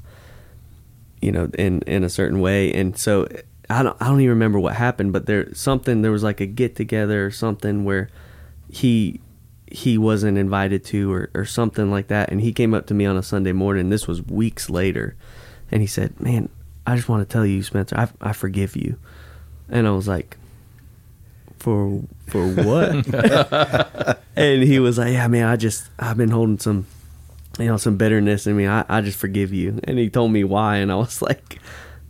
you 1.22 1.32
know, 1.32 1.50
in 1.58 1.82
in 1.82 2.04
a 2.04 2.10
certain 2.10 2.40
way, 2.40 2.74
and 2.74 2.98
so 2.98 3.28
I 3.70 3.84
don't 3.84 3.98
I 4.02 4.08
don't 4.08 4.20
even 4.22 4.30
remember 4.30 4.60
what 4.60 4.76
happened, 4.76 5.14
but 5.14 5.26
there 5.26 5.54
something 5.54 6.02
there 6.02 6.12
was 6.12 6.24
like 6.24 6.42
a 6.42 6.46
get 6.46 6.76
together 6.76 7.26
or 7.26 7.32
something 7.32 7.84
where 7.84 8.10
he 8.70 9.20
he 9.70 9.98
wasn't 9.98 10.38
invited 10.38 10.84
to 10.86 11.12
or, 11.12 11.30
or 11.34 11.46
something 11.46 11.92
like 11.92 12.08
that. 12.08 12.32
And 12.32 12.42
he 12.42 12.54
came 12.54 12.74
up 12.74 12.88
to 12.88 12.94
me 12.94 13.06
on 13.06 13.18
a 13.18 13.24
sunday 13.24 13.52
morning. 13.52 13.90
This 13.90 14.08
was 14.08 14.22
weeks 14.22 14.70
later. 14.70 15.16
And 15.72 15.82
he 15.82 15.88
said 15.88 16.20
man 16.20 16.50
i 16.86 16.96
just 16.96 17.10
want 17.10 17.28
to 17.28 17.32
tell 17.32 17.46
you 17.46 17.62
spencer 17.64 17.98
i, 17.98 18.08
I 18.22 18.34
forgive 18.34 18.76
you. 18.76 18.98
And 19.70 19.88
i 19.88 19.92
was 19.92 20.08
like 20.08 20.38
for 21.60 22.02
for 22.28 22.48
what? 22.48 24.18
And 24.38 24.62
he 24.62 24.80
was 24.80 25.00
like 25.00 25.14
yeah 25.14 25.28
man 25.28 25.48
i 25.48 25.56
just 25.56 25.90
i've 25.98 26.16
been 26.16 26.30
holding 26.30 26.60
some 26.60 26.86
you 27.58 27.66
know 27.66 27.78
some 27.78 27.98
bitterness 27.98 28.46
in 28.46 28.56
me. 28.56 28.68
I, 28.68 28.86
I 28.88 29.02
just 29.02 29.18
forgive 29.18 29.52
you. 29.52 29.80
And 29.84 29.98
he 29.98 30.10
told 30.12 30.32
me 30.32 30.44
why. 30.44 30.78
And 30.78 30.92
i 30.92 30.96
was 30.96 31.22
like 31.22 31.60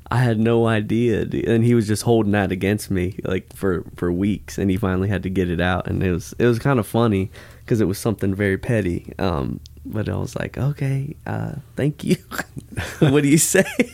i 0.10 0.17
had 0.17 0.39
no 0.39 0.67
idea 0.67 1.26
dude. 1.26 1.46
and 1.48 1.63
he 1.65 1.74
was 1.76 1.88
just 1.88 2.04
holding 2.04 2.32
that 2.32 2.52
against 2.52 2.89
me 2.91 3.17
like 3.24 3.54
for 3.56 3.84
for 3.96 4.12
weeks 4.12 4.58
and 4.58 4.70
he 4.72 4.78
finally 4.78 5.10
had 5.10 5.24
to 5.24 5.30
get 5.30 5.50
it 5.50 5.60
out 5.62 5.88
and 5.88 6.02
it 6.04 6.12
was 6.12 6.34
it 6.39 6.46
was 6.46 6.60
kind 6.60 6.80
of 6.80 6.88
funny 6.88 7.30
because 7.63 7.82
it 7.82 7.86
was 7.86 7.98
something 7.98 8.34
very 8.34 8.58
petty 8.58 9.13
um 9.20 9.60
but 9.86 10.08
i 10.10 10.15
was 10.15 10.36
like 10.36 10.58
okay 10.58 11.15
uh 11.26 11.54
thank 11.76 12.04
you 12.04 12.15
what 13.00 13.22
do 13.24 13.30
you 13.30 13.38
say 13.38 13.65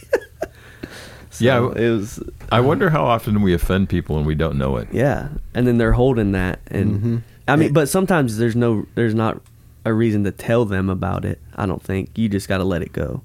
So 1.29 1.43
Yeah. 1.45 1.83
it 1.83 1.89
was 1.89 2.21
I 2.51 2.59
wonder 2.59 2.91
how 2.91 3.03
often 3.05 3.41
we 3.41 3.53
offend 3.55 3.89
people 3.89 4.17
and 4.17 4.25
we 4.27 4.35
don't 4.35 4.55
know 4.57 4.77
it. 4.77 4.87
yeah, 4.91 5.29
and 5.55 5.65
then 5.65 5.79
they're 5.79 5.93
holding 5.93 6.31
that, 6.33 6.59
and 6.67 7.23
I 7.47 7.55
mean, 7.55 7.73
but 7.73 7.89
sometimes 7.89 8.37
there's 8.37 8.55
no, 8.55 8.85
there's 8.93 9.15
not 9.15 9.41
a 9.83 9.91
reason 9.93 10.23
to 10.25 10.31
tell 10.31 10.63
them 10.65 10.91
about 10.91 11.25
it. 11.25 11.41
I 11.55 11.65
don't 11.65 11.81
think 11.81 12.15
you 12.15 12.29
just 12.29 12.47
got 12.47 12.59
to 12.59 12.63
let 12.63 12.83
it 12.83 12.93
go, 12.93 13.23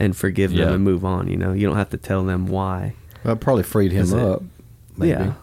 and 0.00 0.16
forgive 0.16 0.52
them 0.52 0.72
and 0.72 0.84
move 0.84 1.04
on. 1.04 1.28
You 1.28 1.36
know, 1.36 1.52
you 1.52 1.66
don't 1.66 1.76
have 1.76 1.90
to 1.90 1.96
tell 1.96 2.24
them 2.24 2.46
why. 2.46 2.94
Well, 3.24 3.34
it 3.34 3.40
probably 3.40 3.62
freed 3.62 3.92
him 3.92 4.12
up. 4.14 4.42
Maybe. 4.96 5.10
Yeah, 5.10 5.34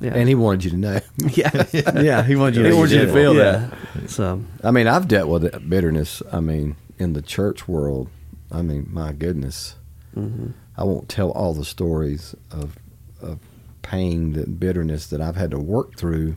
yeah, 0.00 0.12
And 0.14 0.28
he 0.28 0.34
wanted 0.34 0.64
you 0.64 0.70
to 0.70 0.76
know. 0.76 1.00
yeah, 1.32 1.64
Yeah, 2.00 2.22
he 2.22 2.34
wanted 2.36 2.56
you 2.56 2.64
He 2.64 2.70
to, 2.70 2.76
wants 2.76 2.92
you 2.92 3.04
to 3.06 3.12
feel 3.12 3.34
that. 3.34 3.70
Yeah. 4.00 4.06
So 4.06 4.42
I 4.64 4.70
mean, 4.70 4.86
I've 4.86 5.08
dealt 5.08 5.28
with 5.28 5.68
bitterness. 5.68 6.22
I 6.32 6.40
mean, 6.40 6.76
in 6.98 7.12
the 7.12 7.22
church 7.22 7.68
world, 7.68 8.08
I 8.50 8.62
mean, 8.62 8.88
my 8.90 9.12
goodness, 9.12 9.76
mhm. 10.16 10.54
I 10.76 10.84
won't 10.84 11.08
tell 11.08 11.30
all 11.30 11.54
the 11.54 11.64
stories 11.64 12.34
of 12.50 12.76
of 13.22 13.38
pain, 13.82 14.32
that 14.34 14.58
bitterness 14.60 15.06
that 15.08 15.20
I've 15.20 15.36
had 15.36 15.50
to 15.52 15.58
work 15.58 15.96
through 15.96 16.36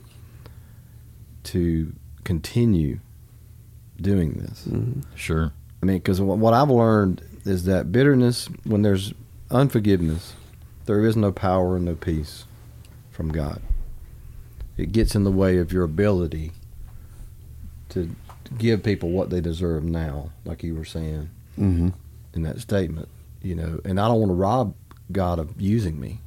to 1.46 1.94
continue 2.24 3.00
doing 4.02 4.34
this. 4.34 4.66
Mhm. 4.70 5.04
Sure. 5.16 5.52
I 5.82 5.86
mean, 5.86 5.98
because 5.98 6.22
what 6.22 6.54
I've 6.54 6.70
learned 6.70 7.22
is 7.46 7.66
that 7.66 7.92
bitterness, 7.92 8.48
when 8.64 8.82
there's 8.82 9.14
unforgiveness, 9.52 10.34
there 10.86 11.06
is 11.06 11.16
no 11.16 11.32
power 11.32 11.76
and 11.76 11.86
no 11.86 11.96
peace 11.96 12.46
from 13.12 13.32
God. 13.32 13.62
It 14.78 14.92
gets 14.92 15.16
in 15.16 15.24
the 15.24 15.32
way 15.32 15.58
of 15.58 15.72
your 15.72 15.84
ability 15.84 16.52
to 17.90 18.16
give 18.58 18.84
people 18.84 19.10
what 19.12 19.30
they 19.30 19.40
deserve 19.42 19.84
now, 19.84 20.32
like 20.46 20.64
you 20.64 20.76
were 20.76 20.86
saying 20.86 21.30
Mm-hmm. 21.60 21.90
in 22.34 22.42
that 22.44 22.60
statement, 22.60 23.08
you 23.44 23.54
know, 23.54 23.80
and 23.86 24.00
I 24.00 24.08
don't 24.08 24.20
want 24.20 24.32
to 24.32 24.36
rob 24.36 24.74
God 25.12 25.38
of 25.38 25.62
using 25.62 26.00
me. 26.00 26.20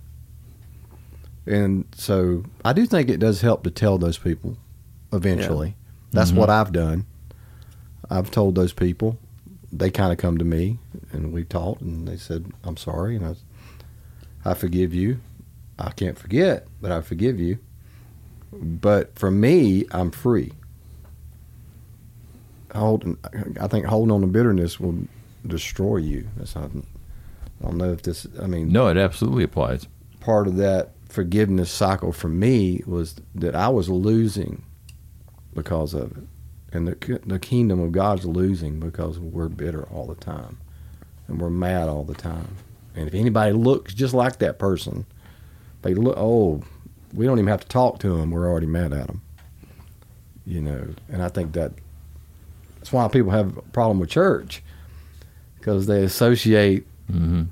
And 1.46 1.84
so 1.96 2.44
I 2.64 2.72
do 2.72 2.86
think 2.86 3.08
it 3.08 3.18
does 3.18 3.40
help 3.40 3.64
to 3.64 3.70
tell 3.70 3.98
those 3.98 4.18
people 4.18 4.56
eventually. 5.12 5.74
That's 6.12 6.30
Mhm. 6.30 6.36
what 6.36 6.50
I've 6.50 6.70
done. 6.72 7.06
I've 8.08 8.30
told 8.30 8.54
those 8.54 8.72
people. 8.72 9.18
They 9.72 9.90
kind 9.90 10.12
of 10.12 10.18
come 10.18 10.38
to 10.38 10.44
me 10.44 10.78
and 11.12 11.32
we 11.32 11.44
talked 11.44 11.80
and 11.82 12.06
they 12.06 12.16
said, 12.16 12.52
I'm 12.64 12.76
sorry. 12.76 13.16
And 13.16 13.26
I, 14.44 14.50
I 14.50 14.54
forgive 14.54 14.92
you. 14.94 15.20
I 15.78 15.90
can't 15.90 16.18
forget, 16.18 16.66
but 16.80 16.90
I 16.90 17.00
forgive 17.00 17.38
you. 17.38 17.58
But 18.52 19.18
for 19.18 19.30
me, 19.30 19.84
I'm 19.90 20.10
free. 20.10 20.52
Hold, 22.74 23.16
I 23.60 23.68
think 23.68 23.86
holding 23.86 24.12
on 24.12 24.20
to 24.22 24.26
bitterness 24.26 24.78
will 24.80 24.98
destroy 25.46 25.98
you. 25.98 26.28
That's 26.36 26.54
not, 26.56 26.70
I 26.74 27.64
don't 27.64 27.76
know 27.76 27.92
if 27.92 28.02
this. 28.02 28.26
I 28.40 28.46
mean, 28.46 28.70
No, 28.72 28.88
it 28.88 28.96
absolutely 28.96 29.44
applies. 29.44 29.86
part 30.20 30.46
of 30.46 30.56
that 30.56 30.90
forgiveness 31.08 31.70
cycle 31.70 32.12
for 32.12 32.28
me 32.28 32.82
was 32.86 33.16
that 33.34 33.54
I 33.54 33.68
was 33.68 33.88
losing 33.88 34.64
because 35.54 35.94
of 35.94 36.16
it, 36.18 36.24
and 36.72 36.88
the 36.88 37.20
the 37.24 37.38
kingdom 37.38 37.80
of 37.80 37.92
God's 37.92 38.26
losing 38.26 38.80
because 38.80 39.18
we're 39.18 39.48
bitter 39.48 39.84
all 39.84 40.06
the 40.06 40.14
time, 40.16 40.58
and 41.28 41.40
we're 41.40 41.50
mad 41.50 41.88
all 41.88 42.04
the 42.04 42.14
time. 42.14 42.56
And 42.94 43.08
if 43.08 43.14
anybody 43.14 43.52
looks 43.52 43.92
just 43.94 44.14
like 44.14 44.38
that 44.38 44.58
person, 44.58 45.06
they 45.82 45.94
look. 45.94 46.16
Oh, 46.16 46.62
we 47.14 47.26
don't 47.26 47.38
even 47.38 47.48
have 47.48 47.60
to 47.60 47.68
talk 47.68 47.98
to 48.00 48.16
them. 48.16 48.30
We're 48.30 48.48
already 48.48 48.66
mad 48.66 48.92
at 48.92 49.06
them. 49.06 49.22
You 50.44 50.62
know, 50.62 50.88
and 51.08 51.22
I 51.22 51.28
think 51.28 51.52
that 51.52 51.72
that's 52.78 52.92
why 52.92 53.08
people 53.08 53.32
have 53.32 53.56
a 53.56 53.62
problem 53.62 53.98
with 53.98 54.10
church 54.10 54.62
because 55.58 55.86
they 55.86 56.02
associate 56.04 56.86
hmm 57.10 57.44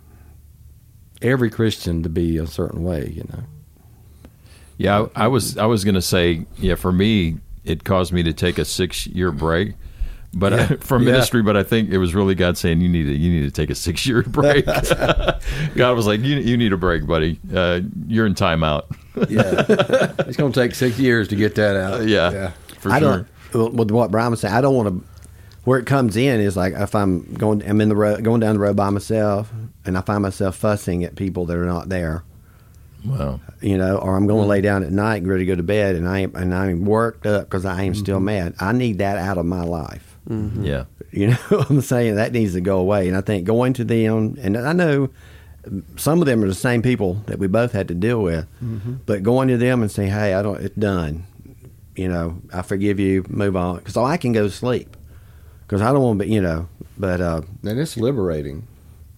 every 1.22 1.48
Christian 1.48 2.02
to 2.02 2.08
be 2.08 2.36
a 2.36 2.46
certain 2.46 2.82
way, 2.84 3.10
you 3.14 3.24
know. 3.30 3.44
Yeah, 4.76 5.06
I, 5.16 5.24
I 5.24 5.26
was 5.28 5.56
I 5.56 5.66
was 5.66 5.84
going 5.84 5.94
to 5.94 6.02
say, 6.02 6.46
yeah, 6.58 6.74
for 6.74 6.92
me, 6.92 7.38
it 7.64 7.84
caused 7.84 8.12
me 8.12 8.22
to 8.24 8.32
take 8.32 8.58
a 8.58 8.64
six 8.64 9.06
year 9.06 9.32
break, 9.32 9.74
but 10.34 10.52
uh, 10.52 10.56
Yeah. 10.56 10.76
from 10.80 11.02
Yeah. 11.02 11.12
ministry. 11.12 11.42
But 11.42 11.56
I 11.56 11.62
think 11.62 11.90
it 11.90 11.98
was 11.98 12.14
really 12.14 12.34
God 12.34 12.58
saying 12.58 12.80
you 12.80 12.88
need 12.88 13.04
to 13.04 13.12
you 13.12 13.30
need 13.30 13.44
to 13.44 13.50
take 13.50 13.70
a 13.70 13.74
six 13.74 14.06
year 14.06 14.22
break. 14.26 14.66
God 15.74 15.96
was 15.96 16.06
like, 16.06 16.20
you 16.20 16.36
you 16.36 16.56
need 16.56 16.72
a 16.72 16.76
break, 16.76 17.06
buddy. 17.06 17.38
Uh, 17.54 17.80
you're 18.06 18.26
in 18.26 18.34
timeout. 18.34 18.84
Yeah, 19.30 19.64
it's 20.26 20.36
going 20.36 20.50
to 20.50 20.60
take 20.60 20.74
six 20.74 20.98
years 20.98 21.28
to 21.28 21.36
get 21.36 21.54
that 21.54 21.76
out. 21.76 22.00
Uh, 22.00 22.02
yeah, 22.02 22.32
yeah. 22.32 22.50
for 22.80 22.90
I 22.90 22.98
sure. 22.98 23.28
don't. 23.52 23.74
With 23.74 23.92
what 23.92 24.10
Brian 24.10 24.32
was 24.32 24.40
saying, 24.40 24.52
I 24.52 24.60
don't 24.60 24.74
want 24.74 24.88
to. 24.88 25.08
Where 25.62 25.78
it 25.78 25.86
comes 25.86 26.16
in 26.16 26.40
is 26.40 26.56
like 26.56 26.72
if 26.72 26.96
I'm 26.96 27.22
going, 27.34 27.62
I'm 27.62 27.80
in 27.80 27.88
the 27.88 27.94
road, 27.94 28.24
going 28.24 28.40
down 28.40 28.56
the 28.56 28.60
road 28.60 28.74
by 28.74 28.90
myself, 28.90 29.52
and 29.84 29.96
I 29.96 30.00
find 30.00 30.20
myself 30.20 30.56
fussing 30.56 31.04
at 31.04 31.14
people 31.14 31.46
that 31.46 31.56
are 31.56 31.64
not 31.64 31.88
there. 31.88 32.24
Wow. 33.04 33.40
you 33.60 33.76
know, 33.76 33.98
or 33.98 34.16
I'm 34.16 34.26
going 34.26 34.40
to 34.40 34.44
hmm. 34.44 34.50
lay 34.50 34.60
down 34.62 34.82
at 34.82 34.90
night 34.90 35.18
and 35.18 35.28
ready 35.28 35.44
to 35.44 35.52
go 35.52 35.56
to 35.56 35.62
bed, 35.62 35.94
and 35.94 36.08
I 36.08 36.20
am, 36.20 36.34
and 36.34 36.54
I'm 36.54 36.84
worked 36.84 37.26
up 37.26 37.44
because 37.44 37.64
I 37.64 37.82
am 37.82 37.94
still 37.94 38.16
mm-hmm. 38.16 38.24
mad. 38.24 38.54
I 38.58 38.72
need 38.72 38.98
that 38.98 39.18
out 39.18 39.38
of 39.38 39.46
my 39.46 39.62
life. 39.62 40.13
Yeah. 40.28 40.84
You 41.14 41.28
know, 41.28 41.64
I'm 41.70 41.80
saying 41.80 42.16
that 42.16 42.32
needs 42.32 42.54
to 42.54 42.60
go 42.60 42.78
away. 42.80 43.06
And 43.06 43.16
I 43.16 43.20
think 43.20 43.44
going 43.46 43.72
to 43.74 43.84
them, 43.84 44.36
and 44.42 44.56
I 44.58 44.72
know 44.72 45.10
some 45.94 46.20
of 46.20 46.26
them 46.26 46.42
are 46.42 46.48
the 46.48 46.54
same 46.54 46.82
people 46.82 47.22
that 47.26 47.38
we 47.38 47.46
both 47.46 47.70
had 47.70 47.86
to 47.86 47.94
deal 47.94 48.20
with, 48.20 48.48
but 49.06 49.22
going 49.22 49.46
to 49.46 49.56
them 49.56 49.80
and 49.82 49.90
saying, 49.92 50.10
"Hey, 50.10 50.34
I 50.34 50.42
don't, 50.42 50.60
it's 50.60 50.74
done. 50.74 51.24
You 51.94 52.08
know, 52.08 52.42
I 52.52 52.62
forgive 52.62 52.98
you. 52.98 53.24
Move 53.28 53.54
on." 53.54 53.76
Because 53.76 53.96
I 53.96 54.16
can 54.16 54.32
go 54.32 54.42
to 54.42 54.50
sleep 54.50 54.96
because 55.66 55.80
I 55.82 55.92
don't 55.92 56.02
want 56.02 56.18
to 56.18 56.24
be, 56.26 56.32
you 56.32 56.42
know. 56.42 56.68
But 56.98 57.20
uh, 57.20 57.42
And 57.62 57.78
it's 57.78 57.96
liberating 57.96 58.66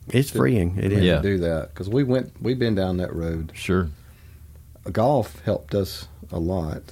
it's 0.09 0.31
freeing. 0.31 0.77
It 0.79 0.93
is. 0.93 1.03
Yeah. 1.03 1.17
to 1.17 1.23
do 1.23 1.39
that 1.39 1.71
because 1.73 1.89
we 1.89 2.05
went, 2.05 2.33
we've 2.43 2.59
been 2.59 2.75
down 2.75 2.99
that 2.99 3.15
road. 3.15 3.53
Sure. 3.55 3.89
Golf 4.93 5.41
helped 5.45 5.75
us 5.75 6.09
a 6.31 6.39
lot. 6.39 6.83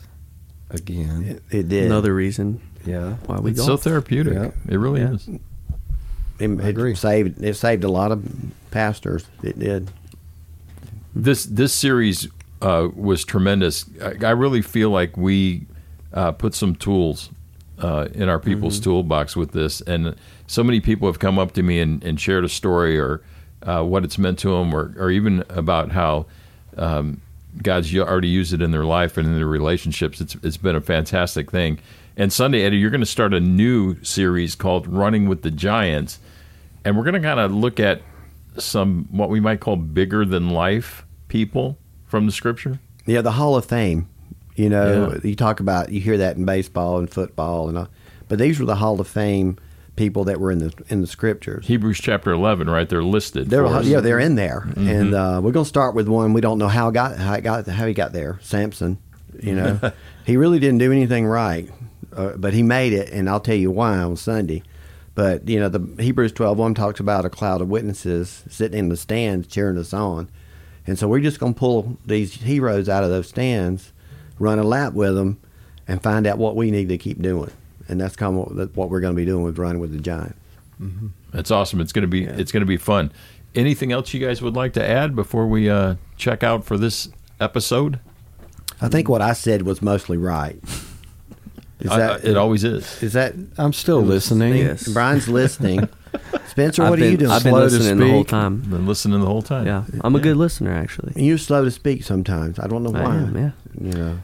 Again, 0.70 1.40
It, 1.50 1.56
it 1.58 1.68
did. 1.68 1.84
Another 1.86 2.14
reason 2.14 2.60
yeah, 2.84 3.14
why 3.26 3.38
we 3.40 3.50
It's 3.50 3.58
golf. 3.60 3.68
so 3.68 3.76
therapeutic. 3.90 4.34
Yeah. 4.34 4.50
It 4.68 4.76
really 4.78 5.00
Yeah. 5.00 5.12
is. 5.14 5.28
it, 5.28 5.40
I 6.60 6.68
agree. 6.68 6.92
it 6.92 6.98
saved. 6.98 7.42
It 7.42 7.54
saved 7.54 7.84
a 7.84 7.88
lot 7.90 8.12
of 8.12 8.24
pastors. 8.70 9.26
It 9.42 9.58
did. 9.58 9.90
This 11.14 11.44
this 11.44 11.72
series 11.72 12.28
uh, 12.60 12.88
was 12.94 13.24
tremendous. 13.24 13.84
I, 14.02 14.14
I 14.26 14.30
really 14.30 14.62
feel 14.62 14.90
like 14.90 15.16
we 15.16 15.66
uh, 16.12 16.32
put 16.32 16.54
some 16.54 16.74
tools 16.74 17.30
uh, 17.78 18.08
in 18.14 18.28
our 18.28 18.38
people's 18.38 18.80
toolbox 18.80 19.36
with 19.36 19.52
this, 19.52 19.80
and 19.82 20.16
so 20.46 20.64
many 20.64 20.80
people 20.80 21.08
have 21.08 21.18
come 21.18 21.38
up 21.38 21.52
to 21.52 21.62
me 21.62 21.80
and, 21.80 22.02
and 22.04 22.20
shared 22.20 22.44
a 22.44 22.48
story 22.48 22.98
or 22.98 23.22
uh, 23.62 23.82
what 23.82 24.04
it's 24.04 24.18
meant 24.18 24.38
to 24.40 24.50
them, 24.50 24.74
or, 24.74 24.92
or 24.98 25.10
even 25.10 25.44
about 25.48 25.90
how 25.92 26.26
um, 26.76 27.20
God's 27.62 27.94
already 27.96 28.28
used 28.28 28.52
it 28.52 28.60
in 28.60 28.70
their 28.72 28.84
life 28.84 29.16
and 29.16 29.26
in 29.28 29.36
their 29.36 29.46
relationships. 29.46 30.20
It's 30.20 30.36
it's 30.42 30.56
been 30.56 30.74
a 30.76 30.80
fantastic 30.80 31.50
thing. 31.50 31.78
And 32.16 32.32
Sunday, 32.32 32.62
Eddie, 32.62 32.76
you're 32.78 32.90
going 32.90 33.00
to 33.00 33.06
start 33.06 33.34
a 33.34 33.40
new 33.40 34.02
series 34.04 34.54
called 34.54 34.86
"Running 34.86 35.28
with 35.28 35.42
the 35.42 35.50
Giants," 35.50 36.18
and 36.84 36.96
we're 36.96 37.02
going 37.04 37.14
to 37.14 37.20
kind 37.20 37.40
of 37.40 37.52
look 37.52 37.80
at 37.80 38.02
some 38.58 39.08
what 39.10 39.30
we 39.30 39.40
might 39.40 39.60
call 39.60 39.76
bigger 39.76 40.24
than 40.24 40.50
life 40.50 41.04
people 41.28 41.76
from 42.06 42.26
the 42.26 42.32
scripture. 42.32 42.78
Yeah, 43.06 43.20
the 43.20 43.32
Hall 43.32 43.56
of 43.56 43.64
Fame. 43.64 44.08
You 44.54 44.68
know, 44.68 45.10
Yeah. 45.12 45.28
you 45.28 45.34
talk 45.34 45.58
about 45.58 45.90
you 45.90 46.00
hear 46.00 46.16
that 46.18 46.36
in 46.36 46.44
baseball 46.44 46.98
and 46.98 47.10
football 47.10 47.68
and 47.68 47.76
all, 47.76 47.88
but 48.28 48.38
these 48.38 48.60
were 48.60 48.66
the 48.66 48.76
Hall 48.76 49.00
of 49.00 49.08
Fame 49.08 49.58
people 49.96 50.22
that 50.24 50.38
were 50.38 50.52
in 50.52 50.58
the 50.60 50.72
in 50.88 51.00
the 51.00 51.08
scriptures. 51.08 51.66
Hebrews 51.66 51.98
chapter 52.00 52.30
11, 52.30 52.70
right? 52.70 52.88
They're 52.88 53.02
listed. 53.02 53.50
They're 53.50 53.66
yeah, 53.82 53.98
they're 53.98 54.20
in 54.20 54.36
there, 54.36 54.60
Mm-hmm. 54.68 54.88
and 54.88 55.14
uh, 55.14 55.40
we're 55.42 55.50
gonna 55.50 55.64
start 55.64 55.96
with 55.96 56.06
one 56.06 56.32
we 56.32 56.40
don't 56.40 56.58
know 56.58 56.68
how 56.68 56.92
got 56.92 57.16
how 57.18 57.34
it 57.34 57.40
got 57.42 57.66
how 57.66 57.86
he 57.88 57.92
got 57.94 58.12
there. 58.12 58.38
Samson, 58.42 58.98
you 59.42 59.56
know, 59.56 59.80
he 60.24 60.36
really 60.36 60.60
didn't 60.60 60.78
do 60.78 60.92
anything 60.92 61.26
right, 61.26 61.68
uh, 62.16 62.36
but 62.36 62.54
he 62.54 62.62
made 62.62 62.92
it, 62.92 63.10
and 63.10 63.28
I'll 63.28 63.40
tell 63.40 63.54
you 63.56 63.70
why 63.70 63.98
on 63.98 64.16
Sunday. 64.16 64.62
But 65.14 65.48
you 65.48 65.60
know, 65.60 65.68
the 65.68 66.02
Hebrews 66.02 66.32
twelve 66.32 66.58
one 66.58 66.74
talks 66.74 67.00
about 67.00 67.24
a 67.24 67.30
cloud 67.30 67.60
of 67.60 67.68
witnesses 67.68 68.42
sitting 68.48 68.78
in 68.78 68.88
the 68.88 68.96
stands 68.96 69.46
cheering 69.46 69.78
us 69.78 69.92
on, 69.92 70.28
and 70.86 70.98
so 70.98 71.08
we're 71.08 71.20
just 71.20 71.40
gonna 71.40 71.54
pull 71.54 71.96
these 72.04 72.34
heroes 72.34 72.88
out 72.88 73.04
of 73.04 73.10
those 73.10 73.28
stands, 73.28 73.92
run 74.38 74.58
a 74.58 74.64
lap 74.64 74.92
with 74.92 75.14
them, 75.14 75.38
and 75.86 76.02
find 76.02 76.26
out 76.26 76.38
what 76.38 76.56
we 76.56 76.70
need 76.70 76.88
to 76.88 76.98
keep 76.98 77.22
doing, 77.22 77.50
and 77.88 78.00
that's 78.00 78.16
kind 78.16 78.36
of 78.38 78.56
what, 78.56 78.76
what 78.76 78.90
we're 78.90 79.00
gonna 79.00 79.14
be 79.14 79.24
doing 79.24 79.42
with 79.42 79.58
running 79.58 79.80
with 79.80 79.92
the 79.92 80.00
giant. 80.00 80.36
That's 81.32 81.50
awesome. 81.50 81.80
It's 81.80 81.92
going 81.92 82.02
to 82.02 82.08
be 82.08 82.24
it's 82.24 82.52
going 82.52 82.62
to 82.62 82.66
be 82.66 82.76
fun. 82.76 83.12
Anything 83.54 83.92
else 83.92 84.12
you 84.12 84.24
guys 84.24 84.42
would 84.42 84.54
like 84.54 84.72
to 84.74 84.86
add 84.86 85.14
before 85.14 85.46
we 85.46 85.70
uh, 85.70 85.94
check 86.16 86.42
out 86.42 86.64
for 86.64 86.76
this 86.76 87.08
episode? 87.40 88.00
I 88.80 88.88
think 88.88 89.08
what 89.08 89.22
I 89.22 89.32
said 89.32 89.62
was 89.62 89.80
mostly 89.80 90.16
right. 90.16 90.58
Is 91.80 91.90
I- 91.90 91.98
that 91.98 92.10
I- 92.24 92.28
it 92.30 92.36
always 92.36 92.64
is. 92.64 93.02
Is 93.02 93.12
that 93.14 93.34
I'm 93.58 93.72
still 93.72 94.00
listening. 94.02 94.56
Yes. 94.56 94.86
Brian's 94.88 95.28
listening? 95.28 95.88
Spencer, 96.48 96.84
I've 96.84 96.90
what 96.90 96.98
been, 97.00 97.08
are 97.08 97.10
you 97.10 97.16
doing? 97.16 97.30
I've 97.32 97.42
been 97.42 97.52
Slow 97.52 97.68
to 97.68 97.74
listening 97.74 97.98
the 97.98 98.08
whole 98.12 98.24
time. 98.24 98.60
Been 98.60 98.86
listening 98.86 99.20
the 99.20 99.26
whole 99.26 99.42
time. 99.42 99.66
Yeah, 99.66 99.82
I'm 100.02 100.14
a 100.14 100.20
good 100.20 100.36
listener 100.36 100.72
actually. 100.72 101.12
You're 101.16 101.38
slow 101.38 101.64
to 101.64 101.70
speak 101.72 102.04
sometimes. 102.04 102.58
I 102.60 102.68
don't 102.68 102.84
know 102.84 102.94
I 102.94 103.02
why. 103.02 103.16
am, 103.16 103.36
yeah. 103.36 103.50
You 103.80 103.92
know. 103.92 104.18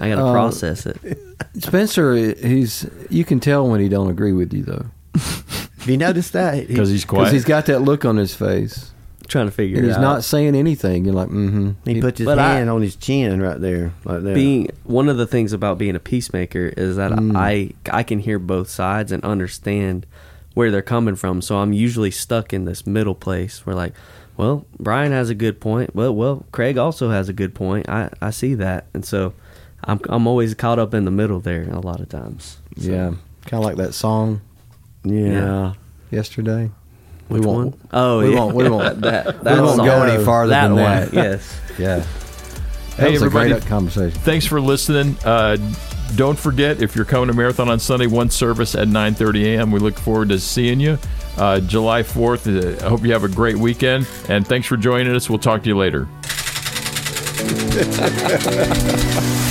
I 0.00 0.08
got 0.10 0.16
to 0.16 0.24
Uh, 0.26 0.32
process 0.32 0.86
it. 0.86 0.98
Spencer, 1.58 2.14
he's 2.16 2.86
you 3.10 3.24
can 3.24 3.38
tell 3.40 3.68
when 3.68 3.80
he 3.80 3.88
don't 3.88 4.10
agree 4.10 4.32
with 4.32 4.52
you 4.52 4.64
though, 4.64 4.86
Have 5.14 5.86
you 5.88 5.96
noticed 5.96 6.32
that? 6.32 6.54
He- 6.54 6.66
Because 6.66 6.90
he's 6.90 7.04
because 7.04 7.30
he's 7.30 7.44
got 7.44 7.66
that 7.66 7.80
look 7.80 8.04
on 8.04 8.16
his 8.16 8.34
face, 8.34 8.90
trying 9.28 9.46
to 9.46 9.52
figure 9.52 9.76
and 9.76 9.84
it 9.86 9.88
he's 9.88 9.96
out. 9.96 10.02
not 10.02 10.24
saying 10.24 10.56
anything. 10.56 11.04
You're 11.04 11.14
like, 11.14 11.28
mm-hmm. 11.28 11.70
he 11.84 12.00
puts 12.00 12.18
his 12.18 12.24
But 12.26 12.38
I- 12.38 12.54
hand 12.54 12.70
on 12.70 12.82
his 12.82 12.96
chin 12.96 13.40
right 13.40 13.60
there, 13.60 13.92
like 14.04 14.22
that. 14.22 14.34
being 14.34 14.70
one 14.84 15.08
of 15.08 15.16
the 15.18 15.26
things 15.26 15.52
about 15.52 15.78
being 15.78 15.94
a 15.94 16.00
peacemaker 16.00 16.72
is 16.76 16.96
that 16.96 17.12
Mm. 17.12 17.36
I 17.36 17.70
I 17.90 18.02
can 18.02 18.18
hear 18.20 18.38
both 18.38 18.68
sides 18.70 19.12
and 19.12 19.22
understand 19.24 20.06
where 20.54 20.70
they're 20.70 20.82
coming 20.82 21.14
from. 21.14 21.40
So 21.42 21.58
I'm 21.58 21.72
usually 21.72 22.10
stuck 22.10 22.52
in 22.52 22.64
this 22.64 22.86
middle 22.86 23.14
place 23.14 23.64
where 23.64 23.76
like, 23.76 23.92
well, 24.36 24.66
Brian 24.80 25.12
has 25.12 25.30
a 25.30 25.34
good 25.34 25.60
point. 25.60 25.94
Well, 25.94 26.14
well, 26.14 26.44
Craig 26.52 26.78
also 26.78 27.10
has 27.10 27.28
a 27.28 27.32
good 27.32 27.54
point. 27.54 27.88
I 27.88 28.10
I 28.20 28.30
see 28.30 28.54
that, 28.54 28.86
and 28.94 29.04
so 29.04 29.34
I'm 29.84 30.00
I'm 30.08 30.26
always 30.26 30.54
caught 30.54 30.78
up 30.78 30.94
in 30.94 31.04
the 31.04 31.10
middle 31.10 31.40
there 31.40 31.68
a 31.70 31.80
lot 31.80 32.00
of 32.00 32.08
times. 32.08 32.58
So, 32.78 32.90
yeah, 32.90 33.10
kind 33.46 33.62
of 33.62 33.64
like 33.64 33.76
that 33.76 33.94
song 33.94 34.40
yeah. 35.04 35.26
Yeah. 35.32 35.72
yesterday. 36.10 36.70
Which 37.28 37.40
we 37.42 37.46
one? 37.46 37.56
won't, 37.56 37.80
Oh, 37.92 38.18
we 38.20 38.30
yeah. 38.32 38.38
won't- 38.38 38.54
we 38.54 38.68
won't- 38.68 39.00
that 39.02 39.42
that, 39.44 39.54
we 39.54 39.60
won't 39.60 39.78
go 39.78 40.02
any 40.02 40.24
farther 40.24 40.50
that 40.50 40.68
than 40.68 40.76
one. 40.76 40.82
that. 40.82 41.12
Yes. 41.12 41.60
Yeah, 41.78 42.02
Hey, 42.96 43.12
was 43.12 43.22
everybody. 43.22 43.50
a 43.52 43.54
great 43.54 43.66
conversation. 43.66 44.18
Thanks 44.20 44.44
for 44.46 44.60
listening. 44.60 45.16
Uh, 45.24 45.56
don't 46.16 46.38
forget 46.38 46.82
if 46.82 46.96
you're 46.96 47.04
coming 47.04 47.28
to 47.28 47.34
Marathon 47.34 47.68
on 47.68 47.78
Sunday, 47.78 48.06
one 48.08 48.30
service 48.30 48.74
at 48.74 48.88
9:30 48.88 49.44
a.m. 49.56 49.70
We 49.70 49.78
look 49.78 49.98
forward 49.98 50.30
to 50.30 50.40
seeing 50.40 50.80
you. 50.80 50.98
Uh, 51.36 51.60
July 51.60 52.02
4th. 52.02 52.48
Uh, 52.82 52.84
I 52.84 52.88
hope 52.88 53.04
you 53.04 53.12
have 53.12 53.22
a 53.22 53.28
great 53.28 53.56
weekend, 53.56 54.08
and 54.28 54.44
thanks 54.44 54.66
for 54.66 54.76
joining 54.76 55.14
us. 55.14 55.28
We'll 55.30 55.38
talk 55.38 55.62
to 55.62 55.68
you 55.68 55.76
later. 55.76 56.08